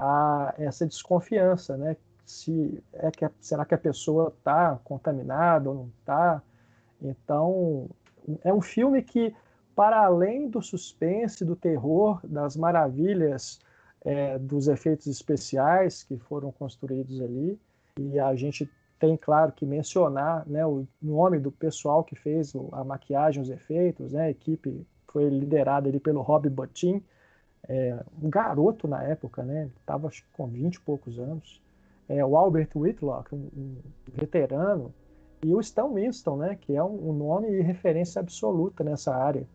a 0.02 0.52
essa 0.58 0.84
desconfiança, 0.84 1.76
né? 1.76 1.96
Se 2.26 2.82
é 2.92 3.10
que 3.10 3.28
será 3.40 3.64
que 3.64 3.74
a 3.74 3.78
pessoa 3.78 4.34
está 4.36 4.78
contaminada 4.82 5.70
ou 5.70 5.74
não 5.76 5.92
está? 6.00 6.42
Então 7.00 7.88
é 8.42 8.52
um 8.52 8.60
filme 8.60 9.00
que, 9.02 9.34
para 9.76 10.04
além 10.04 10.48
do 10.48 10.60
suspense, 10.60 11.44
do 11.44 11.54
terror, 11.54 12.20
das 12.24 12.56
maravilhas 12.56 13.60
é, 14.04 14.38
dos 14.38 14.66
efeitos 14.66 15.06
especiais 15.06 16.02
que 16.02 16.18
foram 16.18 16.50
construídos 16.50 17.20
ali, 17.20 17.58
e 17.98 18.18
a 18.18 18.34
gente 18.34 18.68
tem, 18.98 19.16
claro, 19.16 19.52
que 19.52 19.66
mencionar 19.66 20.48
né, 20.48 20.64
o 20.66 20.86
nome 21.00 21.38
do 21.38 21.52
pessoal 21.52 22.02
que 22.02 22.16
fez 22.16 22.52
a 22.72 22.84
maquiagem, 22.84 23.42
os 23.42 23.50
efeitos, 23.50 24.12
né, 24.12 24.22
a 24.22 24.30
equipe 24.30 24.84
foi 25.08 25.28
liderada 25.28 25.88
ali 25.88 26.00
pelo 26.00 26.22
Rob 26.22 26.48
Bottin, 26.48 27.02
é, 27.68 27.98
um 28.20 28.28
garoto 28.28 28.88
na 28.88 29.02
época, 29.02 29.42
né? 29.42 29.70
Estava 29.80 30.10
com 30.32 30.46
20 30.46 30.74
e 30.74 30.80
poucos 30.80 31.18
anos. 31.18 31.60
É, 32.08 32.24
o 32.24 32.36
Albert 32.36 32.70
Whitlock, 32.74 33.34
um, 33.34 33.48
um, 33.56 33.76
veterano, 34.12 34.92
e 35.42 35.54
o 35.54 35.60
Stan 35.60 35.88
Winston, 35.88 36.36
né? 36.36 36.58
Que 36.60 36.76
é 36.76 36.82
um, 36.82 37.10
um 37.10 37.12
nome 37.12 37.48
e 37.48 37.60
referência 37.60 38.20
absoluta 38.20 38.82
nessa 38.82 39.14
área. 39.14 39.46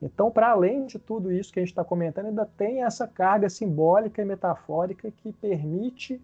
Então, 0.00 0.30
para 0.30 0.50
além 0.50 0.86
de 0.86 0.98
tudo 0.98 1.30
isso 1.30 1.52
que 1.52 1.60
a 1.60 1.62
gente 1.62 1.70
está 1.70 1.84
comentando, 1.84 2.26
ainda 2.26 2.44
tem 2.44 2.82
essa 2.82 3.06
carga 3.06 3.48
simbólica 3.48 4.20
e 4.20 4.24
metafórica 4.24 5.10
que 5.10 5.32
permite 5.32 6.20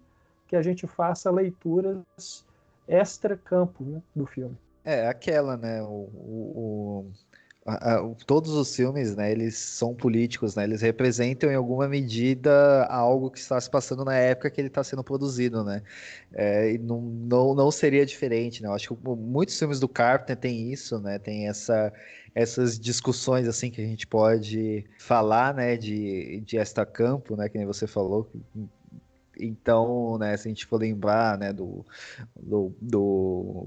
que 0.49 0.57
a 0.57 0.63
gente 0.63 0.87
faça 0.87 1.31
leituras 1.31 2.45
extra-campo 2.89 3.85
né, 3.85 4.03
do 4.17 4.27
filme. 4.27 4.57
É, 4.85 5.07
aquela, 5.07 5.57
né? 5.57 5.83
O, 5.83 6.09
o, 6.15 7.07
todos 8.27 8.53
os 8.53 8.75
filmes, 8.75 9.15
né, 9.15 9.31
eles 9.31 9.57
são 9.57 9.95
políticos, 9.95 10.55
né, 10.55 10.65
eles 10.65 10.81
representam 10.81 11.51
em 11.51 11.55
alguma 11.55 11.89
medida 11.89 12.87
algo 12.87 13.31
que 13.31 13.39
está 13.39 13.61
se 13.61 13.69
passando 13.69 14.05
na 14.05 14.15
época 14.15 14.51
que 14.51 14.61
ele 14.61 14.69
está 14.69 14.83
sendo 14.83 15.05
produzido, 15.05 15.63
né, 15.63 15.83
é, 16.33 16.73
e 16.73 16.79
não, 16.79 17.01
não, 17.01 17.55
não 17.55 17.71
seria 17.71 18.07
diferente, 18.07 18.63
né, 18.63 18.69
eu 18.69 18.73
acho 18.73 18.95
que 18.95 19.09
muitos 19.09 19.59
filmes 19.59 19.79
do 19.79 19.89
Carpenter 19.89 20.37
tem 20.37 20.73
isso, 20.73 20.99
né, 21.01 21.19
tem 21.19 21.49
essa, 21.49 21.93
essas 22.35 22.79
discussões, 22.79 23.47
assim, 23.47 23.71
que 23.71 23.83
a 23.83 23.87
gente 23.87 24.07
pode 24.07 24.85
falar, 24.99 25.53
né, 25.53 25.77
de, 25.77 26.41
de 26.47 26.57
esta 26.57 26.87
campo, 26.87 27.37
né, 27.37 27.49
que 27.49 27.59
nem 27.59 27.67
você 27.67 27.87
falou, 27.87 28.31
então, 29.39 30.17
né, 30.19 30.37
se 30.37 30.49
a 30.49 30.51
gente 30.51 30.67
for 30.67 30.81
lembrar, 30.81 31.37
né, 31.39 31.53
do, 31.53 31.85
do, 32.35 32.73
do 32.81 33.67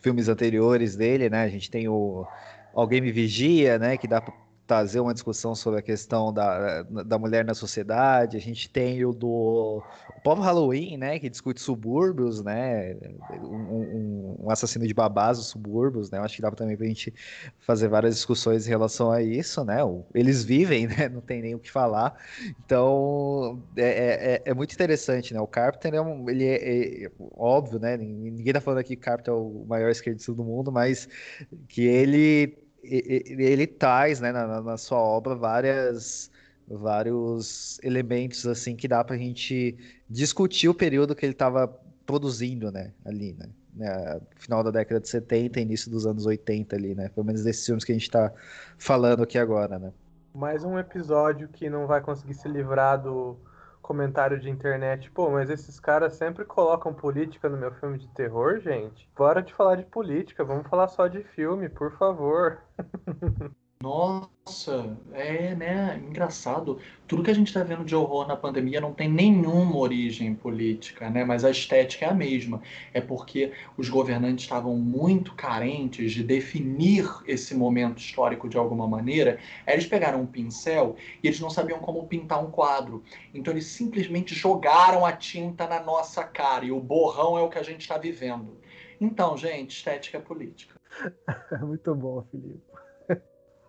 filmes 0.00 0.28
anteriores 0.28 0.96
dele, 0.96 1.28
né, 1.28 1.42
a 1.42 1.48
gente 1.48 1.70
tem 1.70 1.88
o 1.88 2.26
Alguém 2.72 3.00
Me 3.00 3.12
Vigia, 3.12 3.78
né? 3.78 3.96
Que 3.96 4.08
dá 4.08 4.20
trazer 4.68 5.00
uma 5.00 5.14
discussão 5.14 5.54
sobre 5.54 5.80
a 5.80 5.82
questão 5.82 6.30
da, 6.30 6.82
da 6.82 7.18
mulher 7.18 7.42
na 7.42 7.54
sociedade. 7.54 8.36
A 8.36 8.40
gente 8.40 8.68
tem 8.68 9.02
o 9.02 9.14
do 9.14 9.82
o 10.18 10.20
próprio 10.22 10.44
Halloween, 10.44 10.98
né? 10.98 11.18
Que 11.18 11.30
discute 11.30 11.58
subúrbios, 11.58 12.42
né? 12.44 12.94
Um, 13.40 13.56
um, 13.56 14.36
um 14.40 14.50
assassino 14.50 14.86
de 14.86 14.92
babás, 14.92 15.38
os 15.38 15.46
subúrbios, 15.46 16.10
né? 16.10 16.18
Eu 16.18 16.22
acho 16.22 16.36
que 16.36 16.42
dá 16.42 16.50
também 16.50 16.76
pra 16.76 16.86
gente 16.86 17.14
fazer 17.60 17.88
várias 17.88 18.16
discussões 18.16 18.66
em 18.66 18.68
relação 18.68 19.10
a 19.10 19.22
isso, 19.22 19.64
né? 19.64 19.78
Eles 20.14 20.44
vivem, 20.44 20.86
né? 20.86 21.08
Não 21.08 21.22
tem 21.22 21.40
nem 21.40 21.54
o 21.54 21.58
que 21.58 21.70
falar. 21.70 22.14
Então, 22.62 23.62
é, 23.74 23.82
é, 23.82 24.34
é, 24.34 24.42
é 24.44 24.54
muito 24.54 24.74
interessante, 24.74 25.32
né? 25.32 25.40
O 25.40 25.46
Carpenter 25.46 25.94
é 25.94 26.00
um... 26.02 26.28
Ele 26.28 26.44
é, 26.44 27.04
é, 27.06 27.10
óbvio, 27.38 27.78
né? 27.78 27.96
Ninguém 27.96 28.52
tá 28.52 28.60
falando 28.60 28.80
aqui 28.80 28.96
que 28.96 29.02
Carpenter 29.02 29.32
é 29.32 29.36
o 29.36 29.64
maior 29.66 29.90
esquerdista 29.90 30.34
do 30.34 30.44
mundo, 30.44 30.70
mas 30.70 31.08
que 31.68 31.86
ele 31.86 32.67
ele 32.88 33.66
traz 33.66 34.20
né, 34.20 34.32
na, 34.32 34.60
na, 34.60 34.76
sua 34.76 34.98
obra 34.98 35.34
várias 35.34 36.30
vários 36.66 37.78
elementos 37.82 38.46
assim 38.46 38.76
que 38.76 38.86
dá 38.86 39.02
para 39.02 39.16
a 39.16 39.18
gente 39.18 39.76
discutir 40.08 40.68
o 40.68 40.74
período 40.74 41.14
que 41.14 41.24
ele 41.24 41.32
estava 41.32 41.68
produzindo 42.04 42.70
né 42.70 42.92
ali 43.04 43.34
né? 43.38 43.48
né 43.74 44.20
final 44.36 44.62
da 44.62 44.70
década 44.70 45.00
de 45.00 45.08
70 45.08 45.60
início 45.60 45.90
dos 45.90 46.06
anos 46.06 46.26
80 46.26 46.76
ali 46.76 46.94
né 46.94 47.08
pelo 47.08 47.26
menos 47.26 47.42
desses 47.42 47.64
filmes 47.64 47.84
que 47.84 47.92
a 47.92 47.94
gente 47.94 48.02
está 48.02 48.32
falando 48.78 49.22
aqui 49.22 49.38
agora 49.38 49.78
né 49.78 49.92
mais 50.34 50.62
um 50.62 50.78
episódio 50.78 51.48
que 51.48 51.70
não 51.70 51.86
vai 51.86 52.00
conseguir 52.00 52.34
se 52.34 52.48
livrar 52.48 53.02
do 53.02 53.36
comentário 53.88 54.38
de 54.38 54.50
internet, 54.50 55.10
pô, 55.12 55.30
mas 55.30 55.48
esses 55.48 55.80
caras 55.80 56.12
sempre 56.12 56.44
colocam 56.44 56.92
política 56.92 57.48
no 57.48 57.56
meu 57.56 57.72
filme 57.72 57.96
de 57.96 58.06
terror, 58.08 58.60
gente. 58.60 59.08
Bora 59.16 59.42
de 59.42 59.54
falar 59.54 59.76
de 59.76 59.84
política, 59.84 60.44
vamos 60.44 60.68
falar 60.68 60.88
só 60.88 61.08
de 61.08 61.24
filme, 61.24 61.70
por 61.70 61.96
favor. 61.96 62.62
Nossa, 63.80 64.98
é, 65.12 65.54
né? 65.54 66.02
Engraçado. 66.04 66.80
Tudo 67.06 67.22
que 67.22 67.30
a 67.30 67.34
gente 67.34 67.46
está 67.46 67.62
vendo 67.62 67.84
de 67.84 67.94
horror 67.94 68.26
na 68.26 68.36
pandemia 68.36 68.80
não 68.80 68.92
tem 68.92 69.08
nenhuma 69.08 69.76
origem 69.76 70.34
política, 70.34 71.08
né? 71.08 71.24
Mas 71.24 71.44
a 71.44 71.50
estética 71.50 72.06
é 72.06 72.08
a 72.08 72.14
mesma. 72.14 72.60
É 72.92 73.00
porque 73.00 73.52
os 73.76 73.88
governantes 73.88 74.44
estavam 74.44 74.76
muito 74.76 75.32
carentes 75.34 76.10
de 76.12 76.24
definir 76.24 77.08
esse 77.24 77.54
momento 77.54 77.98
histórico 77.98 78.48
de 78.48 78.58
alguma 78.58 78.88
maneira. 78.88 79.38
Eles 79.64 79.86
pegaram 79.86 80.22
um 80.22 80.26
pincel 80.26 80.96
e 81.22 81.28
eles 81.28 81.38
não 81.38 81.48
sabiam 81.48 81.78
como 81.78 82.08
pintar 82.08 82.44
um 82.44 82.50
quadro. 82.50 83.04
Então 83.32 83.52
eles 83.52 83.66
simplesmente 83.66 84.34
jogaram 84.34 85.06
a 85.06 85.12
tinta 85.12 85.68
na 85.68 85.80
nossa 85.80 86.24
cara. 86.24 86.64
E 86.64 86.72
o 86.72 86.80
borrão 86.80 87.38
é 87.38 87.42
o 87.42 87.48
que 87.48 87.58
a 87.58 87.62
gente 87.62 87.82
está 87.82 87.96
vivendo. 87.96 88.58
Então, 89.00 89.36
gente, 89.36 89.76
estética 89.76 90.18
é 90.18 90.20
política. 90.20 90.74
Muito 91.62 91.94
bom, 91.94 92.24
Felipe. 92.30 92.67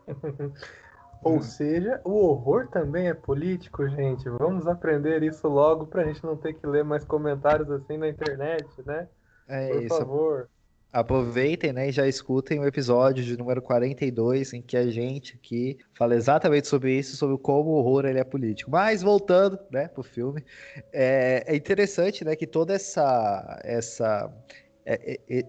Ou 1.21 1.41
seja, 1.41 1.99
o 2.05 2.11
horror 2.11 2.67
também 2.69 3.09
é 3.09 3.13
político, 3.13 3.87
gente. 3.89 4.29
Vamos 4.29 4.67
aprender 4.67 5.21
isso 5.21 5.47
logo 5.47 5.85
pra 5.85 6.05
gente 6.05 6.23
não 6.23 6.37
ter 6.37 6.53
que 6.53 6.65
ler 6.65 6.83
mais 6.83 7.03
comentários 7.03 7.69
assim 7.69 7.97
na 7.97 8.07
internet, 8.07 8.65
né? 8.85 9.07
É 9.47 9.67
Por 9.67 9.83
isso. 9.83 9.97
favor. 9.97 10.49
Aproveitem 10.91 11.71
né, 11.71 11.89
e 11.89 11.91
já 11.91 12.07
escutem 12.07 12.59
o 12.59 12.65
episódio 12.65 13.23
de 13.23 13.37
número 13.37 13.61
42, 13.61 14.53
em 14.53 14.61
que 14.61 14.75
a 14.75 14.89
gente 14.89 15.35
aqui 15.35 15.77
fala 15.93 16.15
exatamente 16.15 16.67
sobre 16.67 16.97
isso, 16.97 17.15
sobre 17.15 17.37
como 17.37 17.69
o 17.69 17.73
horror 17.73 18.05
ele 18.05 18.17
é 18.17 18.23
político. 18.23 18.71
Mas 18.71 19.03
voltando 19.03 19.59
né, 19.71 19.87
pro 19.87 20.01
filme, 20.01 20.43
é, 20.91 21.43
é 21.45 21.55
interessante 21.55 22.25
né, 22.25 22.35
que 22.35 22.47
toda 22.47 22.73
essa, 22.73 23.59
essa 23.63 24.33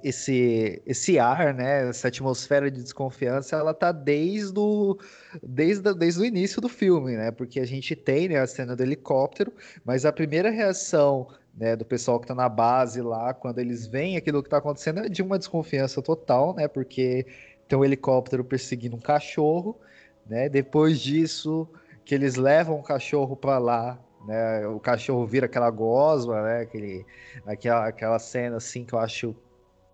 esse, 0.02 0.82
esse 0.84 1.18
ar, 1.18 1.54
né, 1.54 1.88
essa 1.88 2.08
atmosfera 2.08 2.70
de 2.70 2.82
desconfiança, 2.82 3.56
ela 3.56 3.72
tá 3.72 3.90
desde 3.90 4.58
o, 4.58 4.98
desde, 5.42 5.94
desde 5.94 6.20
o 6.20 6.24
início 6.24 6.60
do 6.60 6.68
filme, 6.68 7.16
né, 7.16 7.30
porque 7.30 7.58
a 7.58 7.64
gente 7.64 7.96
tem 7.96 8.28
né, 8.28 8.38
a 8.38 8.46
cena 8.46 8.76
do 8.76 8.82
helicóptero, 8.82 9.50
mas 9.82 10.04
a 10.04 10.12
primeira 10.12 10.50
reação 10.50 11.28
né, 11.56 11.74
do 11.74 11.86
pessoal 11.86 12.20
que 12.20 12.26
tá 12.26 12.34
na 12.34 12.50
base 12.50 13.00
lá, 13.00 13.32
quando 13.32 13.58
eles 13.60 13.86
veem 13.86 14.18
aquilo 14.18 14.42
que 14.42 14.50
tá 14.50 14.58
acontecendo, 14.58 15.00
é 15.00 15.08
de 15.08 15.22
uma 15.22 15.38
desconfiança 15.38 16.02
total, 16.02 16.54
né, 16.54 16.68
porque 16.68 17.26
tem 17.66 17.78
um 17.78 17.84
helicóptero 17.84 18.44
perseguindo 18.44 18.96
um 18.96 19.00
cachorro, 19.00 19.80
né, 20.26 20.50
depois 20.50 21.00
disso 21.00 21.66
que 22.04 22.14
eles 22.14 22.36
levam 22.36 22.78
o 22.78 22.82
cachorro 22.82 23.36
para 23.36 23.56
lá 23.58 23.98
né? 24.30 24.64
O 24.68 24.78
cachorro 24.78 25.26
vira 25.26 25.46
aquela 25.46 25.68
gosma, 25.70 26.40
né? 26.42 26.60
Aquele, 26.60 27.04
aquela, 27.44 27.88
aquela 27.88 28.18
cena 28.20 28.58
assim 28.58 28.84
que 28.84 28.94
eu 28.94 28.98
acho 29.00 29.34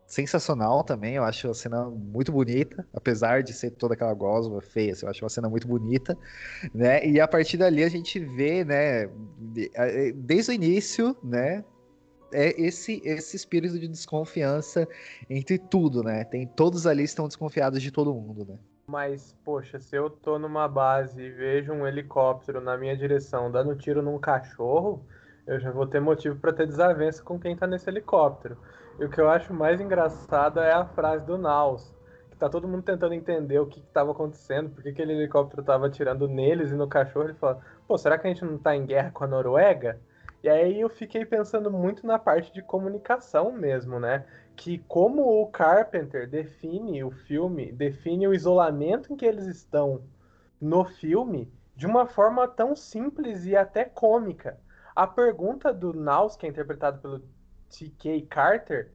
sensacional 0.07 0.85
também. 0.85 1.15
Eu 1.15 1.25
acho 1.25 1.49
a 1.49 1.55
cena 1.55 1.89
muito 1.89 2.31
bonita, 2.31 2.87
apesar 2.93 3.43
de 3.43 3.55
ser 3.55 3.71
toda 3.71 3.95
aquela 3.95 4.13
gosma 4.13 4.61
feia. 4.61 4.93
Assim, 4.93 5.07
eu 5.07 5.11
acho 5.11 5.25
uma 5.25 5.31
cena 5.31 5.49
muito 5.49 5.67
bonita, 5.67 6.17
né? 6.75 7.07
E 7.07 7.19
a 7.19 7.27
partir 7.27 7.57
dali 7.57 7.83
a 7.83 7.89
gente 7.89 8.21
vê, 8.21 8.63
né? 8.63 9.09
Desde 10.15 10.51
o 10.51 10.55
início, 10.55 11.17
né? 11.25 11.65
É 12.31 12.61
esse 12.61 13.01
esse 13.05 13.37
espírito 13.37 13.79
de 13.79 13.89
desconfiança 13.89 14.87
entre 15.31 15.59
tudo, 15.59 16.03
né? 16.03 16.25
Tem 16.25 16.47
todos 16.47 16.87
ali 16.87 17.05
estão 17.05 17.27
desconfiados 17.27 17.81
de 17.81 17.91
todo 17.91 18.13
mundo, 18.13 18.45
né? 18.45 18.59
Mas, 18.89 19.37
poxa, 19.45 19.81
se 19.81 19.97
eu 19.97 20.09
tô 20.09 20.39
numa 20.39 20.69
base 20.69 21.21
e 21.21 21.29
vejo 21.29 21.73
um 21.73 21.85
helicóptero 21.85 22.61
na 22.61 22.77
minha 22.77 22.97
direção 22.97 23.51
dando 23.51 23.75
tiro 23.75 24.01
num 24.01 24.17
cachorro, 24.17 25.05
eu 25.45 25.59
já 25.59 25.73
vou 25.73 25.89
ter 25.89 26.01
motivo 26.01 26.39
para 26.39 26.53
ter 26.53 26.69
desavença 26.69 27.21
com 27.21 27.37
quem 27.37 27.57
tá 27.57 27.67
nesse 27.67 27.91
helicóptero. 27.91 28.57
E 28.97 29.05
o 29.05 29.11
que 29.11 29.21
eu 29.21 29.29
acho 29.29 29.53
mais 29.53 29.81
engraçado 29.81 30.61
é 30.61 30.73
a 30.73 30.85
frase 30.85 31.27
do 31.27 31.37
Naus, 31.37 31.93
que 32.31 32.37
tá 32.37 32.49
todo 32.49 32.69
mundo 32.69 32.85
tentando 32.85 33.13
entender 33.13 33.59
o 33.59 33.67
que, 33.67 33.81
estava 33.81 34.13
acontecendo, 34.13 34.71
por 34.71 34.85
que 34.85 34.91
aquele 34.91 35.15
helicóptero 35.15 35.65
tava 35.65 35.89
atirando 35.89 36.29
neles 36.29 36.71
e 36.71 36.77
no 36.77 36.87
cachorro. 36.87 37.27
Ele 37.27 37.35
fala: 37.35 37.61
pô, 37.89 37.99
será 37.99 38.17
que 38.17 38.29
a 38.29 38.31
gente 38.31 38.45
não 38.45 38.57
tá 38.57 38.77
em 38.77 38.87
guerra 38.87 39.11
com 39.11 39.25
a 39.25 39.27
Noruega? 39.27 39.99
E 40.45 40.49
aí 40.49 40.81
eu 40.81 40.89
fiquei 40.89 41.25
pensando 41.25 41.73
muito 41.73 42.07
na 42.07 42.21
parte 42.21 42.53
de 42.53 42.63
comunicação 42.63 43.51
mesmo, 43.51 43.99
né? 43.99 44.25
Que 44.57 44.79
como 44.89 45.43
o 45.43 45.47
Carpenter 45.49 46.29
define 46.29 47.05
o 47.05 47.11
filme, 47.11 47.71
define 47.71 48.27
o 48.27 48.35
isolamento 48.35 49.13
em 49.13 49.17
que 49.17 49.27
eles 49.27 49.47
estão 49.47 50.03
no 50.61 50.85
filme 50.85 51.53
de 51.77 51.87
uma 51.87 52.07
forma 52.07 52.49
tão 52.49 52.75
simples 52.75 53.45
e 53.45 53.55
até 53.55 53.85
cômica. 53.85 54.59
A 54.95 55.07
pergunta 55.07 55.75
do 55.75 55.93
Naus, 55.93 56.37
que 56.37 56.47
é 56.47 56.49
interpretado 56.49 57.01
pelo 57.01 57.23
T.K. 57.69 58.23
Carter, 58.23 58.91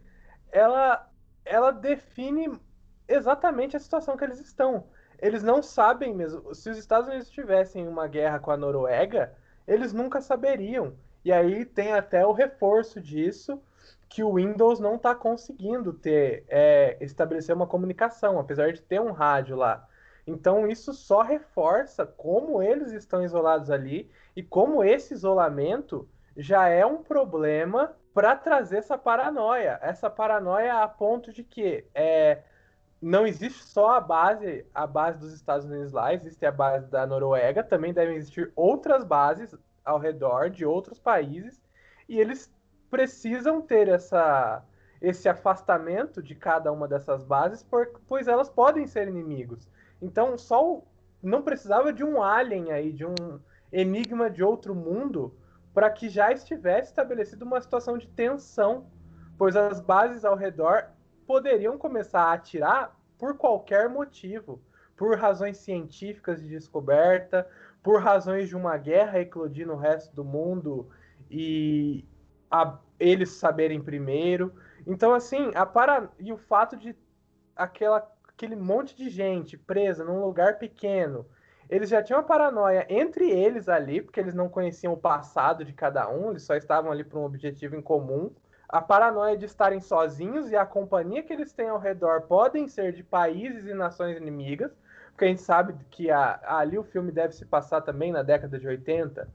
ela, 0.51 1.07
ela 1.45 1.71
define 1.71 2.59
exatamente 3.07 3.77
a 3.77 3.79
situação 3.79 4.17
que 4.17 4.23
eles 4.23 4.39
estão. 4.39 4.85
Eles 5.19 5.43
não 5.43 5.61
sabem 5.61 6.15
mesmo. 6.15 6.55
Se 6.55 6.71
os 6.71 6.77
Estados 6.77 7.07
Unidos 7.07 7.29
tivessem 7.29 7.87
uma 7.87 8.07
guerra 8.07 8.39
com 8.39 8.49
a 8.49 8.57
Noruega, 8.57 9.37
eles 9.67 9.93
nunca 9.93 10.19
saberiam. 10.19 10.95
E 11.23 11.31
aí 11.31 11.63
tem 11.63 11.93
até 11.93 12.25
o 12.25 12.31
reforço 12.31 12.99
disso 12.99 13.61
que 14.09 14.23
o 14.23 14.33
Windows 14.33 14.79
não 14.79 14.95
está 14.95 15.15
conseguindo 15.15 15.93
ter 15.93 16.43
é, 16.49 16.97
estabelecer 16.99 17.55
uma 17.55 17.67
comunicação, 17.67 18.39
apesar 18.39 18.73
de 18.73 18.81
ter 18.81 18.99
um 18.99 19.11
rádio 19.11 19.55
lá. 19.55 19.87
Então 20.27 20.67
isso 20.67 20.93
só 20.93 21.21
reforça 21.21 22.05
como 22.05 22.61
eles 22.61 22.91
estão 22.91 23.23
isolados 23.23 23.71
ali 23.71 24.09
e 24.35 24.43
como 24.43 24.83
esse 24.83 25.13
isolamento 25.13 26.07
já 26.35 26.67
é 26.67 26.85
um 26.85 27.03
problema 27.03 27.93
para 28.13 28.35
trazer 28.35 28.77
essa 28.77 28.97
paranoia. 28.97 29.79
Essa 29.81 30.09
paranoia 30.09 30.83
a 30.83 30.87
ponto 30.87 31.31
de 31.31 31.43
que 31.43 31.85
é, 31.95 32.39
não 33.01 33.25
existe 33.25 33.63
só 33.63 33.95
a 33.95 34.01
base, 34.01 34.65
a 34.73 34.85
base 34.85 35.19
dos 35.19 35.33
Estados 35.33 35.65
Unidos 35.65 35.91
lá, 35.91 36.13
existe 36.13 36.45
a 36.45 36.51
base 36.51 36.87
da 36.87 37.05
Noruega, 37.07 37.63
também 37.63 37.93
devem 37.93 38.15
existir 38.15 38.51
outras 38.55 39.03
bases 39.03 39.55
ao 39.83 39.97
redor 39.97 40.49
de 40.49 40.65
outros 40.65 40.99
países 40.99 41.61
e 42.07 42.19
eles 42.19 42.53
precisam 42.91 43.61
ter 43.61 43.87
essa, 43.87 44.63
esse 45.01 45.29
afastamento 45.29 46.21
de 46.21 46.35
cada 46.35 46.71
uma 46.71 46.87
dessas 46.87 47.23
bases, 47.23 47.63
por, 47.63 48.01
pois 48.05 48.27
elas 48.27 48.49
podem 48.49 48.85
ser 48.85 49.07
inimigos. 49.07 49.67
Então, 50.01 50.37
só 50.37 50.83
não 51.23 51.41
precisava 51.41 51.93
de 51.93 52.03
um 52.03 52.21
alien 52.21 52.71
aí, 52.71 52.91
de 52.91 53.05
um 53.05 53.39
enigma 53.71 54.29
de 54.29 54.43
outro 54.43 54.75
mundo, 54.75 55.33
para 55.73 55.89
que 55.89 56.09
já 56.09 56.31
estivesse 56.33 56.89
estabelecida 56.89 57.45
uma 57.45 57.61
situação 57.61 57.97
de 57.97 58.07
tensão, 58.09 58.87
pois 59.37 59.55
as 59.55 59.79
bases 59.79 60.25
ao 60.25 60.35
redor 60.35 60.89
poderiam 61.25 61.77
começar 61.77 62.23
a 62.23 62.33
atirar 62.33 62.99
por 63.17 63.37
qualquer 63.37 63.87
motivo, 63.87 64.61
por 64.97 65.17
razões 65.17 65.57
científicas 65.57 66.41
de 66.41 66.49
descoberta, 66.49 67.47
por 67.81 68.01
razões 68.01 68.49
de 68.49 68.55
uma 68.55 68.75
guerra 68.77 69.21
eclodir 69.21 69.65
no 69.65 69.77
resto 69.77 70.13
do 70.13 70.25
mundo 70.25 70.89
e, 71.29 72.03
a 72.51 72.77
eles 72.99 73.31
saberem 73.31 73.81
primeiro. 73.81 74.53
Então, 74.85 75.13
assim, 75.13 75.51
a 75.55 75.65
para... 75.65 76.09
e 76.19 76.31
o 76.33 76.37
fato 76.37 76.75
de 76.75 76.95
aquela, 77.55 78.07
aquele 78.27 78.55
monte 78.55 78.95
de 78.95 79.09
gente 79.09 79.57
presa 79.57 80.03
num 80.03 80.23
lugar 80.23 80.59
pequeno, 80.59 81.25
eles 81.69 81.89
já 81.89 82.03
tinham 82.03 82.19
uma 82.19 82.27
paranoia 82.27 82.85
entre 82.89 83.29
eles 83.29 83.69
ali, 83.69 84.01
porque 84.01 84.19
eles 84.19 84.33
não 84.33 84.49
conheciam 84.49 84.93
o 84.93 84.97
passado 84.97 85.63
de 85.63 85.71
cada 85.71 86.09
um, 86.09 86.31
eles 86.31 86.43
só 86.43 86.55
estavam 86.55 86.91
ali 86.91 87.03
para 87.03 87.17
um 87.17 87.23
objetivo 87.23 87.75
em 87.75 87.81
comum. 87.81 88.29
A 88.67 88.81
paranoia 88.81 89.37
de 89.37 89.45
estarem 89.45 89.79
sozinhos 89.79 90.51
e 90.51 90.55
a 90.55 90.65
companhia 90.65 91.23
que 91.23 91.31
eles 91.31 91.53
têm 91.53 91.69
ao 91.69 91.79
redor 91.79 92.21
podem 92.21 92.67
ser 92.67 92.91
de 92.91 93.03
países 93.03 93.65
e 93.65 93.73
nações 93.73 94.17
inimigas, 94.17 94.71
porque 95.11 95.25
a 95.25 95.27
gente 95.27 95.41
sabe 95.41 95.73
que 95.89 96.09
a, 96.09 96.39
ali 96.43 96.77
o 96.77 96.83
filme 96.83 97.11
deve 97.11 97.33
se 97.33 97.45
passar 97.45 97.81
também 97.81 98.11
na 98.11 98.23
década 98.23 98.59
de 98.59 98.67
80 98.67 99.27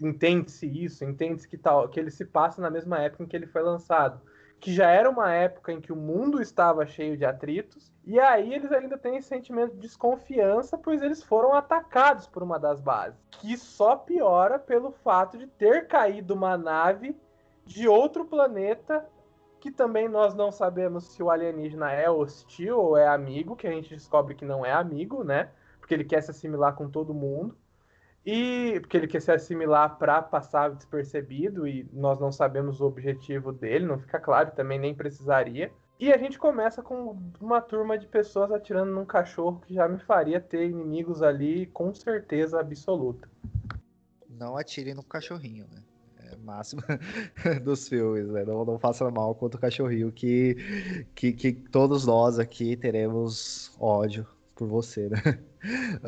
entende-se 0.00 0.66
isso, 0.66 1.04
entende-se 1.04 1.48
que, 1.48 1.58
tal, 1.58 1.88
que 1.88 1.98
ele 1.98 2.10
se 2.10 2.24
passa 2.24 2.60
na 2.60 2.70
mesma 2.70 2.98
época 2.98 3.22
em 3.22 3.26
que 3.26 3.36
ele 3.36 3.46
foi 3.46 3.62
lançado. 3.62 4.20
Que 4.60 4.72
já 4.72 4.90
era 4.90 5.10
uma 5.10 5.32
época 5.32 5.72
em 5.72 5.80
que 5.80 5.92
o 5.92 5.96
mundo 5.96 6.40
estava 6.40 6.86
cheio 6.86 7.16
de 7.16 7.24
atritos, 7.24 7.92
e 8.06 8.18
aí 8.18 8.54
eles 8.54 8.72
ainda 8.72 8.96
têm 8.96 9.16
esse 9.16 9.28
sentimento 9.28 9.74
de 9.74 9.80
desconfiança, 9.80 10.78
pois 10.78 11.02
eles 11.02 11.22
foram 11.22 11.54
atacados 11.54 12.26
por 12.26 12.42
uma 12.42 12.58
das 12.58 12.80
bases. 12.80 13.18
Que 13.30 13.56
só 13.56 13.96
piora 13.96 14.58
pelo 14.58 14.90
fato 14.90 15.36
de 15.36 15.46
ter 15.46 15.86
caído 15.86 16.34
uma 16.34 16.56
nave 16.56 17.16
de 17.64 17.88
outro 17.88 18.24
planeta, 18.24 19.06
que 19.60 19.70
também 19.70 20.08
nós 20.08 20.34
não 20.34 20.52
sabemos 20.52 21.04
se 21.04 21.22
o 21.22 21.30
alienígena 21.30 21.90
é 21.90 22.10
hostil 22.10 22.78
ou 22.78 22.96
é 22.96 23.08
amigo, 23.08 23.56
que 23.56 23.66
a 23.66 23.72
gente 23.72 23.94
descobre 23.94 24.34
que 24.34 24.44
não 24.44 24.64
é 24.64 24.72
amigo, 24.72 25.24
né? 25.24 25.50
Porque 25.78 25.94
ele 25.94 26.04
quer 26.04 26.22
se 26.22 26.30
assimilar 26.30 26.74
com 26.74 26.90
todo 26.90 27.14
mundo. 27.14 27.56
E 28.24 28.78
porque 28.80 28.96
ele 28.96 29.06
quer 29.06 29.20
se 29.20 29.30
assimilar 29.30 29.98
para 29.98 30.22
passar 30.22 30.70
despercebido 30.70 31.68
e 31.68 31.86
nós 31.92 32.18
não 32.18 32.32
sabemos 32.32 32.80
o 32.80 32.86
objetivo 32.86 33.52
dele, 33.52 33.84
não 33.84 33.98
fica 33.98 34.18
claro, 34.18 34.50
também 34.52 34.78
nem 34.78 34.94
precisaria. 34.94 35.70
E 36.00 36.12
a 36.12 36.18
gente 36.18 36.38
começa 36.38 36.82
com 36.82 37.16
uma 37.40 37.60
turma 37.60 37.96
de 37.96 38.06
pessoas 38.06 38.50
atirando 38.50 38.90
num 38.90 39.04
cachorro 39.04 39.60
que 39.60 39.74
já 39.74 39.86
me 39.88 39.98
faria 39.98 40.40
ter 40.40 40.68
inimigos 40.68 41.22
ali 41.22 41.66
com 41.66 41.94
certeza 41.94 42.58
absoluta. 42.58 43.28
Não 44.28 44.56
atirem 44.56 44.94
no 44.94 45.04
cachorrinho, 45.04 45.66
né? 45.70 45.82
É 46.32 46.36
máximo 46.36 46.82
dos 47.62 47.88
filmes, 47.88 48.26
né? 48.28 48.44
Não, 48.44 48.64
não 48.64 48.78
faça 48.78 49.08
mal 49.10 49.34
contra 49.34 49.58
o 49.58 49.60
cachorrinho, 49.60 50.10
que, 50.10 50.56
que, 51.14 51.32
que 51.32 51.52
todos 51.52 52.06
nós 52.06 52.38
aqui 52.38 52.76
teremos 52.76 53.76
ódio 53.78 54.26
por 54.56 54.66
você, 54.66 55.08
né? 55.08 55.38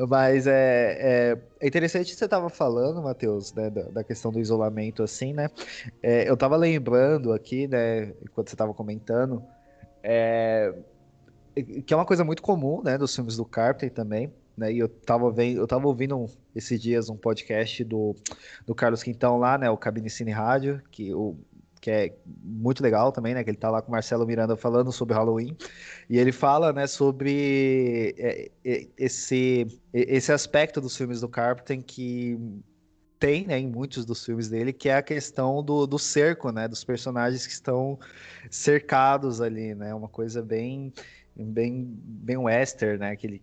Mas 0.09 0.47
é, 0.47 0.97
é, 0.99 1.39
é 1.61 1.67
interessante 1.67 2.11
que 2.11 2.17
você 2.17 2.25
estava 2.25 2.49
falando, 2.49 3.03
Matheus, 3.03 3.53
né, 3.55 3.71
da, 3.71 3.83
da, 3.83 4.05
questão 4.05 4.31
do 4.31 4.39
isolamento, 4.39 5.03
assim, 5.03 5.33
né? 5.33 5.49
É, 6.03 6.29
eu 6.29 6.35
estava 6.35 6.57
lembrando 6.57 7.33
aqui, 7.33 7.67
né, 7.67 8.13
enquanto 8.23 8.49
você 8.49 8.55
estava 8.55 8.75
comentando, 8.75 9.43
é, 10.03 10.75
que 11.87 11.93
é 11.93 11.97
uma 11.97 12.05
coisa 12.05 12.25
muito 12.25 12.43
comum, 12.43 12.83
né, 12.83 12.99
dos 12.99 13.15
filmes 13.15 13.37
do 13.37 13.45
Carpenter 13.45 13.91
também, 13.91 14.33
né? 14.57 14.73
E 14.73 14.79
eu 14.79 14.87
estava 14.87 15.31
vendo, 15.31 15.59
eu 15.59 15.67
tava 15.67 15.87
ouvindo 15.87 16.17
um, 16.17 16.27
esses 16.55 16.81
dias 16.81 17.09
um 17.09 17.17
podcast 17.17 17.83
do, 17.85 18.15
do 18.67 18.75
Carlos 18.75 19.03
Quintão 19.03 19.39
lá, 19.39 19.57
né, 19.57 19.71
o 19.71 19.77
Cabine 19.77 20.11
Cine 20.11 20.33
Rádio, 20.33 20.83
que 20.91 21.15
o 21.15 21.37
que 21.87 21.91
é 21.93 22.13
muito 22.43 22.83
legal 22.83 23.13
também, 23.13 23.33
né? 23.33 23.45
Que 23.45 23.51
ele 23.51 23.57
tá 23.57 23.71
lá 23.71 23.81
com 23.81 23.87
o 23.87 23.93
Marcelo 23.93 24.27
Miranda 24.27 24.57
falando 24.57 24.91
sobre 24.91 25.15
Halloween. 25.15 25.57
E 26.11 26.19
ele 26.19 26.33
fala, 26.33 26.73
né, 26.73 26.85
sobre 26.89 28.13
é, 28.19 28.51
é, 28.65 28.89
esse, 28.99 29.69
esse 29.93 30.33
aspecto 30.33 30.81
dos 30.81 30.97
filmes 30.97 31.21
do 31.21 31.29
Carpenter 31.29 31.81
que 31.85 32.37
tem, 33.21 33.47
né, 33.47 33.61
em 33.61 33.69
muitos 33.69 34.05
dos 34.05 34.25
filmes 34.25 34.49
dele, 34.49 34.73
que 34.73 34.89
é 34.89 34.97
a 34.97 35.03
questão 35.03 35.63
do, 35.63 35.87
do 35.87 35.97
cerco, 35.97 36.51
né? 36.51 36.67
Dos 36.67 36.83
personagens 36.83 37.47
que 37.47 37.53
estão 37.53 37.97
cercados 38.51 39.41
ali, 39.41 39.73
né? 39.73 39.95
Uma 39.95 40.09
coisa 40.09 40.43
bem 40.43 40.93
bem 41.37 41.87
bem 41.87 42.37
western, 42.37 42.99
né? 42.99 43.15
Que 43.15 43.29
ele, 43.29 43.43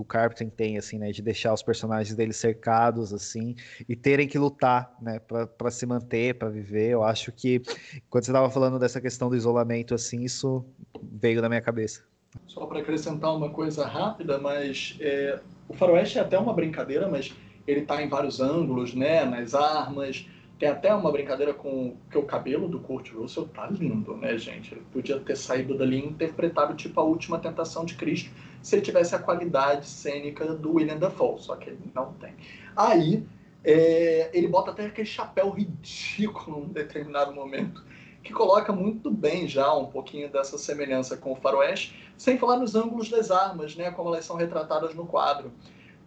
que 0.00 0.02
o 0.02 0.04
Carpenter 0.04 0.50
tem, 0.50 0.78
assim, 0.78 0.98
né, 0.98 1.12
de 1.12 1.22
deixar 1.22 1.52
os 1.52 1.62
personagens 1.62 2.16
dele 2.16 2.32
cercados, 2.32 3.12
assim, 3.12 3.54
e 3.88 3.94
terem 3.94 4.26
que 4.26 4.38
lutar, 4.38 4.94
né, 5.00 5.18
para 5.18 5.70
se 5.70 5.84
manter, 5.86 6.34
para 6.34 6.48
viver. 6.48 6.90
Eu 6.90 7.02
acho 7.02 7.30
que 7.30 7.60
quando 8.08 8.24
você 8.24 8.30
estava 8.30 8.50
falando 8.50 8.78
dessa 8.78 9.00
questão 9.00 9.28
do 9.28 9.36
isolamento, 9.36 9.94
assim, 9.94 10.22
isso 10.22 10.64
veio 11.02 11.42
na 11.42 11.48
minha 11.48 11.60
cabeça. 11.60 12.02
Só 12.46 12.64
para 12.66 12.80
acrescentar 12.80 13.34
uma 13.34 13.50
coisa 13.50 13.86
rápida, 13.86 14.38
mas 14.38 14.96
é, 15.00 15.40
o 15.68 15.74
faroeste 15.74 16.18
é 16.18 16.22
até 16.22 16.38
uma 16.38 16.54
brincadeira, 16.54 17.08
mas 17.08 17.34
ele 17.66 17.80
está 17.80 18.02
em 18.02 18.08
vários 18.08 18.40
ângulos, 18.40 18.94
né, 18.94 19.24
nas 19.24 19.54
armas. 19.54 20.26
Tem 20.58 20.68
até 20.68 20.94
uma 20.94 21.10
brincadeira 21.10 21.54
com 21.54 21.96
que 22.10 22.18
o 22.18 22.22
cabelo 22.22 22.68
do 22.68 22.80
Kurt 22.80 23.12
Russell 23.12 23.48
tá 23.48 23.66
lindo, 23.66 24.14
né, 24.16 24.36
gente? 24.36 24.74
Ele 24.74 24.82
podia 24.92 25.18
ter 25.18 25.34
saído 25.34 25.76
dali 25.76 25.98
interpretado 25.98 26.74
tipo 26.74 27.00
a 27.00 27.02
última 27.02 27.38
tentação 27.38 27.84
de 27.84 27.94
Cristo 27.94 28.30
se 28.62 28.74
ele 28.74 28.82
tivesse 28.82 29.14
a 29.14 29.18
qualidade 29.18 29.86
cênica 29.86 30.46
do 30.54 30.74
William 30.74 30.98
Dafoe, 30.98 31.40
só 31.40 31.56
que 31.56 31.70
ele 31.70 31.80
não 31.94 32.12
tem. 32.14 32.34
Aí 32.76 33.24
é, 33.64 34.30
ele 34.32 34.48
bota 34.48 34.70
até 34.70 34.86
aquele 34.86 35.06
chapéu 35.06 35.50
ridículo 35.50 36.60
num 36.60 36.68
determinado 36.68 37.32
momento, 37.32 37.84
que 38.22 38.32
coloca 38.32 38.72
muito 38.72 39.10
bem 39.10 39.48
já 39.48 39.72
um 39.74 39.86
pouquinho 39.86 40.30
dessa 40.30 40.58
semelhança 40.58 41.16
com 41.16 41.32
o 41.32 41.36
faroeste, 41.36 42.12
sem 42.16 42.38
falar 42.38 42.58
nos 42.58 42.74
ângulos 42.74 43.08
das 43.08 43.30
armas, 43.30 43.76
né, 43.76 43.90
como 43.90 44.10
elas 44.10 44.24
são 44.24 44.36
retratadas 44.36 44.94
no 44.94 45.06
quadro. 45.06 45.52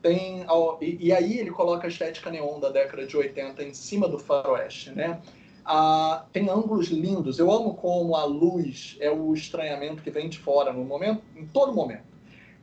Tem, 0.02 0.46
e, 0.82 1.08
e 1.08 1.14
aí 1.14 1.40
ele 1.40 1.50
coloca 1.50 1.88
a 1.88 1.90
estética 1.90 2.30
neon 2.30 2.60
da 2.60 2.70
década 2.70 3.06
de 3.06 3.16
80 3.16 3.64
em 3.64 3.74
cima 3.74 4.08
do 4.08 4.20
faroeste, 4.20 4.92
né? 4.92 5.22
Ah, 5.66 6.26
tem 6.34 6.50
ângulos 6.50 6.88
lindos. 6.88 7.40
Eu 7.40 7.50
amo 7.50 7.74
como 7.76 8.16
a 8.18 8.26
luz 8.26 8.98
é 9.00 9.10
o 9.10 9.34
estranhamento 9.34 10.04
que 10.04 10.12
vem 10.12 10.28
de 10.28 10.38
fora 10.38 10.74
no 10.74 10.84
momento, 10.84 11.24
em 11.38 11.46
todo 11.46 11.74
momento. 11.74 12.13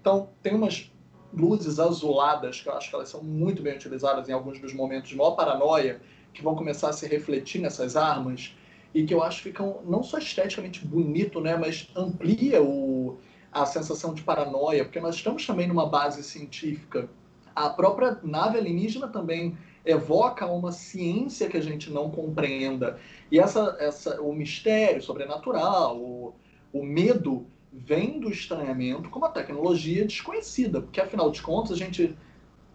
Então, 0.01 0.31
tem 0.43 0.55
umas 0.55 0.91
luzes 1.33 1.79
azuladas 1.79 2.61
que 2.61 2.69
eu 2.69 2.73
acho 2.75 2.89
que 2.89 2.95
elas 2.95 3.09
são 3.09 3.23
muito 3.23 3.63
bem 3.63 3.75
utilizadas 3.75 4.29
em 4.29 4.33
alguns 4.33 4.59
dos 4.59 4.73
momentos 4.73 5.11
de 5.11 5.17
maior 5.17 5.33
paranoia, 5.33 6.01
que 6.33 6.43
vão 6.43 6.55
começar 6.55 6.89
a 6.89 6.93
se 6.93 7.07
refletir 7.07 7.61
nessas 7.61 7.97
armas 7.97 8.55
e 8.95 9.05
que 9.05 9.15
eu 9.15 9.23
acho 9.23 9.39
que 9.39 9.51
ficam 9.51 9.81
não 9.85 10.03
só 10.03 10.19
esteticamente 10.19 10.85
bonito, 10.85 11.41
né, 11.41 11.57
mas 11.57 11.89
amplia 11.95 12.63
o, 12.63 13.19
a 13.53 13.65
sensação 13.67 14.15
de 14.15 14.23
paranoia, 14.23 14.85
porque 14.85 15.01
nós 15.01 15.15
estamos 15.17 15.47
também 15.47 15.69
numa 15.69 15.87
base 15.87 16.23
científica. 16.23 17.09
A 17.55 17.69
própria 17.71 18.19
nave 18.23 18.59
alienígena 18.59 19.09
também 19.09 19.57
evoca 19.85 20.47
uma 20.47 20.73
ciência 20.73 21.49
que 21.49 21.57
a 21.57 21.63
gente 21.63 21.91
não 21.91 22.11
compreenda. 22.11 22.99
E 23.31 23.39
essa, 23.39 23.77
essa, 23.79 24.21
o 24.21 24.33
mistério 24.33 25.03
sobrenatural, 25.03 25.97
o, 25.97 26.35
o 26.73 26.85
medo, 26.85 27.47
vem 27.73 28.19
do 28.19 28.31
estranhamento 28.31 29.09
como 29.09 29.25
uma 29.25 29.33
tecnologia 29.33 30.05
desconhecida, 30.05 30.81
porque 30.81 31.01
afinal 31.01 31.31
de 31.31 31.41
contas 31.41 31.73
a 31.73 31.77
gente 31.77 32.17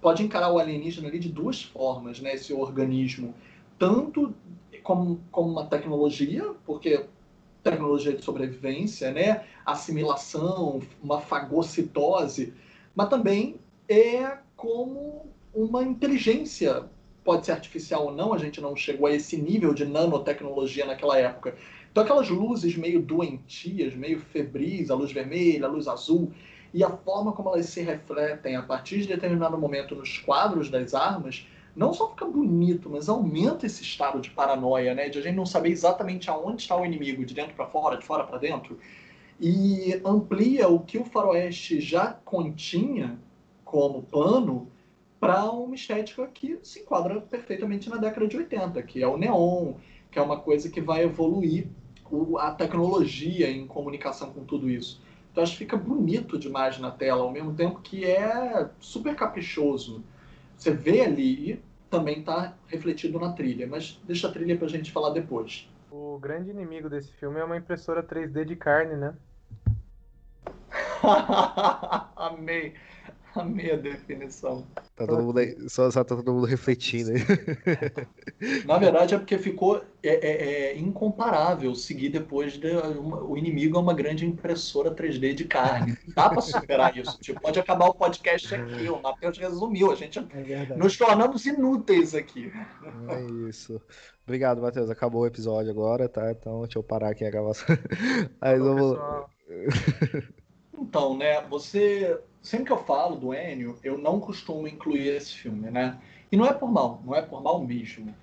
pode 0.01 0.23
encarar 0.23 0.51
o 0.51 0.59
alienígena 0.59 1.07
ali 1.07 1.19
de 1.19 1.29
duas 1.29 1.63
formas, 1.63 2.19
né, 2.19 2.35
esse 2.35 2.53
organismo, 2.53 3.33
tanto 3.77 4.33
como, 4.83 5.19
como 5.31 5.51
uma 5.51 5.65
tecnologia, 5.65 6.53
porque 6.65 7.05
tecnologia 7.63 8.13
de 8.13 8.23
sobrevivência, 8.23 9.11
né, 9.11 9.43
assimilação, 9.65 10.81
uma 11.03 11.19
fagocitose, 11.19 12.53
mas 12.93 13.09
também 13.09 13.55
é 13.89 14.37
como 14.55 15.25
uma 15.53 15.83
inteligência, 15.83 16.83
pode 17.23 17.47
ser 17.47 17.53
artificial 17.53 18.05
ou 18.05 18.11
não, 18.13 18.33
a 18.33 18.37
gente 18.37 18.61
não 18.61 18.75
chegou 18.75 19.07
a 19.07 19.11
esse 19.11 19.35
nível 19.35 19.73
de 19.73 19.85
nanotecnologia 19.85 20.85
naquela 20.85 21.17
época, 21.17 21.55
então 21.95 22.03
aquelas 22.03 22.27
luzes 22.27 22.75
meio 22.75 23.01
doentias, 23.01 23.95
meio 23.95 24.19
febris, 24.19 24.91
a 24.91 24.95
luz 24.95 25.13
vermelha, 25.13 25.65
a 25.65 25.69
luz 25.69 25.87
azul, 25.87 26.29
e 26.73 26.83
a 26.83 26.89
forma 26.89 27.31
como 27.31 27.47
elas 27.47 27.67
se 27.67 27.81
refletem 27.81 28.57
a 28.57 28.61
partir 28.61 28.99
de 28.99 29.07
determinado 29.07 29.57
momento 29.57 29.95
nos 29.95 30.17
quadros 30.17 30.69
das 30.69 30.93
armas, 30.93 31.47
não 31.73 31.93
só 31.93 32.09
fica 32.09 32.25
bonito, 32.25 32.89
mas 32.89 33.07
aumenta 33.07 33.65
esse 33.65 33.81
estado 33.81 34.19
de 34.19 34.29
paranoia, 34.29 34.93
né? 34.93 35.07
De 35.07 35.19
a 35.19 35.21
gente 35.21 35.37
não 35.37 35.45
saber 35.45 35.69
exatamente 35.69 36.29
aonde 36.29 36.63
está 36.63 36.75
o 36.75 36.85
inimigo, 36.85 37.23
de 37.23 37.33
dentro 37.33 37.55
para 37.55 37.65
fora, 37.67 37.95
de 37.95 38.05
fora 38.05 38.25
para 38.25 38.39
dentro. 38.39 38.77
E 39.39 39.93
amplia 40.03 40.67
o 40.67 40.81
que 40.81 40.97
o 40.97 41.05
faroeste 41.05 41.79
já 41.79 42.07
continha 42.25 43.17
como 43.63 44.03
plano 44.03 44.69
para 45.17 45.49
uma 45.49 45.75
estética 45.75 46.27
que 46.27 46.59
se 46.61 46.81
enquadra 46.81 47.21
perfeitamente 47.21 47.89
na 47.89 47.95
década 47.95 48.27
de 48.27 48.35
80, 48.35 48.83
que 48.83 49.01
é 49.01 49.07
o 49.07 49.15
neon, 49.15 49.75
que 50.11 50.19
é 50.19 50.21
uma 50.21 50.41
coisa 50.41 50.69
que 50.69 50.81
vai 50.81 51.03
evoluir 51.03 51.69
o, 52.09 52.37
a 52.37 52.51
tecnologia 52.51 53.49
em 53.49 53.65
comunicação 53.67 54.31
com 54.31 54.43
tudo 54.43 54.69
isso. 54.69 55.01
Então 55.31 55.43
acho 55.43 55.53
que 55.53 55.59
fica 55.59 55.75
bonito 55.75 56.39
demais 56.39 56.79
na 56.79 56.91
tela, 56.91 57.21
ao 57.21 57.31
mesmo 57.31 57.53
tempo 57.53 57.81
que 57.81 58.05
é 58.05 58.69
super 58.79 59.15
caprichoso. 59.15 60.03
Você 60.55 60.71
vê 60.71 61.01
ali 61.01 61.51
e 61.51 61.63
também 61.89 62.19
está 62.19 62.53
refletido 62.67 63.19
na 63.19 63.33
trilha, 63.33 63.67
mas 63.67 63.99
deixa 64.03 64.27
a 64.27 64.31
trilha 64.31 64.57
para 64.57 64.65
a 64.65 64.69
gente 64.69 64.91
falar 64.91 65.09
depois. 65.09 65.69
O 65.91 66.17
grande 66.19 66.49
inimigo 66.49 66.89
desse 66.89 67.11
filme 67.13 67.39
é 67.39 67.43
uma 67.43 67.57
impressora 67.57 68.01
3D 68.01 68.45
de 68.45 68.55
carne, 68.55 68.95
né? 68.95 69.13
Amei. 72.15 72.73
Amei 73.35 73.71
a 73.73 73.75
definição. 73.75 74.65
Tá 74.95 75.05
todo 75.05 75.23
mundo 75.23 75.39
aí, 75.39 75.57
só, 75.69 75.91
só 75.91 76.03
tá 76.03 76.15
todo 76.15 76.33
mundo 76.33 76.45
refletindo 76.45 77.11
aí. 77.11 77.19
Na 78.65 78.77
verdade 78.77 79.13
é 79.13 79.17
porque 79.17 79.37
ficou 79.37 79.83
é, 80.01 80.09
é, 80.09 80.71
é 80.71 80.77
incomparável 80.77 81.75
seguir 81.75 82.09
depois 82.09 82.53
de 82.53 82.71
uma, 82.71 83.21
o 83.23 83.37
inimigo 83.37 83.77
é 83.77 83.79
uma 83.81 83.93
grande 83.93 84.25
impressora 84.25 84.95
3D 84.95 85.33
de 85.33 85.45
carne. 85.45 85.97
Dá 86.15 86.29
para 86.29 86.41
superar 86.41 86.95
isso. 86.95 87.19
Tipo, 87.19 87.41
pode 87.41 87.59
acabar 87.59 87.87
o 87.87 87.93
podcast 87.93 88.55
aqui. 88.55 88.89
O 88.89 89.01
Matheus 89.01 89.37
resumiu. 89.37 89.91
A 89.91 89.95
gente 89.95 90.19
é 90.19 90.75
nos 90.77 90.97
tornamos 90.97 91.45
inúteis 91.45 92.15
aqui. 92.15 92.51
É 93.09 93.49
isso. 93.49 93.81
Obrigado, 94.23 94.61
Matheus. 94.61 94.89
Acabou 94.89 95.21
o 95.23 95.27
episódio 95.27 95.71
agora, 95.71 96.07
tá? 96.07 96.31
Então 96.31 96.61
deixa 96.61 96.79
eu 96.79 96.83
parar 96.83 97.09
aqui 97.09 97.25
a 97.25 97.29
gravação. 97.29 97.67
Aí 98.39 98.57
vamos. 98.57 98.97
Então, 100.73 101.17
né? 101.17 101.41
Você 101.49 102.17
sempre 102.45 102.67
que 102.67 102.71
eu 102.71 102.77
falo 102.77 103.15
do 103.15 103.33
Enio, 103.33 103.77
eu 103.83 103.97
não 103.97 104.19
costumo 104.19 104.67
incluir 104.67 105.07
esse 105.07 105.33
filme, 105.33 105.71
né? 105.71 105.99
E 106.31 106.37
não 106.37 106.45
é 106.45 106.53
por 106.53 106.71
mal, 106.71 107.01
não 107.03 107.15
é 107.15 107.21
por 107.21 107.41
mal 107.41 107.59
mesmo. 107.59 108.15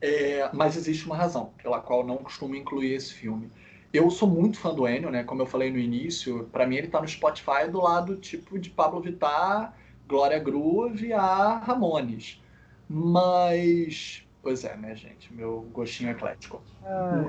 É, 0.00 0.50
mas 0.52 0.76
existe 0.76 1.06
uma 1.06 1.16
razão 1.16 1.52
pela 1.62 1.80
qual 1.80 2.00
eu 2.00 2.06
não 2.06 2.18
costumo 2.18 2.54
incluir 2.54 2.92
esse 2.92 3.14
filme. 3.14 3.50
Eu 3.92 4.10
sou 4.10 4.28
muito 4.28 4.58
fã 4.58 4.74
do 4.74 4.86
Enio, 4.86 5.10
né? 5.10 5.24
Como 5.24 5.40
eu 5.40 5.46
falei 5.46 5.70
no 5.70 5.78
início, 5.78 6.48
para 6.52 6.66
mim 6.66 6.76
ele 6.76 6.88
tá 6.88 7.00
no 7.00 7.08
Spotify 7.08 7.68
do 7.70 7.80
lado 7.80 8.16
tipo 8.16 8.58
de 8.58 8.68
Pablo 8.68 9.00
Vittar, 9.00 9.74
Glória 10.06 10.38
Groove 10.38 11.12
a 11.12 11.58
Ramones. 11.58 12.42
Mas, 12.88 14.26
pois 14.42 14.64
é, 14.64 14.76
né, 14.76 14.94
gente? 14.94 15.32
Meu 15.32 15.62
gostinho 15.72 16.10
eclético. 16.10 16.62
Ah, 16.82 17.24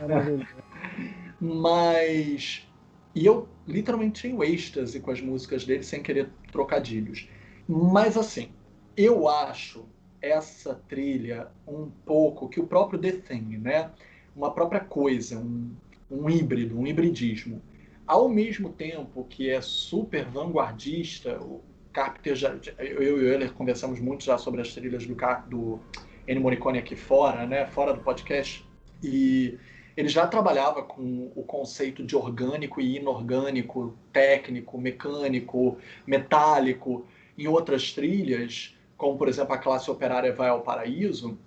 é. 0.00 0.46
Mas 1.40 2.69
e 3.14 3.26
eu 3.26 3.48
literalmente 3.66 4.22
tenho 4.22 4.42
êxtase 4.42 5.00
com 5.00 5.10
as 5.10 5.20
músicas 5.20 5.64
dele 5.64 5.82
sem 5.82 6.02
querer 6.02 6.28
trocadilhos. 6.52 7.28
Mas 7.68 8.16
assim, 8.16 8.50
eu 8.96 9.28
acho 9.28 9.86
essa 10.20 10.74
trilha 10.88 11.48
um 11.66 11.90
pouco 12.04 12.48
que 12.48 12.60
o 12.60 12.66
próprio 12.66 13.00
The 13.00 13.12
Thing, 13.12 13.58
né? 13.58 13.90
Uma 14.36 14.52
própria 14.52 14.80
coisa, 14.80 15.38
um, 15.38 15.70
um 16.10 16.28
híbrido, 16.28 16.78
um 16.78 16.86
hibridismo. 16.86 17.62
Ao 18.06 18.28
mesmo 18.28 18.70
tempo 18.70 19.24
que 19.24 19.48
é 19.50 19.60
super 19.60 20.24
vanguardista, 20.26 21.40
o 21.40 21.62
Carpenter 21.92 22.34
já, 22.34 22.56
eu 22.78 23.02
e 23.02 23.12
o 23.12 23.22
Euler 23.22 23.52
conversamos 23.52 24.00
muito 24.00 24.24
já 24.24 24.36
sobre 24.36 24.60
as 24.60 24.72
trilhas 24.74 25.06
do, 25.06 25.16
do 25.48 25.80
Ennio 26.26 26.42
Morricone 26.42 26.78
aqui 26.78 26.94
fora, 26.94 27.46
né? 27.46 27.66
Fora 27.66 27.92
do 27.94 28.00
podcast. 28.00 28.66
E 29.02 29.58
ele 30.00 30.08
já 30.08 30.26
trabalhava 30.26 30.82
com 30.82 31.30
o 31.34 31.42
conceito 31.42 32.02
de 32.02 32.16
orgânico 32.16 32.80
e 32.80 32.96
inorgânico, 32.96 33.94
técnico, 34.10 34.78
mecânico, 34.78 35.76
metálico, 36.06 37.06
em 37.36 37.46
outras 37.46 37.92
trilhas, 37.92 38.74
como 38.96 39.18
por 39.18 39.28
exemplo 39.28 39.52
a 39.52 39.58
classe 39.58 39.90
operária 39.90 40.32
vai 40.32 40.48
ao 40.48 40.62
paraíso, 40.62 41.38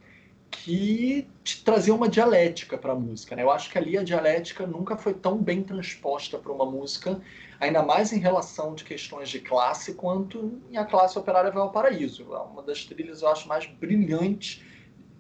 que 0.52 1.28
trazia 1.66 1.96
uma 1.96 2.08
dialética 2.08 2.78
para 2.78 2.94
a 2.94 2.96
música. 2.96 3.36
Né? 3.36 3.42
Eu 3.42 3.50
acho 3.50 3.72
que 3.72 3.78
ali 3.78 3.98
a 3.98 4.04
dialética 4.04 4.68
nunca 4.68 4.96
foi 4.96 5.16
tão 5.16 5.40
bem 5.40 5.64
transposta 5.64 6.38
para 6.38 6.52
uma 6.52 6.66
música, 6.66 7.20
ainda 7.60 7.82
mais 7.82 8.14
em 8.14 8.20
relação 8.20 8.76
de 8.76 8.84
questões 8.84 9.30
de 9.30 9.40
classe, 9.40 9.96
quanto 9.96 10.62
em 10.70 10.78
a 10.78 10.86
classe 10.86 11.18
operária 11.18 11.50
vai 11.50 11.64
ao 11.64 11.72
paraíso. 11.72 12.36
É 12.36 12.38
uma 12.38 12.62
das 12.62 12.86
trilhas 12.86 13.24
eu 13.24 13.30
acho 13.30 13.48
mais 13.48 13.66
brilhantes 13.66 14.62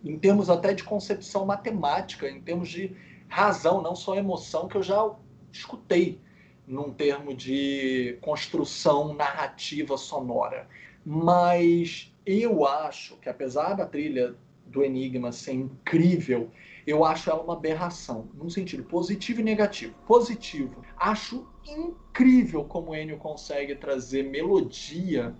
em 0.03 0.19
termos 0.19 0.51
até 0.51 0.71
de 0.73 0.83
concepção 0.83 1.47
matemática, 1.47 2.29
em 2.29 2.39
termos 2.39 2.69
de 2.69 2.95
razão, 3.33 3.81
não 3.81 3.95
só 3.95 4.15
emoção, 4.15 4.67
que 4.67 4.77
eu 4.77 4.83
já 4.83 5.11
escutei 5.51 6.21
num 6.67 6.93
termo 6.93 7.33
de 7.33 8.17
construção 8.21 9.15
narrativa 9.15 9.97
sonora. 9.97 10.67
Mas 11.03 12.13
eu 12.23 12.65
acho 12.65 13.17
que, 13.17 13.27
apesar 13.27 13.73
da 13.73 13.87
trilha 13.87 14.35
do 14.67 14.83
Enigma 14.83 15.31
ser 15.31 15.53
incrível, 15.53 16.51
eu 16.85 17.03
acho 17.03 17.27
ela 17.27 17.41
uma 17.41 17.53
aberração, 17.53 18.29
num 18.35 18.51
sentido 18.51 18.83
positivo 18.83 19.41
e 19.41 19.43
negativo. 19.43 19.95
Positivo, 20.05 20.83
acho 20.95 21.47
incrível 21.65 22.63
como 22.65 22.91
o 22.91 22.95
Ennio 22.95 23.17
consegue 23.17 23.75
trazer 23.75 24.23
melodia, 24.23 25.33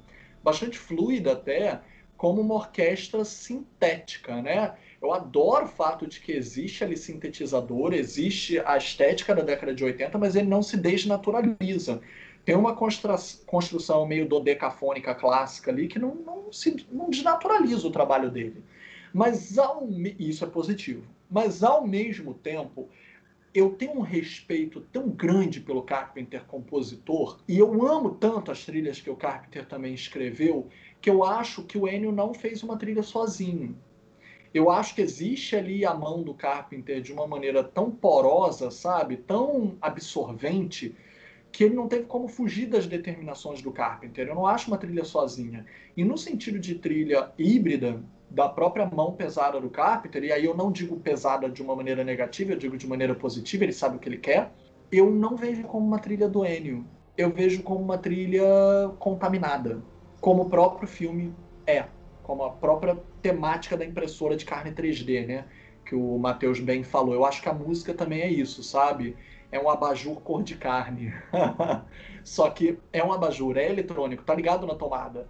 bastante 0.43 0.79
fluida 0.79 1.33
até, 1.33 1.79
como 2.17 2.41
uma 2.41 2.55
orquestra 2.55 3.23
sintética, 3.23 4.41
né? 4.41 4.73
Eu 5.03 5.11
adoro 5.11 5.65
o 5.65 5.67
fato 5.67 6.07
de 6.07 6.21
que 6.21 6.31
existe 6.31 6.81
ali 6.81 6.95
sintetizador, 6.95 7.93
existe 7.93 8.57
a 8.59 8.77
estética 8.77 9.35
da 9.35 9.41
década 9.41 9.75
de 9.75 9.83
80, 9.83 10.17
mas 10.17 10.33
ele 10.33 10.47
não 10.47 10.63
se 10.63 10.77
desnaturaliza. 10.77 11.99
Tem 12.45 12.55
uma 12.55 12.73
construção 12.73 14.07
meio 14.07 14.25
dodecafônica 14.25 15.13
clássica 15.13 15.71
ali 15.71 15.89
que 15.89 15.99
não, 15.99 16.15
não, 16.15 16.53
se, 16.53 16.85
não 16.89 17.09
desnaturaliza 17.09 17.85
o 17.85 17.91
trabalho 17.91 18.31
dele. 18.31 18.63
Mas 19.13 19.57
ao, 19.57 19.89
isso 20.17 20.45
é 20.45 20.47
positivo. 20.47 21.03
Mas 21.29 21.65
ao 21.65 21.85
mesmo 21.85 22.33
tempo, 22.35 22.87
eu 23.53 23.71
tenho 23.71 23.97
um 23.97 24.01
respeito 24.01 24.79
tão 24.89 25.09
grande 25.09 25.59
pelo 25.59 25.83
Carpenter 25.83 26.45
compositor 26.45 27.39
e 27.45 27.59
eu 27.59 27.85
amo 27.85 28.11
tanto 28.11 28.53
as 28.53 28.63
trilhas 28.63 29.01
que 29.01 29.09
o 29.09 29.17
Carpenter 29.17 29.65
também 29.65 29.93
escreveu 29.93 30.69
que 31.01 31.09
eu 31.09 31.25
acho 31.25 31.63
que 31.63 31.77
o 31.77 31.89
Ennio 31.89 32.13
não 32.13 32.33
fez 32.33 32.63
uma 32.63 32.77
trilha 32.77 33.03
sozinho. 33.03 33.75
Eu 34.53 34.69
acho 34.69 34.93
que 34.93 35.01
existe 35.01 35.55
ali 35.55 35.83
a 35.83 35.93
mão 35.93 36.21
do 36.21 36.33
Carpenter 36.33 37.01
de 37.01 37.11
uma 37.11 37.25
maneira 37.25 37.63
tão 37.63 37.89
porosa, 37.89 38.69
sabe? 38.69 39.17
Tão 39.17 39.77
absorvente, 39.81 40.95
que 41.51 41.63
ele 41.63 41.75
não 41.75 41.87
teve 41.87 42.05
como 42.05 42.27
fugir 42.27 42.67
das 42.67 42.85
determinações 42.85 43.61
do 43.61 43.71
Carpenter. 43.71 44.27
Eu 44.27 44.35
não 44.35 44.45
acho 44.45 44.67
uma 44.67 44.77
trilha 44.77 45.03
sozinha. 45.03 45.65
E 45.97 46.03
no 46.03 46.17
sentido 46.17 46.59
de 46.59 46.75
trilha 46.75 47.31
híbrida, 47.37 48.03
da 48.29 48.49
própria 48.49 48.85
mão 48.85 49.13
pesada 49.13 49.59
do 49.61 49.69
Carpenter, 49.69 50.23
e 50.23 50.31
aí 50.31 50.45
eu 50.45 50.55
não 50.55 50.71
digo 50.71 50.99
pesada 50.99 51.49
de 51.49 51.61
uma 51.61 51.75
maneira 51.75 52.03
negativa, 52.03 52.53
eu 52.53 52.57
digo 52.57 52.77
de 52.77 52.87
maneira 52.87 53.13
positiva, 53.13 53.63
ele 53.63 53.73
sabe 53.73 53.97
o 53.97 53.99
que 53.99 54.09
ele 54.09 54.17
quer, 54.17 54.51
eu 54.91 55.09
não 55.09 55.35
vejo 55.35 55.63
como 55.63 55.85
uma 55.85 55.99
trilha 55.99 56.27
do 56.27 56.45
Ennio. 56.45 56.85
Eu 57.15 57.31
vejo 57.31 57.61
como 57.61 57.79
uma 57.79 57.97
trilha 57.97 58.43
contaminada, 58.97 59.83
como 60.19 60.43
o 60.43 60.49
próprio 60.49 60.87
filme 60.87 61.33
é 61.65 61.85
como 62.23 62.43
a 62.43 62.49
própria 62.49 62.97
temática 63.23 63.75
da 63.75 63.85
impressora 63.85 64.35
de 64.35 64.45
carne 64.45 64.71
3D, 64.71 65.25
né? 65.25 65.45
Que 65.85 65.95
o 65.95 66.17
Matheus 66.19 66.59
bem 66.59 66.83
falou. 66.83 67.15
Eu 67.15 67.25
acho 67.25 67.41
que 67.41 67.49
a 67.49 67.53
música 67.53 67.93
também 67.93 68.21
é 68.21 68.29
isso, 68.29 68.61
sabe? 68.61 69.15
É 69.51 69.59
um 69.59 69.69
abajur 69.69 70.21
cor 70.21 70.43
de 70.43 70.55
carne. 70.55 71.13
Só 72.23 72.49
que 72.49 72.77
é 72.91 73.03
um 73.03 73.11
abajur, 73.11 73.57
é 73.57 73.69
eletrônico, 73.69 74.23
tá 74.23 74.35
ligado 74.35 74.67
na 74.67 74.75
tomada. 74.75 75.27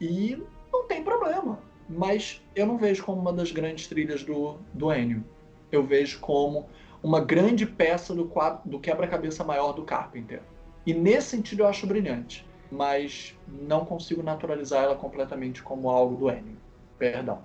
E 0.00 0.40
não 0.72 0.86
tem 0.86 1.02
problema. 1.02 1.58
Mas 1.88 2.40
eu 2.54 2.66
não 2.66 2.78
vejo 2.78 3.04
como 3.04 3.20
uma 3.20 3.32
das 3.32 3.50
grandes 3.50 3.88
trilhas 3.88 4.22
do, 4.22 4.58
do 4.72 4.92
Ennio. 4.92 5.24
Eu 5.72 5.82
vejo 5.82 6.20
como 6.20 6.68
uma 7.02 7.20
grande 7.20 7.66
peça 7.66 8.14
do, 8.14 8.30
do 8.64 8.78
quebra-cabeça 8.78 9.42
maior 9.42 9.72
do 9.72 9.82
Carpenter. 9.82 10.40
E 10.86 10.94
nesse 10.94 11.30
sentido 11.30 11.62
eu 11.62 11.66
acho 11.66 11.86
brilhante 11.86 12.48
mas 12.70 13.36
não 13.48 13.84
consigo 13.84 14.22
naturalizar 14.22 14.84
ela 14.84 14.94
completamente 14.94 15.62
como 15.62 15.90
algo 15.90 16.16
do 16.16 16.30
Ennio. 16.30 16.56
Perdão. 17.00 17.42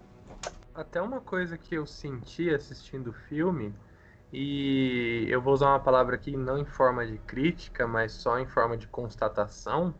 Até 0.76 1.02
uma 1.02 1.22
coisa 1.22 1.58
que 1.58 1.74
eu 1.74 1.86
senti 1.86 2.54
assistindo 2.54 3.12
o 3.12 3.14
filme, 3.14 3.74
e 4.34 5.26
eu 5.30 5.42
vou 5.42 5.54
usar 5.54 5.68
uma 5.70 5.80
palavra 5.80 6.16
aqui 6.18 6.36
não 6.36 6.58
em 6.58 6.66
forma 6.66 7.08
de 7.08 7.18
crítica, 7.20 7.88
mas 7.88 8.12
só 8.12 8.38
em 8.38 8.46
forma 8.46 8.76
de 8.76 8.86
constatação, 8.86 9.96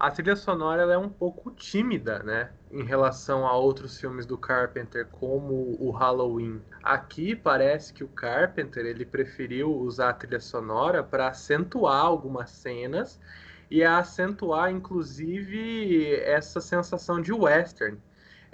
a 0.00 0.10
trilha 0.10 0.34
sonora 0.34 0.80
ela 0.80 0.94
é 0.94 0.96
um 0.96 1.10
pouco 1.10 1.50
tímida, 1.50 2.20
né, 2.20 2.50
em 2.70 2.82
relação 2.82 3.46
a 3.46 3.54
outros 3.54 4.00
filmes 4.00 4.24
do 4.24 4.38
Carpenter, 4.38 5.06
como 5.12 5.76
o 5.78 5.90
Halloween. 5.90 6.62
Aqui 6.82 7.36
parece 7.36 7.92
que 7.92 8.02
o 8.02 8.08
Carpenter 8.08 8.86
ele 8.86 9.04
preferiu 9.04 9.70
usar 9.70 10.08
a 10.08 10.14
trilha 10.14 10.40
sonora 10.40 11.02
para 11.02 11.28
acentuar 11.28 12.06
algumas 12.06 12.48
cenas 12.52 13.20
e 13.70 13.84
acentuar, 13.84 14.70
inclusive, 14.70 16.14
essa 16.22 16.58
sensação 16.58 17.20
de 17.20 17.34
western. 17.34 18.00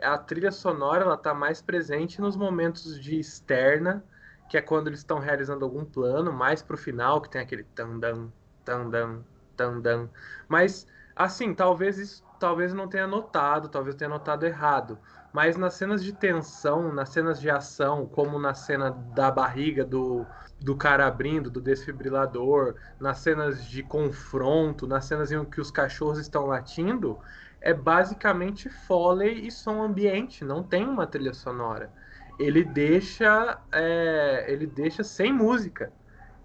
A 0.03 0.17
trilha 0.19 0.51
sonora 0.51 1.05
ela 1.05 1.15
está 1.15 1.35
mais 1.35 1.61
presente 1.61 2.21
nos 2.21 2.37
momentos 2.37 2.99
de 3.01 3.19
externa, 3.19 4.05
que 4.49 4.57
é 4.57 4.63
quando 4.63 4.89
eles 4.89 5.01
estão 5.01 5.19
realizando 5.19 5.65
algum 5.65 5.85
plano, 5.85 6.33
mais 6.33 6.63
para 6.63 6.75
o 6.75 6.79
final, 6.79 7.21
que 7.21 7.31
tem 7.31 7.41
aquele 7.41 7.65
tandam, 7.65 8.33
tandam, 8.65 9.25
tandam. 9.57 10.11
Mas, 10.49 10.87
assim, 11.15 11.55
talvez 11.55 11.99
isso, 11.99 12.25
talvez 12.39 12.73
não 12.75 12.89
tenha 12.89 13.07
notado, 13.07 13.69
talvez 13.69 13.95
tenha 13.95 14.09
notado 14.09 14.45
errado. 14.45 14.99
Mas 15.33 15.57
nas 15.57 15.75
cenas 15.75 16.03
de 16.03 16.13
tensão, 16.13 16.93
nas 16.93 17.11
cenas 17.11 17.41
de 17.41 17.49
ação, 17.49 18.07
como 18.07 18.39
na 18.39 18.53
cena 18.55 18.91
da 18.91 19.31
barriga 19.31 19.85
do, 19.85 20.27
do 20.59 20.77
cara 20.77 21.07
abrindo, 21.07 21.49
do 21.51 21.61
desfibrilador, 21.61 22.75
nas 22.99 23.19
cenas 23.19 23.65
de 23.65 23.83
confronto, 23.83 24.87
nas 24.89 25.05
cenas 25.05 25.31
em 25.31 25.45
que 25.45 25.61
os 25.61 25.71
cachorros 25.71 26.19
estão 26.19 26.47
latindo, 26.47 27.21
é 27.61 27.75
basicamente 27.75 28.69
foley 28.69 29.47
e 29.47 29.51
som 29.51 29.83
ambiente, 29.83 30.45
não 30.45 30.63
tem 30.63 30.87
uma 30.87 31.07
trilha 31.07 31.35
sonora. 31.35 31.93
Ele 32.39 32.65
deixa, 32.65 33.59
é, 33.71 34.47
ele 34.49 34.67
deixa 34.67 35.05
sem 35.05 35.33
música, 35.33 35.93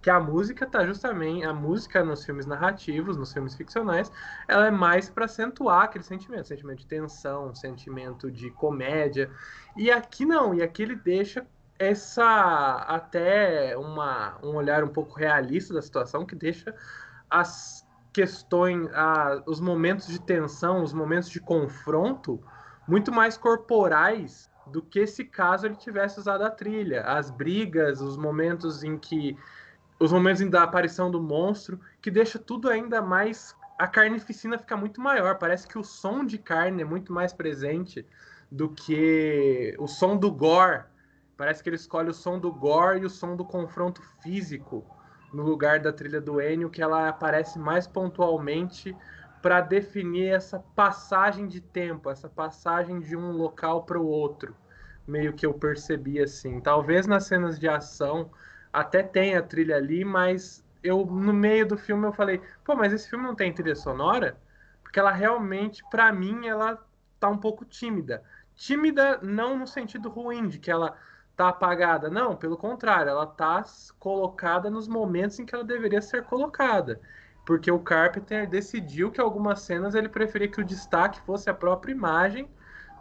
que 0.01 0.09
a 0.09 0.19
música 0.19 0.67
tá 0.67 0.85
justamente, 0.85 1.45
a 1.45 1.53
música 1.53 2.03
nos 2.03 2.23
filmes 2.23 2.45
narrativos, 2.45 3.17
nos 3.17 3.33
filmes 3.33 3.55
ficcionais, 3.55 4.11
ela 4.47 4.67
é 4.67 4.71
mais 4.71 5.09
para 5.09 5.25
acentuar 5.25 5.85
aquele 5.85 6.03
sentimento, 6.03 6.47
sentimento 6.47 6.79
de 6.79 6.87
tensão, 6.87 7.55
sentimento 7.55 8.29
de 8.29 8.51
comédia. 8.51 9.31
E 9.75 9.89
aqui 9.89 10.25
não, 10.25 10.53
e 10.53 10.61
aqui 10.61 10.83
ele 10.83 10.95
deixa 10.95 11.47
essa 11.79 12.85
até 12.87 13.75
uma, 13.77 14.37
um 14.43 14.55
olhar 14.55 14.83
um 14.83 14.89
pouco 14.89 15.17
realista 15.17 15.73
da 15.73 15.81
situação 15.81 16.25
que 16.25 16.35
deixa 16.35 16.75
as 17.29 17.84
questões, 18.15 18.87
os 19.45 19.59
momentos 19.59 20.07
de 20.07 20.21
tensão, 20.21 20.81
os 20.81 20.93
momentos 20.93 21.29
de 21.29 21.41
confronto 21.41 22.41
muito 22.87 23.11
mais 23.11 23.35
corporais 23.35 24.49
do 24.67 24.81
que 24.81 25.05
se 25.05 25.25
caso 25.25 25.65
ele 25.65 25.75
tivesse 25.75 26.17
usado 26.17 26.45
a 26.45 26.49
trilha. 26.49 27.01
As 27.01 27.29
brigas, 27.29 27.99
os 27.99 28.15
momentos 28.15 28.85
em 28.85 28.97
que 28.97 29.37
os 29.99 30.13
momentos 30.13 30.49
da 30.49 30.63
aparição 30.63 31.11
do 31.11 31.21
monstro, 31.21 31.77
que 32.01 32.09
deixa 32.09 32.39
tudo 32.39 32.69
ainda 32.69 33.01
mais 33.01 33.53
a 33.77 33.85
carnificina 33.85 34.57
fica 34.57 34.77
muito 34.77 35.01
maior. 35.01 35.37
Parece 35.37 35.67
que 35.67 35.77
o 35.77 35.83
som 35.83 36.25
de 36.25 36.37
carne 36.37 36.83
é 36.83 36.85
muito 36.85 37.11
mais 37.11 37.33
presente 37.33 38.07
do 38.49 38.69
que 38.69 39.75
o 39.77 39.87
som 39.87 40.15
do 40.15 40.31
gore 40.31 40.85
Parece 41.37 41.61
que 41.61 41.67
ele 41.67 41.75
escolhe 41.75 42.09
o 42.09 42.13
som 42.13 42.39
do 42.39 42.51
gore 42.51 43.01
e 43.01 43.05
o 43.05 43.09
som 43.09 43.35
do 43.35 43.43
confronto 43.43 44.01
físico 44.21 44.85
no 45.35 45.43
lugar 45.43 45.79
da 45.81 45.91
trilha 45.91 46.21
do 46.21 46.41
Ennio, 46.41 46.69
que 46.69 46.81
ela 46.81 47.09
aparece 47.09 47.59
mais 47.59 47.85
pontualmente 47.85 48.95
para 49.41 49.59
definir 49.59 50.29
essa 50.29 50.59
passagem 50.73 51.45
de 51.45 51.59
tempo, 51.59 52.09
essa 52.09 52.29
passagem 52.29 53.01
de 53.01 53.17
um 53.17 53.31
local 53.31 53.83
para 53.83 53.99
o 53.99 54.07
outro. 54.07 54.55
Meio 55.05 55.33
que 55.33 55.45
eu 55.45 55.53
percebi 55.53 56.21
assim. 56.21 56.61
Talvez 56.61 57.05
nas 57.05 57.25
cenas 57.25 57.59
de 57.59 57.67
ação 57.67 58.31
até 58.71 59.03
tenha 59.03 59.41
trilha 59.43 59.75
ali, 59.75 60.05
mas 60.05 60.63
eu 60.81 61.05
no 61.05 61.33
meio 61.33 61.67
do 61.67 61.77
filme 61.77 62.07
eu 62.07 62.13
falei, 62.13 62.41
pô, 62.63 62.73
mas 62.73 62.93
esse 62.93 63.09
filme 63.09 63.25
não 63.25 63.35
tem 63.35 63.53
trilha 63.53 63.75
sonora? 63.75 64.37
Porque 64.81 64.99
ela 64.99 65.11
realmente, 65.11 65.83
para 65.91 66.13
mim, 66.13 66.47
ela 66.47 66.81
tá 67.19 67.27
um 67.27 67.37
pouco 67.37 67.65
tímida. 67.65 68.23
Tímida 68.55 69.19
não 69.21 69.59
no 69.59 69.67
sentido 69.67 70.07
ruim, 70.09 70.47
de 70.47 70.59
que 70.59 70.71
ela 70.71 70.97
tá 71.35 71.49
apagada. 71.49 72.09
Não, 72.09 72.35
pelo 72.35 72.57
contrário, 72.57 73.09
ela 73.09 73.25
tá 73.25 73.63
colocada 73.99 74.69
nos 74.69 74.87
momentos 74.87 75.39
em 75.39 75.45
que 75.45 75.53
ela 75.53 75.63
deveria 75.63 76.01
ser 76.01 76.23
colocada. 76.23 77.01
Porque 77.45 77.69
o 77.69 77.79
Carpenter 77.79 78.49
decidiu 78.49 79.11
que 79.11 79.21
algumas 79.21 79.61
cenas 79.61 79.93
ele 79.93 80.09
preferia 80.09 80.47
que 80.47 80.61
o 80.61 80.65
destaque 80.65 81.21
fosse 81.21 81.49
a 81.49 81.53
própria 81.53 81.91
imagem 81.91 82.49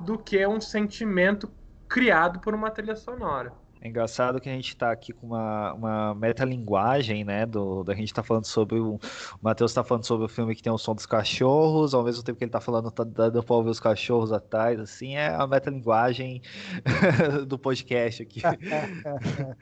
do 0.01 0.19
que 0.19 0.47
um 0.47 0.61
sentimento 0.61 1.51
criado 1.89 2.41
por 2.41 2.55
uma 2.55 2.71
trilha 2.71 2.97
sonora. 2.97 3.53
É 3.85 3.89
engraçado 3.89 4.41
que 4.41 4.49
a 4.49 4.53
gente 4.53 4.69
está 4.69 4.91
aqui 4.91 5.13
com 5.13 5.27
uma, 5.27 5.75
uma 5.75 6.15
metalinguagem, 6.15 7.23
né? 7.23 7.45
Do, 7.45 7.85
da 7.85 7.95
gente 7.95 8.07
está 8.07 8.23
falando 8.23 8.47
sobre 8.47 8.81
o. 8.81 8.95
O 8.95 9.01
Matheus 9.43 9.73
está 9.73 9.85
falando 9.85 10.07
sobre 10.07 10.25
o 10.25 10.29
filme 10.29 10.55
que 10.55 10.63
tem 10.63 10.73
o 10.73 10.79
som 10.79 10.95
dos 10.95 11.05
cachorros, 11.05 11.93
ao 11.93 12.03
mesmo 12.03 12.23
tempo 12.23 12.39
que 12.39 12.45
ele 12.45 12.49
está 12.49 12.63
falando, 12.63 12.91
tá 12.91 13.05
dando 13.05 13.43
para 13.43 13.55
ouvir 13.55 13.69
os 13.69 13.79
cachorros 13.79 14.33
atrás, 14.33 14.81
assim, 14.81 15.17
é 15.17 15.35
a 15.35 15.47
metalinguagem 15.47 16.41
do 17.47 17.59
podcast 17.59 18.23
aqui. 18.23 18.41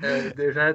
é, 0.01 0.33
eu 0.39 0.53
já 0.53 0.73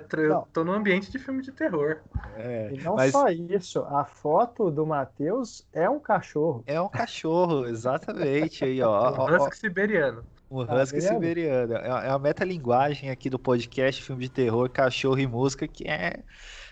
tô 0.51 0.65
num 0.65 0.73
ambiente 0.73 1.09
de 1.09 1.17
filme 1.17 1.41
de 1.41 1.53
terror. 1.53 2.01
É, 2.35 2.73
e 2.73 2.83
não 2.83 2.95
mas... 2.95 3.13
só 3.13 3.29
isso, 3.29 3.79
a 3.85 4.03
foto 4.03 4.69
do 4.69 4.85
Matheus 4.85 5.65
é 5.71 5.89
um 5.89 6.01
cachorro. 6.01 6.65
É 6.67 6.81
um 6.81 6.89
cachorro, 6.89 7.65
exatamente. 7.65 8.65
Aí, 8.65 8.81
ó, 8.81 9.25
um 9.25 9.35
husky 9.37 9.57
siberiano. 9.57 10.25
O 10.49 10.65
tá 10.65 10.81
Husky 10.81 10.97
ah, 10.97 11.01
Siberiano. 11.01 11.75
É, 11.75 11.87
é 11.87 12.09
a 12.09 12.19
metalinguagem 12.19 13.09
aqui 13.09 13.29
do 13.29 13.37
podcast, 13.37 14.01
filme 14.01 14.23
de 14.23 14.29
terror, 14.29 14.69
cachorro 14.69 15.19
e 15.19 15.27
música, 15.27 15.67
que 15.67 15.85
é, 15.87 16.19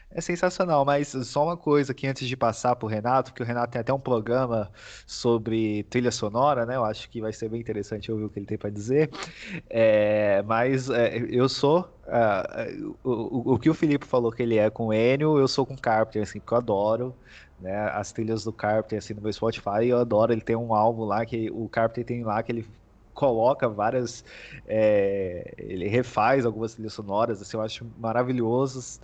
é 0.09 0.21
sensacional. 0.21 0.85
Mas 0.85 1.09
só 1.09 1.43
uma 1.43 1.57
coisa 1.57 1.91
aqui 1.91 2.07
antes 2.07 2.25
de 2.27 2.37
passar 2.37 2.75
pro 2.77 2.87
Renato, 2.87 3.31
porque 3.31 3.43
o 3.43 3.45
Renato 3.45 3.73
tem 3.73 3.81
até 3.81 3.93
um 3.93 3.99
programa 3.99 4.71
sobre 5.05 5.83
trilha 5.83 6.11
sonora, 6.11 6.65
né? 6.65 6.77
Eu 6.77 6.85
acho 6.85 7.09
que 7.09 7.19
vai 7.19 7.33
ser 7.33 7.49
bem 7.49 7.59
interessante 7.59 8.09
ouvir 8.09 8.23
o 8.23 8.29
que 8.29 8.39
ele 8.39 8.45
tem 8.45 8.57
para 8.57 8.69
dizer. 8.69 9.09
É, 9.69 10.41
mas 10.43 10.89
é, 10.89 11.17
eu 11.29 11.49
sou. 11.49 11.81
Uh, 12.05 12.95
o, 13.03 13.53
o, 13.53 13.59
que 13.59 13.69
o 13.69 13.73
Felipe 13.73 14.05
falou 14.05 14.31
que 14.31 14.41
ele 14.41 14.57
é 14.57 14.69
com 14.69 14.87
o 14.87 14.93
Enio, 14.93 15.37
eu 15.37 15.47
sou 15.47 15.65
com 15.65 15.73
o 15.73 15.81
Carpenter, 15.81 16.23
assim, 16.23 16.39
porque 16.39 16.53
eu 16.53 16.57
adoro. 16.57 17.15
Né, 17.57 17.73
as 17.93 18.11
trilhas 18.11 18.43
do 18.43 18.51
Carpenter 18.51 18.97
assim 18.97 19.13
no 19.13 19.21
meu 19.21 19.31
Spotify, 19.31 19.87
eu 19.87 19.97
adoro, 19.97 20.33
ele 20.33 20.41
tem 20.41 20.57
um 20.57 20.75
álbum 20.75 21.05
lá 21.05 21.25
que 21.25 21.49
o 21.49 21.69
Carpenter 21.69 22.03
tem 22.03 22.21
lá 22.21 22.43
que 22.43 22.51
ele 22.51 22.65
coloca 23.15 23.67
várias. 23.69 24.23
É, 24.67 25.53
ele 25.57 25.87
refaz 25.87 26.45
algumas 26.45 26.73
trilhas 26.75 26.93
sonoras, 26.93 27.41
assim, 27.41 27.57
eu 27.57 27.61
acho 27.63 27.85
maravilhosos. 27.97 28.99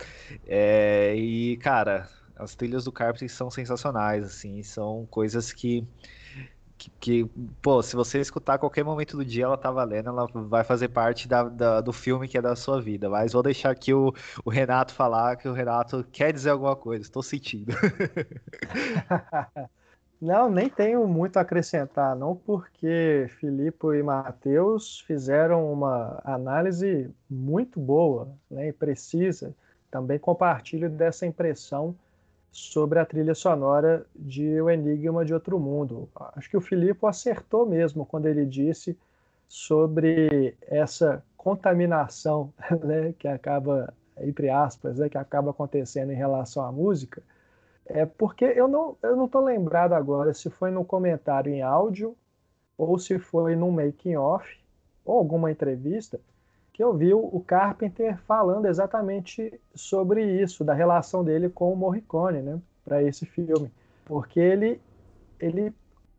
É, 0.46 1.14
e, 1.16 1.56
cara, 1.58 2.08
as 2.36 2.54
trilhas 2.54 2.84
do 2.84 2.92
Carpenter 2.92 3.28
são 3.30 3.50
sensacionais, 3.50 4.24
assim, 4.24 4.62
são 4.62 5.06
coisas 5.10 5.52
que, 5.52 5.86
que, 6.78 6.90
que, 7.00 7.24
pô, 7.62 7.82
se 7.82 7.94
você 7.96 8.20
escutar 8.20 8.54
a 8.54 8.58
qualquer 8.58 8.84
momento 8.84 9.16
do 9.16 9.24
dia, 9.24 9.44
ela 9.44 9.56
tá 9.58 9.70
valendo, 9.70 10.08
ela 10.10 10.26
vai 10.48 10.64
fazer 10.64 10.88
parte 10.88 11.28
da, 11.28 11.44
da, 11.44 11.80
do 11.80 11.92
filme 11.92 12.28
que 12.28 12.36
é 12.38 12.42
da 12.42 12.56
sua 12.56 12.80
vida. 12.80 13.08
Mas 13.08 13.32
vou 13.32 13.42
deixar 13.42 13.70
aqui 13.70 13.92
o, 13.94 14.12
o 14.44 14.50
Renato 14.50 14.92
falar, 14.94 15.36
que 15.36 15.48
o 15.48 15.52
Renato 15.52 16.04
quer 16.12 16.32
dizer 16.32 16.50
alguma 16.50 16.74
coisa, 16.76 17.02
estou 17.04 17.22
sentindo. 17.22 17.72
Não, 20.22 20.48
nem 20.48 20.68
tenho 20.68 21.04
muito 21.08 21.36
a 21.36 21.40
acrescentar, 21.40 22.14
não, 22.14 22.36
porque 22.36 23.26
Filipe 23.40 23.88
e 23.88 24.04
Matheus 24.04 25.00
fizeram 25.00 25.72
uma 25.72 26.22
análise 26.24 27.10
muito 27.28 27.80
boa 27.80 28.28
né, 28.48 28.68
e 28.68 28.72
precisa. 28.72 29.52
Também 29.90 30.20
compartilho 30.20 30.88
dessa 30.88 31.26
impressão 31.26 31.92
sobre 32.52 33.00
a 33.00 33.04
trilha 33.04 33.34
sonora 33.34 34.06
de 34.14 34.60
O 34.60 34.70
Enigma 34.70 35.24
de 35.24 35.34
Outro 35.34 35.58
Mundo. 35.58 36.08
Acho 36.36 36.48
que 36.48 36.56
o 36.56 36.60
Filipe 36.60 37.04
acertou 37.04 37.66
mesmo 37.66 38.06
quando 38.06 38.26
ele 38.26 38.46
disse 38.46 38.96
sobre 39.48 40.56
essa 40.68 41.20
contaminação 41.36 42.54
né, 42.84 43.12
que 43.18 43.26
acaba, 43.26 43.92
entre 44.20 44.50
aspas, 44.50 44.98
né, 44.98 45.08
que 45.08 45.18
acaba 45.18 45.50
acontecendo 45.50 46.12
em 46.12 46.16
relação 46.16 46.64
à 46.64 46.70
música 46.70 47.20
é 47.86 48.06
porque 48.06 48.44
eu 48.44 48.68
não 48.68 48.96
eu 49.02 49.16
não 49.16 49.28
tô 49.28 49.40
lembrado 49.40 49.92
agora 49.92 50.32
se 50.32 50.48
foi 50.50 50.70
no 50.70 50.84
comentário 50.84 51.52
em 51.52 51.62
áudio 51.62 52.16
ou 52.78 52.98
se 52.98 53.18
foi 53.18 53.56
no 53.56 53.70
making 53.70 54.16
off 54.16 54.58
ou 55.04 55.18
alguma 55.18 55.50
entrevista 55.50 56.20
que 56.72 56.82
eu 56.82 56.94
vi 56.94 57.12
o 57.12 57.42
Carpenter 57.46 58.16
falando 58.22 58.66
exatamente 58.66 59.60
sobre 59.74 60.24
isso, 60.42 60.64
da 60.64 60.72
relação 60.72 61.22
dele 61.22 61.50
com 61.50 61.70
o 61.72 61.76
Morricone, 61.76 62.40
né, 62.40 62.58
para 62.84 63.02
esse 63.02 63.26
filme, 63.26 63.70
porque 64.04 64.40
ele 64.40 64.80
ele 65.38 65.74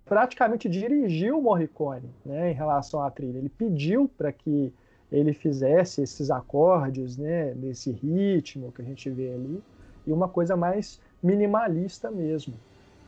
praticamente 0.06 0.68
dirigiu 0.70 1.40
o 1.40 1.42
Morricone, 1.42 2.10
né, 2.26 2.52
em 2.52 2.54
relação 2.54 3.02
à 3.02 3.10
trilha. 3.10 3.38
Ele 3.38 3.50
pediu 3.50 4.10
para 4.18 4.32
que 4.34 4.72
ele 5.10 5.34
fizesse 5.34 6.02
esses 6.02 6.30
acordes, 6.30 7.18
né, 7.18 7.54
desse 7.54 7.92
ritmo 7.92 8.72
que 8.72 8.82
a 8.82 8.86
gente 8.86 9.10
vê 9.10 9.34
ali, 9.34 9.64
e 10.06 10.12
uma 10.12 10.28
coisa 10.28 10.58
mais 10.58 11.00
minimalista 11.24 12.12
mesmo. 12.12 12.54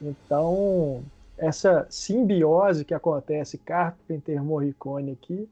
Então, 0.01 1.03
essa 1.37 1.85
simbiose 1.89 2.85
que 2.85 2.93
acontece 2.93 3.57
Carpenter 3.57 4.41
Morricone 4.41 5.11
aqui, 5.11 5.49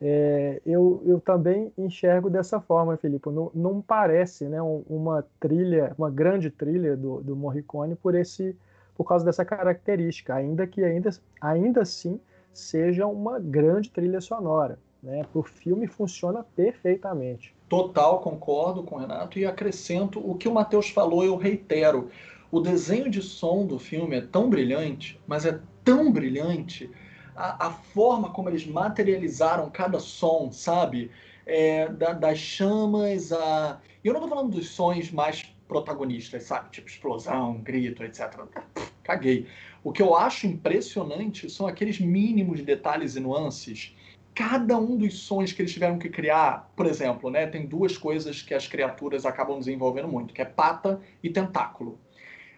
é, 0.00 0.60
eu, 0.66 1.02
eu 1.06 1.20
também 1.20 1.72
enxergo 1.76 2.28
dessa 2.28 2.60
forma, 2.60 2.96
Felipe. 2.96 3.30
Não, 3.30 3.50
não 3.54 3.80
parece 3.80 4.44
né, 4.44 4.60
uma 4.62 5.24
trilha, 5.40 5.94
uma 5.98 6.10
grande 6.10 6.50
trilha 6.50 6.96
do, 6.96 7.20
do 7.22 7.34
Morricone 7.34 7.96
por 7.96 8.14
esse, 8.14 8.54
por 8.94 9.04
causa 9.04 9.24
dessa 9.24 9.44
característica, 9.44 10.34
ainda 10.34 10.66
que 10.66 10.84
ainda, 10.84 11.10
ainda 11.40 11.82
assim 11.82 12.20
seja 12.52 13.06
uma 13.06 13.38
grande 13.38 13.90
trilha 13.90 14.20
sonora. 14.20 14.78
Né? 15.02 15.24
Para 15.32 15.40
o 15.40 15.42
filme 15.42 15.86
funciona 15.86 16.44
perfeitamente. 16.54 17.55
Total, 17.68 18.20
concordo 18.20 18.84
com 18.84 18.94
o 18.94 18.98
Renato 18.98 19.38
e 19.38 19.44
acrescento 19.44 20.20
o 20.20 20.36
que 20.36 20.48
o 20.48 20.54
Matheus 20.54 20.88
falou, 20.88 21.24
eu 21.24 21.36
reitero. 21.36 22.10
O 22.50 22.60
desenho 22.60 23.10
de 23.10 23.20
som 23.20 23.66
do 23.66 23.78
filme 23.78 24.16
é 24.16 24.20
tão 24.20 24.48
brilhante, 24.48 25.20
mas 25.26 25.44
é 25.44 25.58
tão 25.84 26.12
brilhante. 26.12 26.88
A, 27.34 27.66
a 27.66 27.70
forma 27.70 28.30
como 28.30 28.48
eles 28.48 28.64
materializaram 28.66 29.68
cada 29.68 29.98
som, 29.98 30.50
sabe? 30.52 31.10
É, 31.44 31.88
da, 31.88 32.12
das 32.12 32.38
chamas 32.38 33.32
a. 33.32 33.80
E 34.02 34.06
eu 34.06 34.14
não 34.14 34.22
estou 34.22 34.36
falando 34.36 34.52
dos 34.52 34.68
sons 34.70 35.10
mais 35.10 35.42
protagonistas, 35.66 36.44
sabe? 36.44 36.70
Tipo 36.70 36.88
explosão, 36.88 37.58
grito, 37.58 38.04
etc. 38.04 38.42
Caguei. 39.02 39.48
O 39.82 39.92
que 39.92 40.02
eu 40.02 40.16
acho 40.16 40.46
impressionante 40.46 41.50
são 41.50 41.66
aqueles 41.66 41.98
mínimos 41.98 42.62
detalhes 42.62 43.16
e 43.16 43.20
nuances 43.20 43.95
cada 44.36 44.76
um 44.76 44.98
dos 44.98 45.20
sons 45.20 45.50
que 45.50 45.62
eles 45.62 45.72
tiveram 45.72 45.98
que 45.98 46.10
criar, 46.10 46.70
por 46.76 46.84
exemplo, 46.84 47.30
né, 47.30 47.46
tem 47.46 47.64
duas 47.64 47.96
coisas 47.96 48.42
que 48.42 48.52
as 48.52 48.68
criaturas 48.68 49.24
acabam 49.24 49.58
desenvolvendo 49.58 50.08
muito, 50.08 50.34
que 50.34 50.42
é 50.42 50.44
pata 50.44 51.00
e 51.22 51.30
tentáculo. 51.30 51.98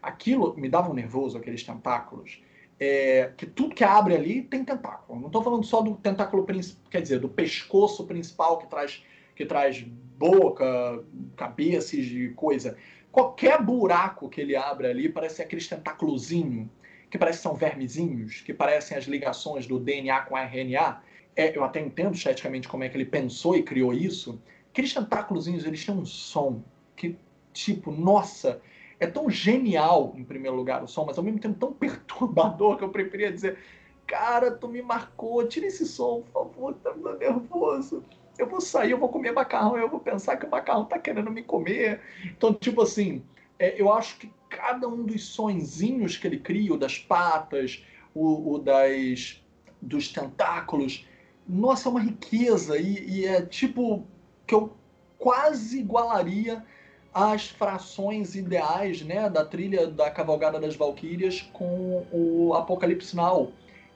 Aquilo 0.03 0.57
me 0.57 0.68
dava 0.68 0.91
um 0.91 0.95
nervoso, 0.95 1.39
aqueles 1.39 1.62
tentáculos, 1.62 2.43
é, 2.81 3.33
que 3.37 3.47
tudo 3.47 3.76
que 3.76 3.85
abre 3.85 4.16
ali 4.16 4.43
tem 4.43 4.64
tentáculo. 4.64 5.20
Não 5.20 5.29
estou 5.29 5.41
falando 5.41 5.64
só 5.64 5.81
do 5.81 5.95
tentáculo 5.95 6.43
principal, 6.43 6.83
quer 6.91 7.01
dizer, 7.01 7.20
do 7.20 7.29
pescoço 7.29 8.05
principal 8.09 8.59
que 8.59 8.66
traz, 8.66 9.05
que 9.37 9.47
traz 9.47 9.81
boca, 9.81 11.05
cabeça 11.37 11.95
e 11.95 12.31
coisa. 12.31 12.76
Qualquer 13.12 13.62
buraco 13.62 14.29
que 14.29 14.41
ele 14.41 14.57
abre 14.57 14.89
ali 14.89 15.09
parece 15.09 15.43
aqueles 15.43 15.68
tentáculozinhos, 15.68 16.68
que 17.09 17.16
parecem 17.16 17.41
são 17.41 17.55
vermezinhos, 17.55 18.41
que 18.41 18.53
parecem 18.53 18.99
as 18.99 19.05
ligações 19.05 19.64
do 19.64 19.79
DNA 19.79 20.22
com 20.22 20.37
RNA 20.37 21.07
é, 21.39 21.57
eu 21.57 21.62
até 21.62 21.80
entendo 21.80 22.16
esteticamente 22.16 22.66
como 22.66 22.82
é 22.82 22.89
que 22.89 22.97
ele 22.97 23.05
pensou 23.05 23.57
e 23.57 23.62
criou 23.62 23.93
isso, 23.93 24.43
aqueles 24.72 24.93
tentáculos, 24.93 25.47
eles 25.47 25.86
têm 25.86 25.95
um 25.95 26.05
som 26.05 26.61
que, 26.97 27.16
tipo, 27.53 27.93
nossa, 27.93 28.61
é 28.99 29.07
tão 29.07 29.30
genial, 29.30 30.12
em 30.16 30.24
primeiro 30.24 30.57
lugar, 30.57 30.82
o 30.82 30.89
som, 30.89 31.05
mas 31.05 31.16
ao 31.16 31.22
mesmo 31.22 31.39
tempo 31.39 31.57
tão 31.57 31.70
perturbador 31.78 32.76
que 32.76 32.82
eu 32.82 32.89
preferia 32.89 33.30
dizer, 33.30 33.57
cara, 34.05 34.51
tu 34.51 34.66
me 34.66 34.82
marcou, 34.82 35.47
tira 35.47 35.68
esse 35.68 35.86
som, 35.86 36.22
por 36.22 36.32
favor, 36.32 36.74
tá 36.74 36.93
me 36.93 37.05
dando 37.05 37.18
nervoso. 37.18 38.03
Eu 38.36 38.49
vou 38.49 38.61
sair, 38.61 38.91
eu 38.91 38.99
vou 38.99 39.09
comer 39.09 39.30
macarrão, 39.30 39.78
eu 39.78 39.89
vou 39.89 40.01
pensar 40.01 40.36
que 40.39 40.47
o 40.47 40.51
macarrão 40.51 40.86
tá 40.86 40.99
querendo 40.99 41.30
me 41.30 41.45
comer. 41.45 42.01
Então, 42.24 42.53
tipo 42.53 42.82
assim, 42.82 43.22
é, 43.61 43.80
eu 43.80 43.93
acho 43.93 44.18
que 44.18 44.32
cada 44.49 44.89
um 44.89 45.05
dos 45.05 45.24
sonzinhos 45.24 46.16
que 46.16 46.26
ele 46.26 46.41
cria, 46.41 46.74
o 46.74 46.76
das 46.76 46.99
patas, 46.99 47.84
o, 48.12 48.55
o 48.55 48.59
das 48.59 49.41
dos 49.80 50.09
tentáculos, 50.09 51.07
nossa, 51.49 51.88
é 51.88 51.90
uma 51.90 52.01
riqueza 52.01 52.78
e, 52.78 53.09
e, 53.09 53.26
é 53.26 53.40
tipo 53.40 54.05
que 54.46 54.55
eu 54.55 54.72
quase 55.18 55.80
igualaria 55.80 56.64
as 57.12 57.49
frações 57.49 58.34
ideais 58.34 59.03
né, 59.03 59.28
da 59.30 59.44
trilha 59.44 59.86
da 59.86 60.11
Cavalgada 60.11 60.61
das 60.61 60.76
Valquírias 60.76 61.40
com 61.53 62.07
o 62.12 62.55
Apocalipse 62.55 63.16
Now. 63.16 63.51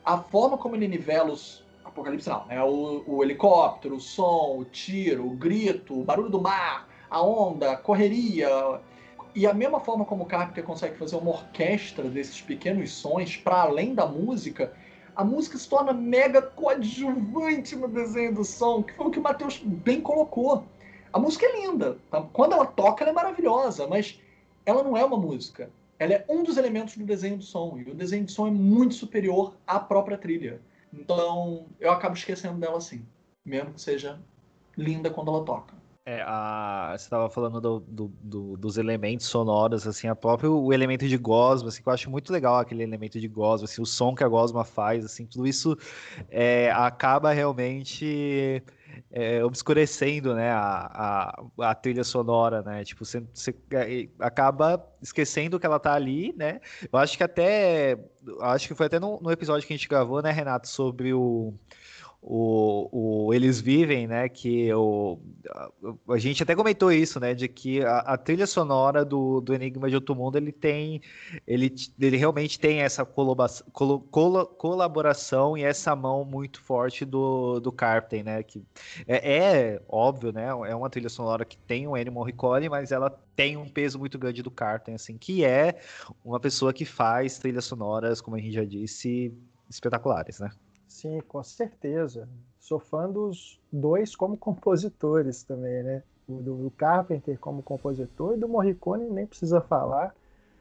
A 0.05 0.19
forma 0.19 0.57
como 0.57 0.75
ele 0.75 0.89
nivela 0.89 1.31
os 1.31 1.63
Apocalipse 1.85 2.29
Now, 2.29 2.47
né, 2.47 2.63
o, 2.63 3.05
o 3.07 3.23
helicóptero, 3.23 3.97
o 3.97 4.01
som, 4.01 4.57
o 4.59 4.65
tiro, 4.65 5.27
o 5.27 5.37
grito, 5.37 6.01
o 6.01 6.05
barulho 6.05 6.31
do 6.31 6.41
mar, 6.41 6.89
a 7.11 7.23
onda, 7.23 7.73
a 7.73 7.77
correria, 7.77 8.49
e 9.35 9.47
a 9.47 9.55
mesma 9.55 9.81
forma 9.81 10.05
como 10.05 10.25
o 10.25 10.27
Carpenter 10.27 10.65
consegue 10.65 10.97
fazer 10.97 11.17
uma 11.17 11.31
orquestra 11.31 12.09
desses 12.09 12.41
pequenos 12.41 12.93
sons 12.93 13.37
para 13.37 13.63
além 13.63 13.95
da 13.95 14.07
música, 14.07 14.73
a 15.15 15.25
música 15.25 15.59
se 15.59 15.69
torna 15.69 15.93
mega 15.93 16.41
coadjuvante 16.43 17.77
no 17.77 17.89
desenho 17.89 18.35
do 18.35 18.45
som, 18.45 18.83
que 18.83 18.93
foi 18.95 19.07
o 19.07 19.11
que 19.11 19.19
o 19.19 19.23
Matheus 19.23 19.59
bem 19.59 20.01
colocou. 20.01 20.65
A 21.13 21.19
música 21.19 21.47
é 21.47 21.61
linda, 21.61 21.99
tá? 22.11 22.23
quando 22.33 22.55
ela 22.55 22.67
toca 22.67 23.05
ela 23.05 23.11
é 23.11 23.15
maravilhosa, 23.15 23.87
mas 23.87 24.19
ela 24.65 24.83
não 24.83 24.97
é 24.97 25.05
uma 25.05 25.17
música. 25.17 25.71
Ela 25.99 26.15
é 26.15 26.25
um 26.29 26.43
dos 26.43 26.57
elementos 26.57 26.97
do 26.97 27.05
desenho 27.05 27.37
do 27.37 27.45
som, 27.45 27.79
e 27.79 27.91
o 27.91 27.95
desenho 27.95 28.25
do 28.25 28.31
som 28.31 28.49
é 28.49 28.51
muito 28.51 28.95
superior 28.95 29.55
à 29.67 29.79
própria 29.79 30.17
trilha. 30.17 30.61
Então, 30.93 31.67
eu 31.79 31.91
acabo 31.91 32.17
esquecendo 32.17 32.59
dela 32.59 32.79
assim, 32.79 33.05
mesmo 33.45 33.75
que 33.75 33.81
seja 33.81 34.21
linda 34.77 35.11
quando 35.11 35.31
ela 35.31 35.45
toca. 35.45 35.82
É, 36.05 36.21
a, 36.27 36.97
você 36.99 37.05
estava 37.05 37.31
falando 37.31 37.61
do, 37.61 37.79
do, 37.79 38.09
do, 38.21 38.57
dos 38.57 38.77
elementos 38.77 39.27
sonoros, 39.27 39.87
assim, 39.87 40.09
a 40.09 40.17
próprio 40.17 40.53
o 40.53 40.73
elemento 40.73 41.07
de 41.07 41.17
gosma, 41.17 41.69
assim, 41.69 41.81
que 41.81 41.89
eu 41.89 41.93
acho 41.93 42.11
muito 42.11 42.33
legal 42.33 42.59
aquele 42.59 42.83
elemento 42.83 43.21
de 43.21 43.29
gosma, 43.29 43.67
assim, 43.67 43.81
o 43.81 43.87
som 43.87 44.13
que 44.13 44.25
a 44.25 44.29
gosma 44.29 44.65
faz, 44.65 45.05
assim, 45.05 45.25
tudo 45.27 45.47
isso 45.47 45.79
é, 46.29 46.73
acaba 46.73 47.31
realmente 47.33 48.61
é, 49.13 49.45
obscurecendo, 49.45 50.35
né, 50.35 50.51
a, 50.51 51.37
a, 51.57 51.71
a, 51.71 51.75
trilha 51.77 52.03
sonora, 52.03 52.63
né, 52.63 52.83
tipo, 52.83 53.05
você, 53.05 53.23
você, 53.33 53.55
é, 53.71 54.09
acaba 54.19 54.85
esquecendo 55.01 55.61
que 55.61 55.67
ela 55.67 55.79
tá 55.79 55.95
ali, 55.95 56.35
né, 56.37 56.61
eu 56.93 56.99
acho 56.99 57.17
que 57.17 57.23
até, 57.23 57.97
acho 58.41 58.67
que 58.67 58.75
foi 58.75 58.87
até 58.87 58.99
no, 58.99 59.21
no 59.21 59.31
episódio 59.31 59.65
que 59.69 59.73
a 59.73 59.77
gente 59.77 59.89
gravou, 59.89 60.21
né, 60.21 60.33
Renato, 60.33 60.67
sobre 60.67 61.15
o 61.15 61.55
o, 62.25 63.27
o, 63.27 63.35
eles 63.35 63.61
vivem, 63.61 64.07
né? 64.07 64.29
Que 64.29 64.73
o, 64.73 65.19
a, 65.51 65.71
a, 66.11 66.19
gente 66.19 66.41
até 66.41 66.55
comentou 66.55 66.93
isso, 66.93 67.19
né? 67.19 67.35
De 67.35 67.49
que 67.49 67.85
a, 67.85 67.99
a, 67.99 68.17
trilha 68.17 68.47
sonora 68.47 69.05
do, 69.05 69.41
do 69.41 69.53
Enigma 69.53 69.91
de 69.91 69.97
Outro 69.97 70.15
Mundo 70.15 70.37
ele 70.37 70.53
tem, 70.53 71.03
ele, 71.45 71.75
ele 71.99 72.17
realmente 72.17 72.61
tem 72.61 72.81
essa 72.81 73.05
colaboração, 73.05 73.67
col, 73.73 74.47
colaboração 74.47 75.59
e 75.59 75.65
essa 75.65 75.97
mão 75.97 76.25
muito 76.25 76.63
forte 76.63 77.05
do, 77.05 77.59
do 77.59 77.73
Carpenter, 77.73 78.25
né? 78.25 78.43
Que 78.45 78.63
é, 79.09 79.39
é, 79.39 79.83
óbvio, 79.89 80.33
né? 80.33 80.47
É 80.47 80.75
uma 80.77 80.89
trilha 80.89 81.09
sonora 81.09 81.45
que 81.45 81.59
tem 81.59 81.89
o 81.89 81.97
Ennio 81.97 82.13
Morricone, 82.13 82.69
mas 82.69 82.93
ela 82.93 83.11
tem 83.35 83.57
um 83.57 83.69
peso 83.69 83.99
muito 83.99 84.17
grande 84.17 84.45
do 84.45 84.51
Carpenter, 84.51 84.95
assim, 84.95 85.19
que 85.19 85.45
é 85.45 85.81
uma 86.25 86.39
pessoa 86.39 86.73
que 86.73 86.85
faz 86.85 87.39
trilhas 87.39 87.65
sonoras, 87.65 88.21
como 88.21 88.37
a 88.37 88.39
gente 88.39 88.53
já 88.53 88.65
disse, 88.65 89.35
espetaculares, 89.69 90.39
né? 90.39 90.53
Sim, 91.03 91.21
com 91.27 91.43
certeza. 91.43 92.29
Sou 92.61 92.79
fã 92.79 93.11
dos 93.11 93.61
dois 93.73 94.15
como 94.15 94.37
compositores 94.37 95.43
também, 95.43 95.83
né? 95.83 96.05
O 96.29 96.35
do 96.35 96.73
Carpenter 96.77 97.37
como 97.41 97.61
compositor 97.61 98.35
e 98.35 98.37
do 98.37 98.49
Morricone 98.49 99.11
nem 99.11 99.27
precisa 99.27 99.61
falar. 99.61 100.15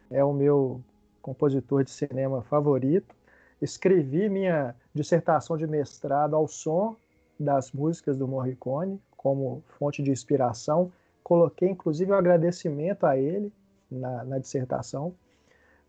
É 0.10 0.24
o 0.24 0.34
meu 0.34 0.82
compositor 1.22 1.84
de 1.84 1.92
cinema 1.92 2.42
favorito. 2.42 3.16
Escrevi 3.62 4.30
minha 4.30 4.76
dissertação 4.96 5.56
de 5.56 5.68
mestrado 5.68 6.36
ao 6.36 6.48
som 6.48 6.96
das 7.40 7.72
músicas 7.72 8.18
do 8.18 8.28
Morricone 8.28 9.00
como 9.16 9.62
fonte 9.78 10.02
de 10.02 10.10
inspiração. 10.10 10.92
Coloquei 11.24 11.70
inclusive 11.70 12.12
um 12.12 12.16
agradecimento 12.16 13.06
a 13.06 13.16
ele 13.16 13.54
na, 13.92 14.24
na 14.24 14.40
dissertação 14.40 15.14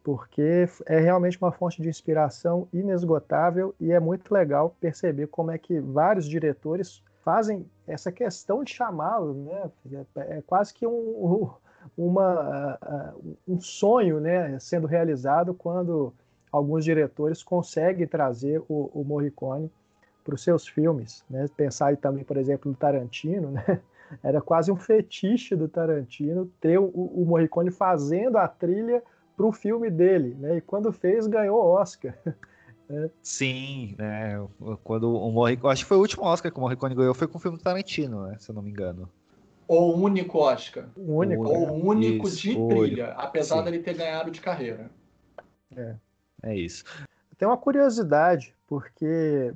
porque 0.02 0.68
é 0.86 0.98
realmente 0.98 1.38
uma 1.40 1.52
fonte 1.52 1.80
de 1.80 1.88
inspiração 1.88 2.68
inesgotável 2.72 3.74
e 3.80 3.92
é 3.92 4.00
muito 4.00 4.32
legal 4.32 4.74
perceber 4.80 5.28
como 5.28 5.50
é 5.50 5.58
que 5.58 5.78
vários 5.80 6.26
diretores 6.26 7.02
fazem 7.24 7.64
essa 7.86 8.10
questão 8.10 8.64
de 8.64 8.72
chamá-lo, 8.72 9.34
né? 9.34 9.70
É, 10.16 10.38
é 10.38 10.42
quase 10.42 10.74
que 10.74 10.86
um, 10.86 11.50
uma, 11.96 12.78
um 13.46 13.60
sonho, 13.60 14.20
né, 14.20 14.58
sendo 14.58 14.86
realizado 14.86 15.54
quando 15.54 16.12
alguns 16.50 16.84
diretores 16.84 17.42
conseguem 17.42 18.06
trazer 18.06 18.60
o, 18.68 18.90
o 18.92 19.04
Morricone 19.04 19.70
para 20.24 20.34
os 20.34 20.42
seus 20.42 20.66
filmes, 20.66 21.24
né? 21.28 21.48
Pensar 21.56 21.86
aí 21.86 21.96
também, 21.96 22.24
por 22.24 22.36
exemplo, 22.36 22.70
no 22.70 22.76
Tarantino, 22.76 23.50
né? 23.50 23.80
Era 24.22 24.42
quase 24.42 24.70
um 24.70 24.76
fetiche 24.76 25.56
do 25.56 25.68
Tarantino 25.68 26.50
ter 26.60 26.78
o, 26.78 26.84
o 26.84 27.24
Morricone 27.24 27.70
fazendo 27.70 28.36
a 28.36 28.46
trilha 28.46 29.02
para 29.36 29.46
o 29.46 29.52
filme 29.52 29.90
dele, 29.90 30.36
né? 30.38 30.56
E 30.56 30.60
quando 30.60 30.92
fez, 30.92 31.26
ganhou 31.26 31.58
Oscar. 31.58 32.16
É. 32.90 33.08
Sim, 33.22 33.94
né? 33.96 34.44
Quando 34.84 35.14
o 35.14 35.30
Morricone. 35.30 35.72
Acho 35.72 35.84
que 35.84 35.88
foi 35.88 35.96
o 35.96 36.00
último 36.00 36.24
Oscar 36.24 36.52
que 36.52 36.58
o 36.58 36.60
Morricone 36.60 36.94
ganhou, 36.94 37.14
foi 37.14 37.26
com 37.26 37.38
o 37.38 37.40
filme 37.40 37.56
do 37.56 37.62
Tarantino, 37.62 38.26
né? 38.26 38.36
Se 38.38 38.50
eu 38.50 38.54
não 38.54 38.60
me 38.60 38.70
engano. 38.70 39.08
Ou 39.66 39.96
o 39.96 40.00
único 40.02 40.38
Oscar. 40.38 40.88
O 40.94 41.14
único. 41.14 41.44
Ou 41.44 41.70
o 41.70 41.86
único 41.86 42.26
isso, 42.26 42.36
de 42.36 42.66
trilha, 42.68 43.12
apesar 43.12 43.58
sim. 43.58 43.64
dele 43.64 43.78
ter 43.78 43.94
ganhado 43.94 44.30
de 44.30 44.42
carreira. 44.42 44.90
É. 45.74 45.94
É 46.42 46.54
isso. 46.54 46.84
Tem 47.38 47.48
uma 47.48 47.56
curiosidade, 47.56 48.54
porque 48.66 49.54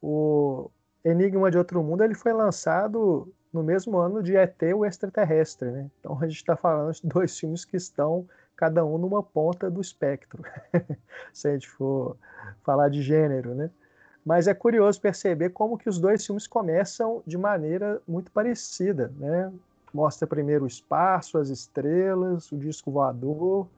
o 0.00 0.70
Enigma 1.04 1.50
de 1.50 1.58
Outro 1.58 1.82
Mundo 1.82 2.04
ele 2.04 2.14
foi 2.14 2.32
lançado 2.32 3.32
no 3.52 3.62
mesmo 3.62 3.98
ano 3.98 4.22
de 4.22 4.36
ET, 4.36 4.62
o 4.74 4.84
Extraterrestre, 4.84 5.70
né? 5.70 5.90
Então 5.98 6.16
a 6.20 6.26
gente 6.26 6.36
está 6.36 6.54
falando 6.54 6.92
de 6.92 7.06
dois 7.06 7.38
filmes 7.38 7.64
que 7.64 7.76
estão 7.76 8.28
cada 8.58 8.84
um 8.84 8.98
numa 8.98 9.22
ponta 9.22 9.70
do 9.70 9.80
espectro, 9.80 10.42
se 11.32 11.46
a 11.46 11.52
gente 11.52 11.68
for 11.68 12.16
falar 12.64 12.88
de 12.88 13.00
gênero, 13.00 13.54
né? 13.54 13.70
Mas 14.24 14.48
é 14.48 14.52
curioso 14.52 15.00
perceber 15.00 15.50
como 15.50 15.78
que 15.78 15.88
os 15.88 15.98
dois 15.98 16.26
filmes 16.26 16.48
começam 16.48 17.22
de 17.24 17.38
maneira 17.38 18.02
muito 18.06 18.32
parecida, 18.32 19.12
né? 19.16 19.52
Mostra 19.94 20.26
primeiro 20.26 20.64
o 20.64 20.66
espaço, 20.66 21.38
as 21.38 21.50
estrelas, 21.50 22.50
o 22.50 22.58
disco 22.58 22.90
voador, 22.90 23.68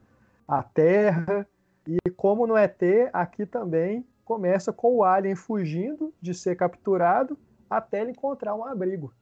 a 0.48 0.62
Terra, 0.62 1.46
e 1.86 2.10
como 2.10 2.46
no 2.46 2.56
ET, 2.56 2.80
aqui 3.12 3.44
também 3.44 4.04
começa 4.24 4.72
com 4.72 4.96
o 4.96 5.04
alien 5.04 5.36
fugindo 5.36 6.12
de 6.22 6.32
ser 6.32 6.56
capturado 6.56 7.38
até 7.68 8.00
ele 8.00 8.12
encontrar 8.12 8.54
um 8.54 8.64
abrigo. 8.64 9.12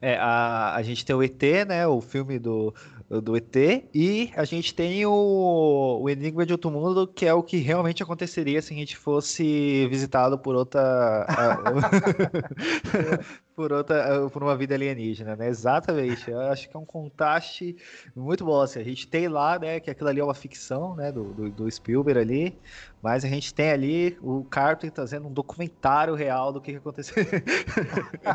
É, 0.00 0.16
a, 0.16 0.74
a 0.74 0.82
gente 0.82 1.04
tem 1.04 1.14
o 1.14 1.22
ET, 1.22 1.42
né? 1.66 1.86
O 1.86 2.00
filme 2.00 2.38
do, 2.38 2.74
do 3.08 3.36
ET, 3.36 3.56
e 3.94 4.32
a 4.36 4.44
gente 4.44 4.74
tem 4.74 5.06
o, 5.06 6.00
o 6.02 6.10
Enigma 6.10 6.44
de 6.44 6.52
Outro 6.52 6.70
Mundo, 6.70 7.06
que 7.06 7.24
é 7.24 7.32
o 7.32 7.42
que 7.42 7.58
realmente 7.58 8.02
aconteceria 8.02 8.60
se 8.60 8.74
a 8.74 8.76
gente 8.76 8.96
fosse 8.96 9.86
visitado 9.88 10.38
por 10.38 10.54
outra. 10.54 11.26
por 13.54 13.72
outra 13.72 14.28
por 14.30 14.42
uma 14.42 14.56
vida 14.56 14.74
alienígena, 14.74 15.36
né? 15.36 15.48
Exatamente. 15.48 16.30
Eu 16.30 16.40
acho 16.40 16.68
que 16.68 16.76
é 16.76 16.80
um 16.80 16.84
contraste 16.84 17.76
muito 18.14 18.44
bom. 18.44 18.60
Assim, 18.60 18.80
a 18.80 18.84
gente 18.84 19.06
tem 19.06 19.28
lá, 19.28 19.58
né, 19.58 19.80
que 19.80 19.90
aquilo 19.90 20.08
ali 20.08 20.20
é 20.20 20.24
uma 20.24 20.34
ficção, 20.34 20.94
né, 20.96 21.12
do, 21.12 21.32
do, 21.32 21.50
do 21.50 21.70
Spielberg 21.70 22.20
ali, 22.20 22.58
mas 23.06 23.24
a 23.24 23.28
gente 23.28 23.54
tem 23.54 23.70
ali 23.70 24.18
o 24.20 24.42
Carpenter 24.42 24.90
trazendo 24.90 25.28
um 25.28 25.32
documentário 25.32 26.16
real 26.16 26.52
do 26.52 26.60
que, 26.60 26.72
que 26.72 26.78
aconteceu. 26.78 27.14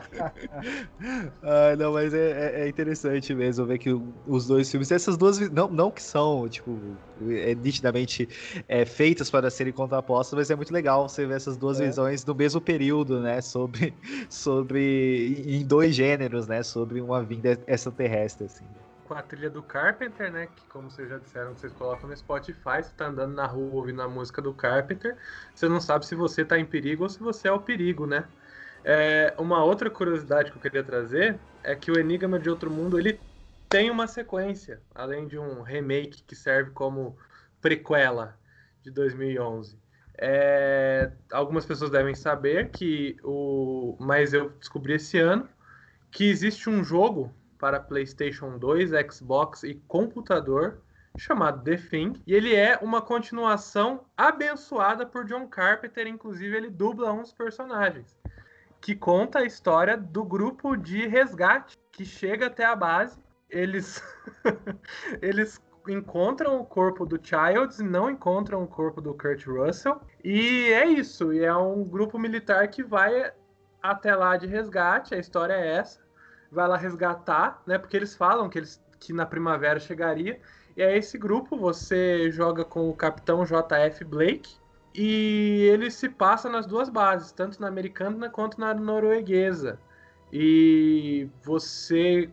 ah, 1.44 1.76
não, 1.78 1.92
mas 1.92 2.14
é, 2.14 2.62
é, 2.62 2.70
interessante 2.70 3.36
mesmo 3.36 3.66
ver 3.66 3.80
que 3.80 3.90
os 4.26 4.48
dois 4.48 4.72
filmes, 4.72 4.90
essas 4.90 5.18
duas, 5.18 5.42
não, 5.50 5.68
não 5.68 5.92
que 5.92 6.02
são, 6.02 6.48
tipo, 6.48 6.80
é, 7.30 7.54
nitidamente 7.54 8.30
é, 8.66 8.86
feitas 8.86 9.30
para 9.30 9.50
serem 9.50 9.74
contrapostas, 9.74 10.38
mas 10.40 10.50
é 10.50 10.56
muito 10.56 10.72
legal 10.72 11.10
você 11.10 11.26
ver 11.26 11.36
essas 11.36 11.58
duas 11.58 11.82
é. 11.82 11.88
visões 11.88 12.24
no 12.24 12.34
mesmo 12.34 12.62
período, 12.62 13.20
né, 13.20 13.42
sobre, 13.42 13.94
sobre, 14.30 15.44
em 15.46 15.66
dois 15.66 15.94
gêneros, 15.94 16.48
né, 16.48 16.64
sobre 16.64 17.02
uma 17.02 17.22
vinda 17.22 17.60
extraterrestre, 17.68 18.46
assim 18.46 18.64
com 19.12 19.18
a 19.18 19.22
trilha 19.22 19.50
do 19.50 19.62
Carpenter, 19.62 20.32
né? 20.32 20.48
Que 20.48 20.66
como 20.68 20.90
vocês 20.90 21.10
já 21.10 21.18
disseram, 21.18 21.54
vocês 21.54 21.74
colocam 21.74 22.08
no 22.08 22.16
Spotify, 22.16 22.82
você 22.82 22.94
tá 22.96 23.08
andando 23.08 23.34
na 23.34 23.46
rua 23.46 23.76
ouvindo 23.76 24.02
a 24.02 24.08
música 24.08 24.42
do 24.42 24.54
Carpenter, 24.54 25.18
você 25.54 25.68
não 25.68 25.82
sabe 25.82 26.06
se 26.06 26.16
você 26.16 26.46
tá 26.46 26.58
em 26.58 26.64
perigo 26.64 27.04
ou 27.04 27.10
se 27.10 27.20
você 27.20 27.50
é 27.50 27.52
o 27.52 27.60
perigo, 27.60 28.08
né? 28.08 28.26
É, 28.86 29.36
uma 29.38 29.66
outra 29.66 29.90
curiosidade 29.90 30.50
que 30.50 30.58
eu 30.58 30.62
queria 30.62 30.82
trazer 30.82 31.38
é 31.62 31.76
que 31.76 31.92
o 31.92 32.00
Enigma 32.00 32.40
de 32.40 32.50
Outro 32.50 32.72
Mundo 32.72 32.98
ele 32.98 33.20
tem 33.70 33.92
uma 33.92 34.08
sequência, 34.08 34.82
além 34.96 35.28
de 35.28 35.38
um 35.38 35.62
remake 35.62 36.24
que 36.24 36.34
serve 36.34 36.72
como 36.72 37.18
prequela 37.60 38.40
de 38.82 38.92
2011. 38.92 39.78
É, 40.18 41.12
algumas 41.34 41.66
pessoas 41.66 41.92
devem 41.92 42.16
saber 42.16 42.70
que 42.70 43.18
o, 43.26 43.98
mas 44.00 44.34
eu 44.34 44.52
descobri 44.52 44.94
esse 44.94 45.20
ano 45.20 45.50
que 46.10 46.30
existe 46.30 46.70
um 46.70 46.82
jogo 46.82 47.36
para 47.62 47.80
PlayStation 47.80 48.58
2, 48.58 48.90
Xbox 49.14 49.62
e 49.62 49.76
computador, 49.88 50.82
chamado 51.16 51.64
The 51.64 51.78
Thing, 51.78 52.14
e 52.26 52.34
ele 52.34 52.56
é 52.56 52.80
uma 52.82 53.04
continuação 53.04 54.04
abençoada 54.18 55.06
por 55.06 55.26
John 55.26 55.48
Carpenter, 55.48 56.08
inclusive 56.08 56.58
ele 56.58 56.72
dubla 56.72 57.14
uns 57.14 57.32
personagens, 57.32 58.18
que 58.82 58.96
conta 58.96 59.40
a 59.40 59.46
história 59.46 59.96
do 59.96 60.24
grupo 60.24 60.76
de 60.76 61.06
resgate 61.06 61.78
que 61.92 62.04
chega 62.04 62.48
até 62.48 62.66
a 62.66 62.76
base. 62.76 63.20
Eles 63.48 64.02
eles 65.22 65.62
encontram 65.88 66.60
o 66.60 66.66
corpo 66.66 67.06
do 67.06 67.20
Childs 67.22 67.80
e 67.80 67.84
não 67.84 68.10
encontram 68.10 68.64
o 68.64 68.68
corpo 68.68 69.00
do 69.02 69.14
Kurt 69.14 69.46
Russell. 69.46 70.02
E 70.24 70.72
é 70.72 70.88
isso, 70.88 71.32
e 71.32 71.44
é 71.44 71.56
um 71.56 71.84
grupo 71.84 72.18
militar 72.18 72.68
que 72.70 72.82
vai 72.82 73.32
até 73.84 74.16
lá 74.16 74.36
de 74.36 74.48
resgate, 74.48 75.14
a 75.14 75.20
história 75.20 75.54
é 75.54 75.76
essa 75.76 76.02
vai 76.52 76.68
lá 76.68 76.78
resgatar, 76.78 77.62
né? 77.66 77.78
Porque 77.78 77.96
eles 77.96 78.16
falam 78.16 78.50
que, 78.50 78.60
eles, 78.60 78.84
que 79.00 79.14
na 79.14 79.26
primavera 79.26 79.80
chegaria. 79.80 80.40
E 80.76 80.84
aí 80.84 80.98
esse 80.98 81.18
grupo 81.18 81.58
você 81.58 82.30
joga 82.32 82.66
com 82.66 82.90
o 82.90 82.96
capitão 82.96 83.44
JF 83.44 84.04
Blake 84.06 84.56
e 84.94 85.68
ele 85.72 85.90
se 85.90 86.10
passa 86.10 86.50
nas 86.50 86.66
duas 86.66 86.90
bases, 86.90 87.32
tanto 87.32 87.60
na 87.62 87.68
americana 87.68 88.30
quanto 88.30 88.60
na 88.60 88.74
norueguesa. 88.74 89.80
E 90.32 91.30
você 91.44 92.30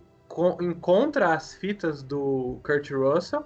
encontra 0.60 1.34
as 1.34 1.54
fitas 1.54 2.02
do 2.02 2.60
Kurt 2.62 2.90
Russell, 2.90 3.44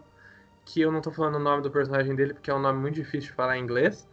que 0.64 0.80
eu 0.80 0.90
não 0.90 0.98
estou 0.98 1.12
falando 1.12 1.36
o 1.36 1.38
nome 1.38 1.62
do 1.62 1.70
personagem 1.70 2.14
dele 2.14 2.34
porque 2.34 2.50
é 2.50 2.54
um 2.54 2.60
nome 2.60 2.78
muito 2.80 2.94
difícil 2.94 3.30
de 3.30 3.36
falar 3.36 3.58
em 3.58 3.62
inglês. 3.62 4.08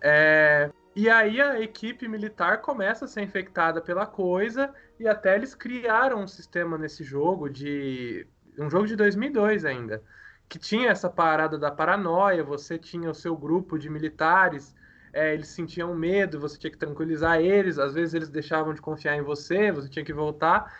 É... 0.00 0.70
E 0.96 1.10
aí 1.10 1.40
a 1.40 1.60
equipe 1.60 2.06
militar 2.06 2.60
começa 2.60 3.04
a 3.04 3.08
ser 3.08 3.22
infectada 3.22 3.80
pela 3.80 4.06
coisa 4.06 4.72
e 4.98 5.08
até 5.08 5.34
eles 5.34 5.54
criaram 5.54 6.22
um 6.22 6.28
sistema 6.28 6.78
nesse 6.78 7.02
jogo 7.02 7.48
de 7.48 8.26
um 8.56 8.70
jogo 8.70 8.86
de 8.86 8.94
2002 8.94 9.64
ainda, 9.64 10.00
que 10.48 10.58
tinha 10.58 10.90
essa 10.90 11.10
parada 11.10 11.58
da 11.58 11.70
paranoia, 11.70 12.44
você 12.44 12.78
tinha 12.78 13.10
o 13.10 13.14
seu 13.14 13.36
grupo 13.36 13.76
de 13.76 13.90
militares, 13.90 14.72
é, 15.12 15.34
eles 15.34 15.48
sentiam 15.48 15.92
medo, 15.94 16.38
você 16.38 16.56
tinha 16.56 16.70
que 16.70 16.78
tranquilizar 16.78 17.40
eles, 17.40 17.78
às 17.78 17.94
vezes 17.94 18.14
eles 18.14 18.28
deixavam 18.28 18.72
de 18.72 18.80
confiar 18.80 19.16
em 19.16 19.22
você, 19.22 19.72
você 19.72 19.88
tinha 19.88 20.04
que 20.04 20.12
voltar. 20.12 20.72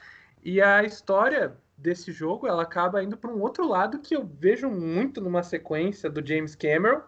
E 0.44 0.60
a 0.60 0.84
história 0.84 1.56
desse 1.76 2.12
jogo, 2.12 2.46
ela 2.46 2.62
acaba 2.62 3.02
indo 3.02 3.16
para 3.16 3.30
um 3.30 3.40
outro 3.40 3.66
lado 3.66 3.98
que 3.98 4.14
eu 4.14 4.24
vejo 4.24 4.70
muito 4.70 5.20
numa 5.20 5.42
sequência 5.42 6.08
do 6.08 6.24
James 6.24 6.54
Cameron, 6.54 7.02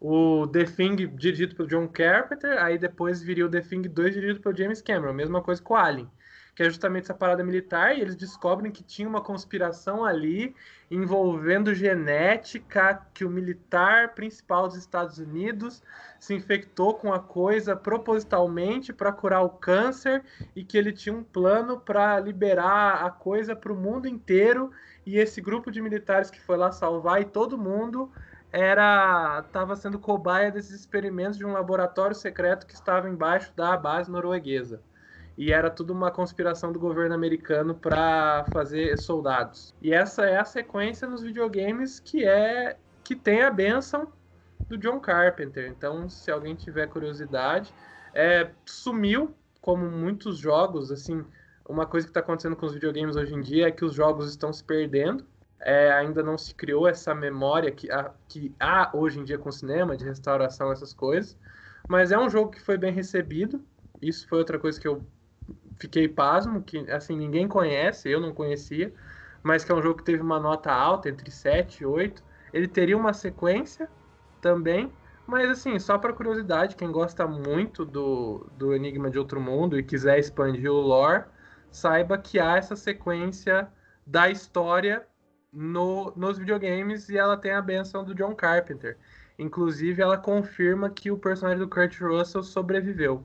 o 0.00 0.46
The 0.46 0.64
Thing 0.64 0.96
dirigido 1.16 1.56
pelo 1.56 1.68
John 1.68 1.88
Carpenter, 1.88 2.62
aí 2.62 2.78
depois 2.78 3.22
viria 3.22 3.46
o 3.46 3.50
The 3.50 3.60
Thing 3.60 3.82
2 3.82 4.14
dirigido 4.14 4.40
pelo 4.40 4.56
James 4.56 4.80
Cameron, 4.80 5.12
mesma 5.12 5.42
coisa 5.42 5.60
com 5.60 5.74
o 5.74 5.76
Alien, 5.76 6.08
que 6.54 6.62
é 6.62 6.66
justamente 6.66 7.04
essa 7.04 7.14
parada 7.14 7.42
militar, 7.44 7.96
e 7.96 8.00
eles 8.00 8.16
descobrem 8.16 8.70
que 8.70 8.82
tinha 8.82 9.08
uma 9.08 9.20
conspiração 9.20 10.04
ali 10.04 10.54
envolvendo 10.90 11.74
genética, 11.74 13.06
que 13.12 13.24
o 13.24 13.30
militar 13.30 14.14
principal 14.14 14.68
dos 14.68 14.76
Estados 14.76 15.18
Unidos 15.18 15.82
se 16.18 16.34
infectou 16.34 16.94
com 16.94 17.12
a 17.12 17.20
coisa 17.20 17.76
propositalmente 17.76 18.92
para 18.92 19.12
curar 19.12 19.42
o 19.42 19.50
câncer 19.50 20.22
e 20.54 20.64
que 20.64 20.78
ele 20.78 20.92
tinha 20.92 21.14
um 21.14 21.22
plano 21.22 21.78
para 21.78 22.18
liberar 22.20 23.04
a 23.04 23.10
coisa 23.10 23.54
para 23.54 23.72
o 23.72 23.76
mundo 23.76 24.06
inteiro, 24.06 24.70
e 25.04 25.18
esse 25.18 25.40
grupo 25.40 25.70
de 25.70 25.80
militares 25.80 26.30
que 26.30 26.40
foi 26.40 26.56
lá 26.56 26.70
salvar 26.70 27.20
e 27.20 27.24
todo 27.24 27.58
mundo 27.58 28.10
era 28.52 29.42
estava 29.46 29.76
sendo 29.76 29.98
cobaia 29.98 30.50
desses 30.50 30.72
experimentos 30.72 31.36
de 31.36 31.44
um 31.44 31.52
laboratório 31.52 32.14
secreto 32.14 32.66
que 32.66 32.74
estava 32.74 33.08
embaixo 33.08 33.52
da 33.54 33.76
base 33.76 34.10
norueguesa. 34.10 34.80
E 35.36 35.52
era 35.52 35.70
tudo 35.70 35.92
uma 35.92 36.10
conspiração 36.10 36.72
do 36.72 36.80
governo 36.80 37.14
americano 37.14 37.74
para 37.74 38.44
fazer 38.52 38.98
soldados. 38.98 39.74
E 39.80 39.92
essa 39.92 40.24
é 40.24 40.36
a 40.36 40.44
sequência 40.44 41.06
nos 41.06 41.22
videogames 41.22 42.00
que 42.00 42.24
é 42.24 42.76
que 43.04 43.14
tem 43.14 43.42
a 43.42 43.50
benção 43.50 44.12
do 44.68 44.76
John 44.76 44.98
Carpenter. 44.98 45.68
Então, 45.68 46.08
se 46.08 46.30
alguém 46.30 46.54
tiver 46.54 46.88
curiosidade, 46.88 47.72
é, 48.12 48.50
sumiu 48.66 49.34
como 49.60 49.88
muitos 49.88 50.38
jogos, 50.38 50.90
assim, 50.90 51.24
uma 51.68 51.86
coisa 51.86 52.06
que 52.06 52.10
está 52.10 52.20
acontecendo 52.20 52.56
com 52.56 52.66
os 52.66 52.74
videogames 52.74 53.14
hoje 53.14 53.34
em 53.34 53.40
dia 53.40 53.68
é 53.68 53.70
que 53.70 53.84
os 53.84 53.94
jogos 53.94 54.28
estão 54.28 54.52
se 54.52 54.64
perdendo 54.64 55.24
é, 55.60 55.92
ainda 55.92 56.22
não 56.22 56.38
se 56.38 56.54
criou 56.54 56.86
essa 56.88 57.14
memória 57.14 57.70
que, 57.70 57.90
a, 57.90 58.12
que 58.28 58.54
há 58.60 58.90
hoje 58.94 59.18
em 59.18 59.24
dia 59.24 59.38
com 59.38 59.48
o 59.48 59.52
cinema, 59.52 59.96
de 59.96 60.04
restauração, 60.04 60.70
essas 60.70 60.92
coisas. 60.92 61.36
Mas 61.88 62.12
é 62.12 62.18
um 62.18 62.28
jogo 62.28 62.50
que 62.50 62.60
foi 62.60 62.76
bem 62.76 62.92
recebido. 62.92 63.60
Isso 64.00 64.28
foi 64.28 64.38
outra 64.38 64.58
coisa 64.58 64.80
que 64.80 64.86
eu 64.86 65.04
fiquei 65.78 66.08
pasmo, 66.08 66.62
que 66.62 66.78
assim, 66.90 67.16
ninguém 67.16 67.48
conhece, 67.48 68.10
eu 68.10 68.20
não 68.20 68.32
conhecia, 68.32 68.92
mas 69.42 69.64
que 69.64 69.72
é 69.72 69.74
um 69.74 69.82
jogo 69.82 69.98
que 69.98 70.04
teve 70.04 70.22
uma 70.22 70.38
nota 70.38 70.72
alta, 70.72 71.08
entre 71.08 71.30
7 71.30 71.82
e 71.82 71.86
8. 71.86 72.22
Ele 72.52 72.68
teria 72.68 72.96
uma 72.96 73.12
sequência 73.12 73.88
também, 74.40 74.92
mas 75.26 75.50
assim, 75.50 75.78
só 75.78 75.98
para 75.98 76.12
curiosidade, 76.12 76.76
quem 76.76 76.90
gosta 76.90 77.26
muito 77.26 77.84
do, 77.84 78.46
do 78.56 78.74
Enigma 78.74 79.10
de 79.10 79.18
Outro 79.18 79.40
Mundo 79.40 79.78
e 79.78 79.82
quiser 79.82 80.18
expandir 80.18 80.70
o 80.70 80.80
lore, 80.80 81.24
saiba 81.70 82.16
que 82.16 82.38
há 82.38 82.56
essa 82.56 82.76
sequência 82.76 83.68
da 84.06 84.30
história 84.30 85.06
no, 85.52 86.12
nos 86.16 86.38
videogames 86.38 87.08
e 87.08 87.16
ela 87.16 87.36
tem 87.36 87.52
a 87.52 87.62
benção 87.62 88.04
do 88.04 88.14
John 88.14 88.34
Carpenter. 88.34 88.96
Inclusive, 89.38 90.02
ela 90.02 90.18
confirma 90.18 90.90
que 90.90 91.10
o 91.10 91.16
personagem 91.16 91.60
do 91.60 91.68
Kurt 91.68 92.00
Russell 92.00 92.42
sobreviveu. 92.42 93.22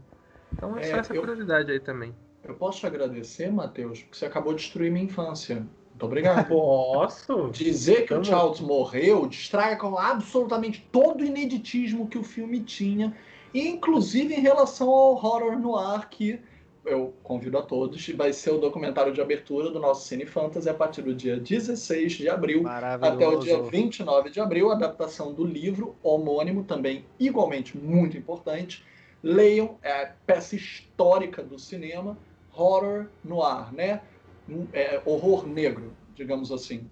Então 0.53 0.77
é, 0.77 0.83
só 0.83 0.97
essa 0.97 1.13
eu, 1.13 1.21
curiosidade 1.21 1.71
aí 1.71 1.79
também. 1.79 2.15
Eu 2.43 2.53
posso 2.55 2.79
te 2.79 2.85
agradecer, 2.85 3.51
Matheus, 3.51 4.03
porque 4.03 4.17
você 4.17 4.25
acabou 4.25 4.53
de 4.53 4.61
destruir 4.61 4.91
minha 4.91 5.05
infância. 5.05 5.55
Muito 5.55 6.05
obrigado. 6.05 6.47
Posso? 6.49 7.49
Dizer 7.49 8.05
que 8.05 8.13
o 8.13 8.23
Charles 8.23 8.59
morreu 8.59 9.27
distrai 9.27 9.77
com 9.77 9.97
absolutamente 9.97 10.87
todo 10.91 11.21
o 11.21 11.25
ineditismo 11.25 12.07
que 12.07 12.17
o 12.17 12.23
filme 12.23 12.59
tinha, 12.61 13.15
inclusive 13.53 14.33
em 14.33 14.41
relação 14.41 14.89
ao 14.89 15.11
horror 15.11 15.57
no 15.57 15.75
ar 15.75 16.09
que 16.09 16.39
eu 16.85 17.13
convido 17.23 17.57
a 17.57 17.61
todos, 17.61 18.07
vai 18.09 18.33
ser 18.33 18.51
o 18.51 18.57
documentário 18.57 19.13
de 19.13 19.21
abertura 19.21 19.69
do 19.69 19.79
nosso 19.79 20.07
Cine 20.07 20.25
Fantasy 20.25 20.69
a 20.69 20.73
partir 20.73 21.01
do 21.01 21.13
dia 21.13 21.37
16 21.37 22.13
de 22.13 22.29
abril 22.29 22.63
até 22.67 23.27
o 23.27 23.39
dia 23.39 23.61
29 23.61 24.29
de 24.29 24.39
abril, 24.39 24.71
adaptação 24.71 25.33
do 25.33 25.45
livro 25.45 25.95
homônimo, 26.03 26.63
também 26.63 27.05
igualmente 27.19 27.77
muito 27.77 28.17
importante. 28.17 28.83
Leiam, 29.21 29.77
é 29.81 30.03
a 30.03 30.13
peça 30.25 30.55
histórica 30.55 31.41
do 31.41 31.57
cinema, 31.57 32.17
horror 32.53 33.07
noir, 33.23 33.73
né? 33.73 34.01
É, 34.73 35.01
horror 35.05 35.47
negro, 35.47 35.93
digamos 36.13 36.51
assim. 36.51 36.85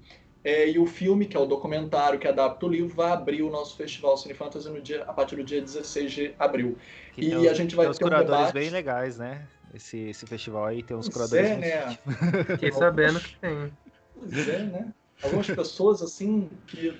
É, 0.43 0.67
e 0.69 0.79
o 0.79 0.87
filme, 0.87 1.25
que 1.25 1.37
é 1.37 1.39
o 1.39 1.45
documentário 1.45 2.17
que 2.17 2.27
adapta 2.27 2.65
o 2.65 2.69
livro, 2.69 2.95
vai 2.95 3.11
abrir 3.11 3.43
o 3.43 3.49
nosso 3.51 3.75
festival 3.75 4.17
Cine 4.17 4.33
Fantasy 4.33 4.69
no 4.69 4.81
dia, 4.81 5.03
a 5.03 5.13
partir 5.13 5.35
do 5.35 5.43
dia 5.43 5.61
16 5.61 6.11
de 6.11 6.33
abril. 6.39 6.77
Que 7.13 7.25
e 7.25 7.47
a 7.47 7.53
gente 7.53 7.75
vai 7.75 7.91
ter 7.91 8.05
um 8.05 8.09
debate... 8.09 8.53
bem 8.53 8.69
legais, 8.69 9.17
né? 9.17 9.45
Esse, 9.73 9.97
esse 10.09 10.25
festival 10.25 10.65
aí, 10.65 10.83
tem 10.83 10.95
uns 10.95 11.09
pois 11.09 11.29
curadores. 11.29 11.51
É, 11.51 11.85
né? 11.85 11.97
Fiquei 12.47 12.71
sabendo 12.71 13.19
que 13.19 13.35
tem. 13.37 13.71
Pois 14.15 14.47
é, 14.47 14.59
né? 14.63 14.93
Algumas 15.23 15.47
pessoas, 15.47 16.01
assim, 16.01 16.49
que 16.67 16.97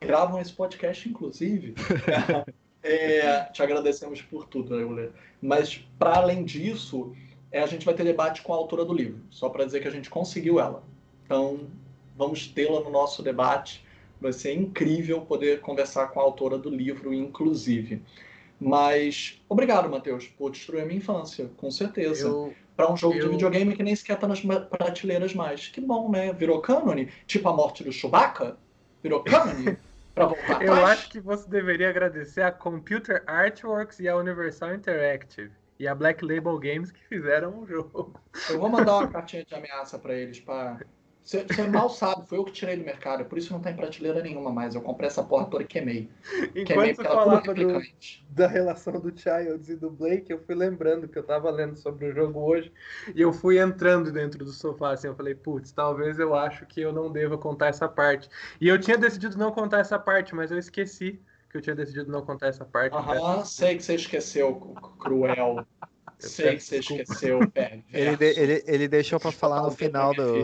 gravam 0.00 0.40
esse 0.40 0.52
podcast, 0.52 1.08
inclusive. 1.08 1.74
É, 2.86 3.44
te 3.44 3.62
agradecemos 3.62 4.20
por 4.20 4.46
tudo, 4.46 4.76
né, 4.76 4.82
Euler? 4.82 5.10
Mas, 5.40 5.78
para 5.98 6.18
além 6.18 6.44
disso, 6.44 7.16
é, 7.50 7.62
a 7.62 7.66
gente 7.66 7.86
vai 7.86 7.94
ter 7.94 8.04
debate 8.04 8.42
com 8.42 8.52
a 8.52 8.56
autora 8.56 8.84
do 8.84 8.92
livro, 8.92 9.22
só 9.30 9.48
para 9.48 9.64
dizer 9.64 9.80
que 9.80 9.88
a 9.88 9.90
gente 9.90 10.10
conseguiu 10.10 10.60
ela. 10.60 10.84
Então, 11.24 11.60
vamos 12.14 12.46
tê-la 12.46 12.80
no 12.80 12.90
nosso 12.90 13.22
debate. 13.22 13.82
Vai 14.20 14.34
ser 14.34 14.52
incrível 14.52 15.22
poder 15.22 15.60
conversar 15.60 16.08
com 16.08 16.20
a 16.20 16.22
autora 16.22 16.58
do 16.58 16.68
livro, 16.68 17.14
inclusive. 17.14 18.02
Mas 18.60 19.42
obrigado, 19.48 19.88
Matheus, 19.88 20.26
por 20.26 20.50
destruir 20.50 20.82
a 20.82 20.86
minha 20.86 20.98
infância, 20.98 21.50
com 21.56 21.70
certeza. 21.70 22.26
Eu, 22.26 22.54
para 22.76 22.90
um 22.90 22.96
jogo 22.96 23.14
eu... 23.14 23.24
de 23.24 23.28
videogame 23.28 23.76
que 23.76 23.82
nem 23.82 23.94
sequer 23.94 24.18
tá 24.18 24.26
nas 24.26 24.40
prateleiras 24.40 25.34
mais. 25.34 25.68
Que 25.68 25.80
bom, 25.80 26.10
né? 26.10 26.32
Virou 26.32 26.60
cânone? 26.60 27.10
Tipo 27.26 27.48
a 27.48 27.52
morte 27.52 27.84
do 27.84 27.92
Chewbacca? 27.92 28.56
Virou 29.02 29.22
cânone? 29.22 29.76
para 30.14 30.26
voltar 30.26 30.62
Eu 30.62 30.72
acho 30.86 31.10
que 31.10 31.20
você 31.20 31.48
deveria 31.48 31.90
agradecer 31.90 32.42
a 32.42 32.52
Computer 32.52 33.22
Artworks 33.26 33.98
e 33.98 34.08
a 34.08 34.16
Universal 34.16 34.74
Interactive. 34.74 35.50
E 35.78 35.88
a 35.88 35.94
Black 35.94 36.24
Label 36.24 36.56
Games 36.58 36.92
que 36.92 37.04
fizeram 37.08 37.58
o 37.58 37.66
jogo. 37.66 38.14
Eu 38.48 38.60
vou 38.60 38.68
mandar 38.68 38.98
uma 38.98 39.08
cartinha 39.10 39.44
de 39.44 39.54
ameaça 39.54 39.98
para 39.98 40.14
eles 40.14 40.38
para 40.38 40.78
você, 41.24 41.42
você, 41.42 41.66
mal 41.66 41.88
sabe, 41.88 42.28
foi 42.28 42.36
eu 42.36 42.44
que 42.44 42.52
tirei 42.52 42.76
do 42.76 42.84
mercado, 42.84 43.24
por 43.24 43.38
isso 43.38 43.50
não 43.50 43.58
tá 43.58 43.70
em 43.70 43.76
prateleira 43.76 44.22
nenhuma 44.22 44.52
mais. 44.52 44.74
Eu 44.74 44.82
comprei 44.82 45.06
essa 45.06 45.22
porra 45.22 45.46
toda 45.46 45.62
e 45.62 45.66
queimei. 45.66 46.10
Enquanto 46.50 46.66
queimei 46.66 46.94
você 46.94 47.02
falava 47.02 47.54
do, 47.54 47.80
da 48.28 48.46
relação 48.46 49.00
do 49.00 49.10
Childs 49.18 49.70
e 49.70 49.76
do 49.76 49.90
Blake, 49.90 50.30
eu 50.30 50.38
fui 50.38 50.54
lembrando 50.54 51.08
que 51.08 51.18
eu 51.18 51.22
tava 51.22 51.50
lendo 51.50 51.76
sobre 51.76 52.10
o 52.10 52.12
jogo 52.12 52.40
hoje 52.40 52.70
e 53.14 53.22
eu 53.22 53.32
fui 53.32 53.58
entrando 53.58 54.12
dentro 54.12 54.44
do 54.44 54.52
sofá 54.52 54.92
assim, 54.92 55.06
eu 55.06 55.16
falei, 55.16 55.34
putz, 55.34 55.72
talvez 55.72 56.18
eu 56.18 56.34
acho 56.34 56.66
que 56.66 56.82
eu 56.82 56.92
não 56.92 57.10
deva 57.10 57.38
contar 57.38 57.68
essa 57.68 57.88
parte. 57.88 58.28
E 58.60 58.68
eu 58.68 58.78
tinha 58.78 58.98
decidido 58.98 59.38
não 59.38 59.50
contar 59.50 59.78
essa 59.78 59.98
parte, 59.98 60.34
mas 60.34 60.50
eu 60.50 60.58
esqueci 60.58 61.22
que 61.48 61.56
eu 61.56 61.62
tinha 61.62 61.74
decidido 61.74 62.12
não 62.12 62.22
contar 62.22 62.48
essa 62.48 62.66
parte. 62.66 62.94
Aham, 62.94 63.44
sei 63.46 63.76
que 63.78 63.82
você 63.82 63.94
esqueceu, 63.94 64.56
cruel. 64.98 65.64
Sei 66.28 66.56
que 66.56 66.62
você 66.62 66.78
esqueceu, 66.78 67.40
ele, 67.92 68.16
de, 68.16 68.40
ele, 68.40 68.64
ele 68.66 68.88
deixou 68.88 69.18
para 69.18 69.32
falar 69.32 69.62
no 69.62 69.70
final 69.70 70.14
do. 70.14 70.36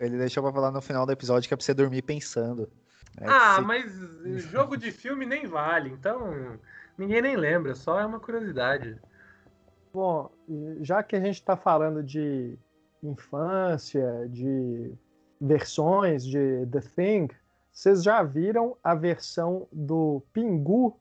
Ele 0.00 0.18
deixou 0.18 0.42
para 0.42 0.52
falar 0.52 0.70
no 0.70 0.80
final 0.80 1.06
do 1.06 1.12
episódio 1.12 1.48
que 1.48 1.54
é 1.54 1.56
pra 1.56 1.64
você 1.64 1.74
dormir 1.74 2.02
pensando. 2.02 2.70
É 3.18 3.26
ah, 3.26 3.56
se... 3.56 3.62
mas 3.62 3.92
jogo 4.50 4.76
de 4.76 4.92
filme 4.92 5.26
nem 5.26 5.46
vale, 5.46 5.90
então 5.90 6.58
ninguém 6.96 7.20
nem 7.20 7.36
lembra, 7.36 7.74
só 7.74 7.98
é 7.98 8.06
uma 8.06 8.20
curiosidade. 8.20 8.98
Bom, 9.92 10.30
já 10.80 11.02
que 11.02 11.16
a 11.16 11.20
gente 11.20 11.34
está 11.34 11.56
falando 11.56 12.02
de 12.02 12.56
infância, 13.02 14.28
de 14.28 14.92
versões 15.40 16.24
de 16.24 16.66
The 16.66 16.80
Thing, 16.94 17.28
vocês 17.72 18.02
já 18.02 18.22
viram 18.22 18.76
a 18.84 18.94
versão 18.94 19.66
do 19.72 20.22
Pingu 20.32 20.98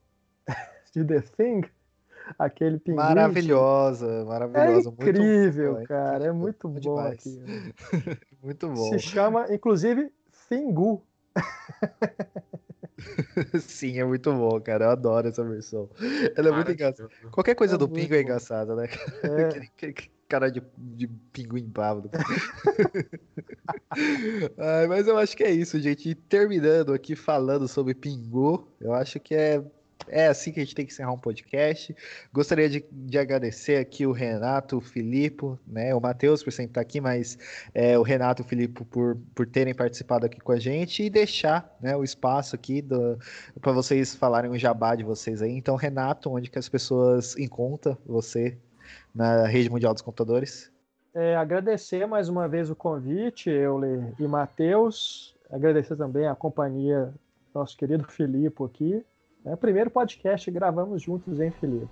de 0.93 1.03
The 1.03 1.21
Thing? 1.21 1.61
Aquele 2.37 2.79
pinguim. 2.79 2.97
Maravilhosa, 2.97 4.25
maravilhosa. 4.25 4.89
É 4.89 4.91
incrível, 4.91 5.73
muito 5.73 5.87
cara. 5.87 6.25
É 6.25 6.31
muito 6.31 6.67
bom 6.67 6.79
demais. 6.79 7.13
aqui. 7.13 7.41
muito 8.43 8.67
bom. 8.67 8.89
Se 8.89 8.99
chama, 8.99 9.45
inclusive, 9.53 10.11
Fingu. 10.31 11.03
Sim, 13.59 13.99
é 13.99 14.05
muito 14.05 14.31
bom, 14.33 14.59
cara. 14.59 14.85
Eu 14.85 14.89
adoro 14.91 15.27
essa 15.27 15.43
versão. 15.43 15.89
Ela 16.35 16.49
é 16.49 16.51
muito 16.51 16.71
engraçada. 16.71 17.09
Qualquer 17.31 17.55
coisa 17.55 17.75
é 17.75 17.77
do 17.77 17.87
pingo 17.87 18.13
é 18.13 18.21
engraçada, 18.21 18.75
né? 18.75 18.87
É. 19.23 19.85
cara 20.29 20.51
de, 20.51 20.61
de 20.77 21.07
pinguim 21.07 21.65
bábado. 21.65 22.11
mas 24.87 25.07
eu 25.07 25.17
acho 25.17 25.35
que 25.35 25.43
é 25.43 25.49
isso, 25.49 25.79
gente. 25.79 26.09
E 26.09 26.15
terminando 26.15 26.93
aqui 26.93 27.15
falando 27.15 27.67
sobre 27.67 27.95
Pingu, 27.95 28.67
eu 28.79 28.93
acho 28.93 29.19
que 29.19 29.33
é 29.33 29.63
é 30.07 30.27
assim 30.27 30.51
que 30.51 30.59
a 30.59 30.63
gente 30.63 30.75
tem 30.75 30.85
que 30.85 30.91
encerrar 30.91 31.11
um 31.11 31.17
podcast. 31.17 31.95
Gostaria 32.33 32.69
de, 32.69 32.85
de 32.91 33.17
agradecer 33.17 33.77
aqui 33.77 34.05
o 34.05 34.11
Renato, 34.11 34.77
o 34.77 34.81
Filipe, 34.81 35.57
né, 35.67 35.93
o 35.93 35.99
Matheus 35.99 36.43
por 36.43 36.51
sempre 36.51 36.71
estar 36.71 36.81
aqui, 36.81 37.01
mas 37.01 37.37
é, 37.73 37.97
o 37.97 38.01
Renato 38.01 38.41
e 38.41 38.45
o 38.45 38.47
Filipe 38.47 38.83
por, 38.85 39.17
por 39.35 39.45
terem 39.45 39.73
participado 39.73 40.25
aqui 40.25 40.39
com 40.39 40.51
a 40.51 40.59
gente 40.59 41.03
e 41.03 41.09
deixar 41.09 41.75
né, 41.81 41.95
o 41.95 42.03
espaço 42.03 42.55
aqui 42.55 42.83
para 43.61 43.71
vocês 43.71 44.15
falarem 44.15 44.49
o 44.49 44.57
jabá 44.57 44.95
de 44.95 45.03
vocês 45.03 45.41
aí. 45.41 45.51
Então, 45.51 45.75
Renato, 45.75 46.31
onde 46.31 46.49
que 46.49 46.59
as 46.59 46.69
pessoas 46.69 47.37
encontram 47.37 47.97
você 48.05 48.57
na 49.13 49.45
rede 49.45 49.69
mundial 49.69 49.93
dos 49.93 50.01
computadores? 50.01 50.71
É, 51.13 51.35
agradecer 51.35 52.05
mais 52.05 52.29
uma 52.29 52.47
vez 52.47 52.69
o 52.69 52.75
convite, 52.75 53.49
Euler 53.49 54.13
e 54.19 54.27
Matheus. 54.27 55.35
Agradecer 55.49 55.95
também 55.95 56.27
a 56.27 56.35
companhia 56.35 57.11
nosso 57.53 57.75
querido 57.75 58.05
Filipe 58.05 58.63
aqui. 58.63 59.03
É 59.45 59.53
o 59.53 59.57
primeiro 59.57 59.89
podcast 59.89 60.49
que 60.49 60.51
gravamos 60.51 61.01
juntos, 61.01 61.39
hein, 61.39 61.51
Filipe? 61.59 61.87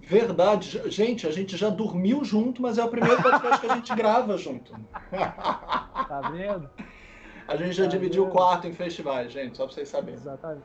Verdade. 0.00 0.82
Gente, 0.90 1.26
a 1.26 1.30
gente 1.30 1.56
já 1.56 1.68
dormiu 1.68 2.24
junto, 2.24 2.62
mas 2.62 2.78
é 2.78 2.84
o 2.84 2.88
primeiro 2.88 3.20
podcast 3.20 3.60
que 3.60 3.66
a 3.70 3.74
gente 3.74 3.94
grava 3.94 4.38
junto. 4.38 4.72
Tá 5.10 6.30
vendo? 6.32 6.70
A 7.46 7.56
gente 7.56 7.72
já 7.72 7.84
tá 7.84 7.90
dividiu 7.90 8.24
o 8.24 8.30
quarto 8.30 8.66
em 8.66 8.72
festivais, 8.72 9.32
gente, 9.32 9.56
só 9.56 9.64
pra 9.64 9.74
vocês 9.74 9.88
saberem. 9.88 10.14
Exatamente. 10.14 10.64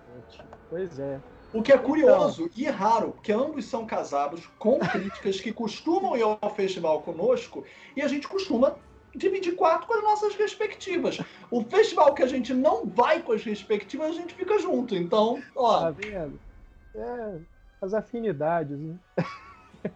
Pois 0.70 1.00
é. 1.00 1.20
O 1.54 1.62
que 1.62 1.72
é 1.72 1.78
curioso 1.78 2.46
então... 2.46 2.58
e 2.58 2.70
raro, 2.70 3.12
porque 3.12 3.32
ambos 3.32 3.66
são 3.66 3.86
casados 3.86 4.48
com 4.58 4.80
críticas 4.80 5.40
que 5.40 5.54
costumam 5.54 6.18
ir 6.18 6.24
ao 6.24 6.50
festival 6.56 7.02
conosco 7.02 7.64
e 7.96 8.02
a 8.02 8.08
gente 8.08 8.28
costuma 8.28 8.76
dividir 9.16 9.56
quarto 9.56 9.88
com 9.88 9.94
as 9.94 10.04
nossas 10.04 10.36
respectivas. 10.36 11.20
O 11.52 11.64
festival 11.64 12.14
que 12.14 12.24
a 12.24 12.28
gente 12.28 12.54
não 12.54 12.86
vai 12.86 13.22
com 13.22 13.34
as 13.34 13.44
respectivas, 13.44 14.10
a 14.10 14.14
gente 14.14 14.34
fica 14.34 14.58
junto. 14.60 14.96
Então, 14.96 15.42
ó. 15.56 15.82
Tá 15.82 15.92
vendo? 15.92 16.40
É, 16.96 17.38
as 17.82 17.94
afinidades, 17.94 18.78
né? 18.80 18.96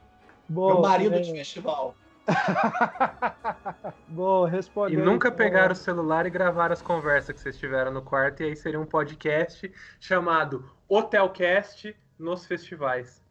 Bom, 0.50 0.68
Meu 0.68 0.82
marido 0.82 1.16
é... 1.16 1.20
de 1.20 1.32
festival. 1.32 1.96
Bom, 4.08 4.46
respondendo. 4.46 5.00
E 5.00 5.04
nunca 5.04 5.32
pegaram 5.32 5.74
o 5.74 5.76
celular 5.76 6.26
e 6.26 6.30
gravaram 6.30 6.74
as 6.74 6.82
conversas 6.82 7.36
que 7.36 7.42
vocês 7.42 7.58
tiveram 7.58 7.92
no 7.92 8.02
quarto, 8.02 8.44
e 8.44 8.48
aí 8.48 8.56
seria 8.56 8.80
um 8.80 8.86
podcast 8.86 9.72
chamado 10.00 10.70
Hotelcast 10.90 11.96
nos 12.20 12.46
festivais. 12.46 13.22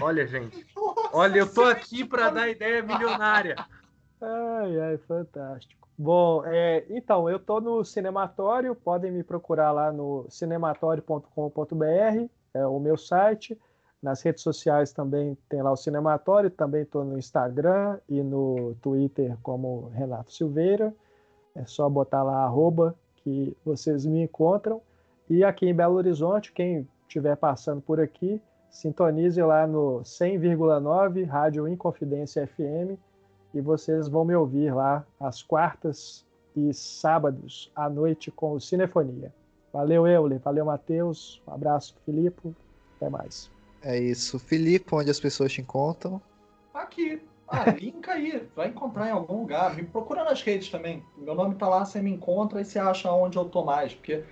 Olha, 0.00 0.26
gente. 0.26 0.66
Nossa, 0.74 1.10
olha, 1.12 1.38
eu 1.38 1.52
tô 1.52 1.64
aqui 1.64 2.04
para 2.04 2.30
dar 2.30 2.48
ideia 2.48 2.82
milionária. 2.82 3.56
Ai, 4.24 4.80
ai, 4.80 4.96
fantástico. 4.96 5.86
Bom, 5.98 6.42
é, 6.46 6.86
então, 6.88 7.28
eu 7.28 7.38
tô 7.38 7.60
no 7.60 7.84
Cinematório, 7.84 8.74
podem 8.74 9.12
me 9.12 9.22
procurar 9.22 9.70
lá 9.70 9.92
no 9.92 10.26
cinematório.com.br, 10.30 12.28
é 12.54 12.66
o 12.66 12.80
meu 12.80 12.96
site. 12.96 13.58
Nas 14.02 14.22
redes 14.22 14.42
sociais 14.42 14.92
também 14.92 15.36
tem 15.48 15.62
lá 15.62 15.70
o 15.70 15.76
Cinematório, 15.76 16.50
também 16.50 16.82
estou 16.82 17.04
no 17.04 17.18
Instagram 17.18 17.98
e 18.08 18.22
no 18.22 18.74
Twitter 18.82 19.36
como 19.42 19.88
Renato 19.90 20.32
Silveira. 20.32 20.94
É 21.54 21.64
só 21.64 21.88
botar 21.88 22.22
lá 22.22 22.44
arroba 22.44 22.94
que 23.16 23.56
vocês 23.64 24.04
me 24.04 24.22
encontram. 24.22 24.80
E 25.28 25.44
aqui 25.44 25.66
em 25.66 25.74
Belo 25.74 25.94
Horizonte, 25.94 26.52
quem 26.52 26.88
estiver 27.06 27.36
passando 27.36 27.80
por 27.80 28.00
aqui, 28.00 28.42
sintonize 28.70 29.40
lá 29.40 29.66
no 29.66 30.00
100,9 30.00 31.24
Rádio 31.24 31.68
Inconfidência 31.68 32.46
FM 32.46 32.98
e 33.54 33.60
vocês 33.60 34.08
vão 34.08 34.24
me 34.24 34.34
ouvir 34.34 34.74
lá 34.74 35.06
às 35.18 35.42
quartas 35.42 36.26
e 36.56 36.74
sábados 36.74 37.70
à 37.74 37.88
noite 37.88 38.30
com 38.30 38.52
o 38.52 38.60
Cinefonia. 38.60 39.32
Valeu, 39.72 40.06
Euler. 40.06 40.38
Valeu, 40.40 40.64
Matheus. 40.64 41.42
Um 41.46 41.54
abraço, 41.54 41.96
Filipe. 42.04 42.54
Até 42.96 43.08
mais. 43.08 43.50
É 43.82 43.98
isso. 43.98 44.38
Felipe, 44.38 44.94
onde 44.94 45.10
as 45.10 45.18
pessoas 45.18 45.52
te 45.52 45.60
encontram? 45.60 46.20
Aqui. 46.72 47.20
Ah, 47.48 47.70
link 47.74 48.08
aí. 48.08 48.48
Vai 48.54 48.68
encontrar 48.68 49.08
em 49.08 49.12
algum 49.12 49.40
lugar. 49.40 49.74
Me 49.74 49.84
procura 49.84 50.24
nas 50.24 50.42
redes 50.42 50.70
também. 50.70 51.02
Meu 51.16 51.34
nome 51.34 51.56
tá 51.56 51.68
lá, 51.68 51.84
você 51.84 52.00
me 52.00 52.10
encontra 52.10 52.60
e 52.60 52.64
você 52.64 52.78
acha 52.78 53.10
onde 53.12 53.36
eu 53.36 53.44
tô 53.44 53.64
mais. 53.64 53.94
Porque 53.94 54.24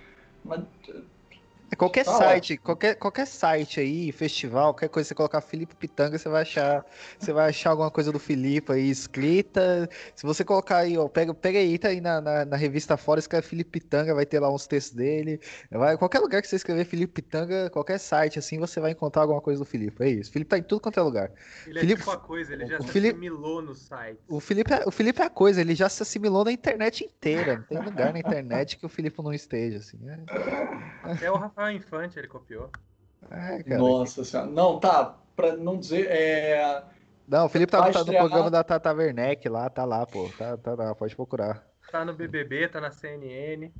qualquer 1.75 2.05
tá 2.05 2.17
site, 2.17 2.57
qualquer, 2.57 2.95
qualquer 2.95 3.27
site 3.27 3.79
aí, 3.79 4.11
festival, 4.11 4.73
qualquer 4.73 4.89
coisa, 4.89 5.07
você 5.07 5.15
colocar 5.15 5.41
Felipe 5.41 5.75
Pitanga, 5.75 6.17
você 6.17 6.29
vai 6.29 6.41
achar, 6.41 6.85
você 7.17 7.31
vai 7.31 7.49
achar 7.49 7.71
alguma 7.71 7.91
coisa 7.91 8.11
do 8.11 8.19
Felipe 8.19 8.71
aí 8.71 8.89
escrita. 8.89 9.89
Se 10.15 10.25
você 10.25 10.43
colocar 10.43 10.77
aí, 10.77 10.97
ó, 10.97 11.07
pega, 11.07 11.33
pega 11.33 11.59
aí, 11.59 11.77
tá 11.77 11.89
aí 11.89 12.01
na, 12.01 12.21
na, 12.21 12.45
na 12.45 12.57
revista 12.57 12.97
fora, 12.97 13.19
escreve 13.19 13.47
Felipe 13.47 13.71
Pitanga, 13.71 14.13
vai 14.13 14.25
ter 14.25 14.39
lá 14.39 14.51
uns 14.51 14.67
textos 14.67 14.95
dele. 14.95 15.39
Vai, 15.71 15.97
qualquer 15.97 16.19
lugar 16.19 16.41
que 16.41 16.47
você 16.47 16.55
escrever 16.55 16.85
Felipe 16.85 17.21
Pitanga, 17.21 17.69
qualquer 17.69 17.97
site 17.97 18.39
assim, 18.39 18.59
você 18.59 18.79
vai 18.79 18.91
encontrar 18.91 19.23
alguma 19.23 19.41
coisa 19.41 19.59
do 19.59 19.65
Felipe. 19.65 20.03
É 20.03 20.09
isso. 20.09 20.31
Felipe 20.31 20.49
tá 20.49 20.57
em 20.57 20.63
tudo 20.63 20.81
quanto 20.81 20.99
é 20.99 21.03
lugar. 21.03 21.31
Ele 21.65 21.79
é 21.79 21.81
Felipe, 21.81 22.01
é 22.01 22.05
tipo 22.05 22.11
a 22.11 22.17
coisa, 22.17 22.53
ele 22.53 22.65
já 22.65 22.81
se 22.81 22.87
Felipe, 22.87 23.13
assimilou 23.13 23.61
no 23.61 23.75
site. 23.75 24.19
O 24.27 24.39
Felipe, 24.39 24.73
é, 24.73 24.83
o 24.85 24.91
Felipe 24.91 25.21
é 25.21 25.25
a 25.25 25.29
coisa, 25.29 25.61
ele 25.61 25.75
já 25.75 25.89
se 25.89 26.03
assimilou 26.03 26.43
na 26.43 26.51
internet 26.51 27.03
inteira. 27.03 27.57
Não 27.57 27.63
tem 27.63 27.81
lugar 27.81 28.13
na 28.13 28.19
internet 28.19 28.77
que 28.77 28.85
o 28.85 28.89
Felipe 28.89 29.21
não 29.21 29.33
esteja, 29.33 29.77
assim. 29.77 29.99
É, 30.09 31.25
é 31.25 31.31
o 31.31 31.35
Rafael 31.35 31.62
Infante, 31.71 32.17
ele 32.17 32.27
copiou. 32.27 32.69
É, 33.29 33.63
cara, 33.63 33.77
Nossa 33.77 34.21
que... 34.21 34.27
senhora. 34.27 34.49
Não, 34.49 34.79
tá. 34.79 35.17
Pra 35.35 35.55
não 35.55 35.77
dizer. 35.77 36.07
É... 36.09 36.83
Não, 37.27 37.45
o 37.45 37.49
Felipe 37.49 37.71
tá, 37.71 37.89
tá 37.91 38.03
no 38.03 38.13
programa 38.13 38.51
da 38.51 38.63
Tata 38.63 38.91
Werneck 38.91 39.47
lá, 39.47 39.69
tá 39.69 39.85
lá, 39.85 40.05
pô. 40.05 40.29
Tá, 40.37 40.57
tá 40.57 40.73
lá, 40.73 40.93
pode 40.93 41.15
procurar. 41.15 41.65
Tá 41.91 42.03
no 42.03 42.13
BBB, 42.13 42.67
tá 42.67 42.81
na 42.81 42.91
CNN. 42.91 43.71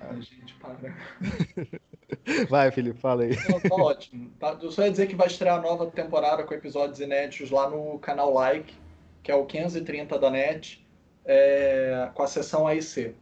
Ai, 0.00 0.22
gente, 0.22 0.54
para. 0.54 0.76
Vai, 2.48 2.70
Felipe, 2.70 2.98
fala 2.98 3.24
aí. 3.24 3.36
Não, 3.48 3.60
tá 3.60 3.74
ótimo. 3.76 4.30
Tá, 4.38 4.58
eu 4.60 4.70
só 4.70 4.82
ia 4.82 4.90
dizer 4.90 5.06
que 5.06 5.14
vai 5.14 5.26
estrear 5.26 5.58
a 5.58 5.62
nova 5.62 5.86
temporada 5.86 6.42
com 6.42 6.54
episódios 6.54 7.00
inéditos 7.00 7.50
lá 7.50 7.68
no 7.68 7.98
canal 7.98 8.32
Like, 8.32 8.74
que 9.22 9.30
é 9.30 9.34
o 9.34 9.46
530 9.46 10.18
da 10.18 10.30
NET, 10.30 10.84
é, 11.24 12.10
com 12.14 12.22
a 12.22 12.26
sessão 12.26 12.66
AIC. 12.66 13.14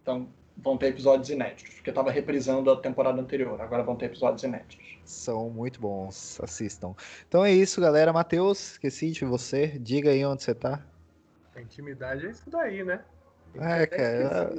Então, 0.00 0.28
vão 0.56 0.76
ter 0.76 0.88
episódios 0.88 1.30
inéditos, 1.30 1.74
porque 1.74 1.90
estava 1.90 2.10
reprisando 2.10 2.70
a 2.70 2.76
temporada 2.76 3.20
anterior, 3.20 3.60
agora 3.60 3.82
vão 3.82 3.96
ter 3.96 4.06
episódios 4.06 4.42
inéditos. 4.42 4.98
São 5.04 5.50
muito 5.50 5.80
bons, 5.80 6.40
assistam. 6.40 6.94
Então 7.28 7.44
é 7.44 7.52
isso, 7.52 7.80
galera. 7.80 8.12
Matheus, 8.12 8.72
esqueci 8.72 9.10
de 9.10 9.24
você, 9.24 9.78
diga 9.78 10.10
aí 10.10 10.24
onde 10.24 10.42
você 10.42 10.54
tá. 10.54 10.84
A 11.54 11.60
intimidade 11.60 12.26
é 12.26 12.30
isso 12.30 12.48
daí, 12.48 12.84
né? 12.84 13.02
É, 13.54 13.86
cara. 13.86 14.50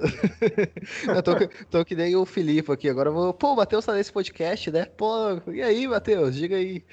eu 1.08 1.24
tô, 1.24 1.34
tô 1.70 1.86
que 1.86 1.96
nem 1.96 2.16
o 2.16 2.26
Filipe 2.26 2.72
aqui. 2.72 2.88
Agora 2.88 3.10
eu 3.10 3.14
vou. 3.14 3.34
Pô, 3.34 3.54
o 3.54 3.56
Matheus 3.56 3.86
tá 3.86 3.94
nesse 3.94 4.12
podcast, 4.12 4.70
né? 4.70 4.86
Pô, 4.86 5.42
e 5.52 5.64
aí, 5.64 5.88
Matheus? 5.88 6.36
Diga 6.36 6.56
aí. 6.56 6.84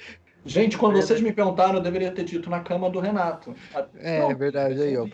Gente, 0.43 0.77
quando 0.77 0.97
é, 0.97 1.01
vocês 1.01 1.21
me 1.21 1.31
perguntaram, 1.31 1.75
eu 1.75 1.81
deveria 1.81 2.11
ter 2.11 2.23
dito 2.23 2.49
na 2.49 2.61
cama 2.61 2.89
do 2.89 2.99
Renato. 2.99 3.53
É, 3.95 4.19
Não, 4.19 4.31
é 4.31 4.33
verdade 4.33 4.81
aí, 4.81 4.97
ó. 4.97 5.05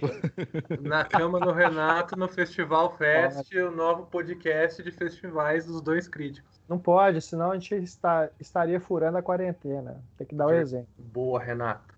Na 0.79 1.03
cama 1.03 1.39
do 1.39 1.51
Renato, 1.51 2.17
no 2.17 2.29
Festival 2.29 2.95
Fest, 2.97 3.53
o 3.53 3.71
novo 3.71 4.05
podcast 4.05 4.81
de 4.81 4.91
festivais 4.91 5.65
dos 5.65 5.81
dois 5.81 6.07
críticos. 6.07 6.61
Não 6.67 6.79
pode, 6.79 7.21
senão 7.21 7.51
a 7.51 7.59
gente 7.59 7.75
está, 7.75 8.29
estaria 8.39 8.79
furando 8.79 9.17
a 9.17 9.21
quarentena. 9.21 10.01
Tem 10.17 10.25
que 10.25 10.35
dar 10.35 10.47
o 10.47 10.49
um 10.49 10.53
exemplo. 10.53 10.87
Boa, 10.97 11.41
Renato. 11.41 11.93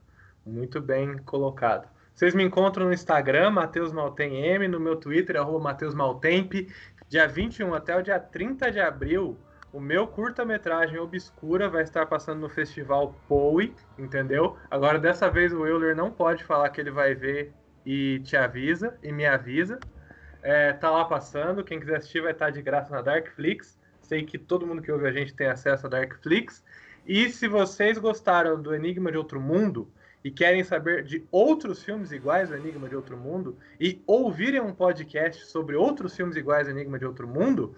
Muito 0.46 0.82
bem 0.82 1.18
colocado. 1.20 1.88
Vocês 2.16 2.34
me 2.36 2.44
encontram 2.44 2.88
no 2.88 2.94
Instagram, 2.94 3.52
Matheus 3.52 3.94
Maltem 3.94 4.44
M, 4.46 4.68
no 4.68 4.80
meu 4.80 4.96
Twitter, 4.96 5.38
arroba 5.38 5.60
Matheus 5.60 5.94
Maltemp. 5.94 6.68
Dia 7.08 7.28
21 7.28 7.74
até 7.74 7.96
o 7.96 8.02
dia 8.02 8.20
30 8.20 8.72
de 8.72 8.80
abril, 8.80 9.38
o 9.72 9.80
meu 9.80 10.08
curta-metragem 10.08 10.98
Obscura 10.98 11.70
vai 11.70 11.84
estar 11.84 12.06
passando 12.06 12.40
no 12.40 12.50
festival 12.50 13.16
Poe, 13.28 13.74
entendeu? 13.98 14.58
Agora, 14.70 14.98
dessa 14.98 15.30
vez, 15.30 15.54
o 15.54 15.66
Euler 15.66 15.96
não 15.96 16.12
pode 16.12 16.44
falar 16.44 16.70
que 16.70 16.82
ele 16.82 16.92
vai 16.92 17.14
ver 17.14 17.54
e 17.86 18.20
te 18.20 18.36
avisa, 18.36 18.98
e 19.04 19.12
me 19.12 19.26
avisa. 19.26 19.80
É, 20.42 20.74
tá 20.74 20.90
lá 20.90 21.06
passando, 21.06 21.64
quem 21.64 21.80
quiser 21.80 21.98
assistir 21.98 22.22
vai 22.22 22.32
estar 22.32 22.50
de 22.50 22.62
graça 22.62 22.94
na 22.94 23.02
Darkflix. 23.02 23.80
Sei 24.02 24.24
que 24.24 24.38
todo 24.38 24.66
mundo 24.66 24.82
que 24.82 24.92
ouve 24.92 25.08
a 25.08 25.12
gente 25.12 25.34
tem 25.34 25.48
acesso 25.48 25.86
a 25.86 25.90
Darkflix. 25.90 26.64
E 27.06 27.30
se 27.30 27.48
vocês 27.48 27.98
gostaram 27.98 28.62
do 28.62 28.74
Enigma 28.74 29.12
de 29.12 29.18
Outro 29.18 29.40
Mundo 29.40 29.92
e 30.24 30.32
querem 30.32 30.64
saber 30.64 31.04
de 31.04 31.26
outros 31.32 31.84
filmes 31.84 32.12
iguais 32.12 32.52
ao 32.52 32.58
Enigma 32.58 32.90
de 32.90 32.96
Outro 32.96 33.18
Mundo 33.18 33.58
e 33.80 34.02
ouvirem 34.06 34.60
um 34.60 34.74
podcast 34.74 35.46
sobre 35.46 35.76
outros 35.76 36.16
filmes 36.16 36.36
iguais 36.36 36.68
ao 36.68 36.74
Enigma 36.74 37.00
de 37.00 37.06
Outro 37.06 37.28
Mundo, 37.28 37.76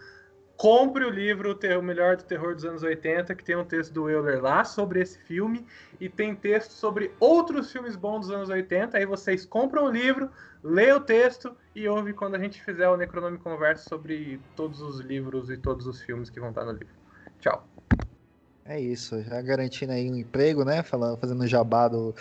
compre 0.62 1.04
o 1.04 1.10
livro 1.10 1.58
O 1.80 1.82
Melhor 1.82 2.16
do 2.16 2.24
Terror 2.24 2.54
dos 2.54 2.64
Anos 2.64 2.84
80, 2.84 3.34
que 3.34 3.44
tem 3.44 3.56
um 3.56 3.66
texto 3.66 3.92
do 3.92 4.08
Euler 4.08 4.40
lá 4.40 4.64
sobre 4.64 5.02
esse 5.02 5.18
filme, 5.18 5.66
e 6.00 6.08
tem 6.08 6.36
texto 6.36 6.70
sobre 6.70 7.12
outros 7.20 7.72
filmes 7.72 7.96
bons 7.96 8.28
dos 8.28 8.30
anos 8.30 8.48
80. 8.48 8.96
Aí 8.96 9.04
vocês 9.04 9.44
compram 9.44 9.86
o 9.86 9.90
livro, 9.90 10.30
lê 10.64 10.94
o 10.94 11.00
texto 11.00 11.58
e 11.74 11.88
ouve 11.88 12.14
quando 12.14 12.36
a 12.36 12.40
gente 12.40 12.62
fizer 12.62 12.88
o 12.88 12.96
Necronome 12.96 13.40
Conversa 13.40 13.90
sobre 13.90 14.40
todos 14.56 14.84
os 14.84 15.00
livros 15.00 15.50
e 15.50 15.58
todos 15.58 15.88
os 15.88 16.00
filmes 16.00 16.30
que 16.30 16.40
vão 16.40 16.50
estar 16.50 16.64
no 16.64 16.74
livro. 16.74 16.94
Tchau. 17.40 17.68
É 18.64 18.80
isso, 18.80 19.20
já 19.24 19.42
garantindo 19.42 19.94
aí 19.94 20.12
um 20.12 20.16
emprego, 20.16 20.64
né? 20.64 20.84
Falando, 20.84 21.18
fazendo 21.18 21.48
jabá 21.48 21.88
do, 21.88 22.14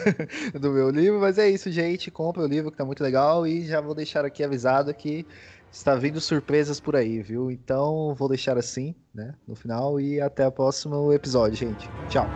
do 0.58 0.70
meu 0.70 0.88
livro, 0.88 1.20
mas 1.20 1.36
é 1.36 1.50
isso, 1.50 1.70
gente. 1.70 2.10
Compre 2.10 2.42
o 2.42 2.46
livro 2.46 2.70
que 2.70 2.78
tá 2.78 2.86
muito 2.86 3.02
legal 3.02 3.46
e 3.46 3.66
já 3.66 3.82
vou 3.82 3.94
deixar 3.94 4.24
aqui 4.24 4.42
avisado 4.42 4.94
que 4.94 5.26
Está 5.72 5.94
vindo 5.94 6.20
surpresas 6.20 6.78
por 6.78 6.94
aí, 6.94 7.22
viu? 7.22 7.50
Então 7.50 8.14
vou 8.14 8.28
deixar 8.28 8.58
assim, 8.58 8.94
né? 9.14 9.34
No 9.48 9.54
final 9.54 9.98
e 9.98 10.20
até 10.20 10.46
o 10.46 10.52
próximo 10.52 11.10
episódio, 11.12 11.56
gente. 11.56 11.88
Tchau. 12.10 12.26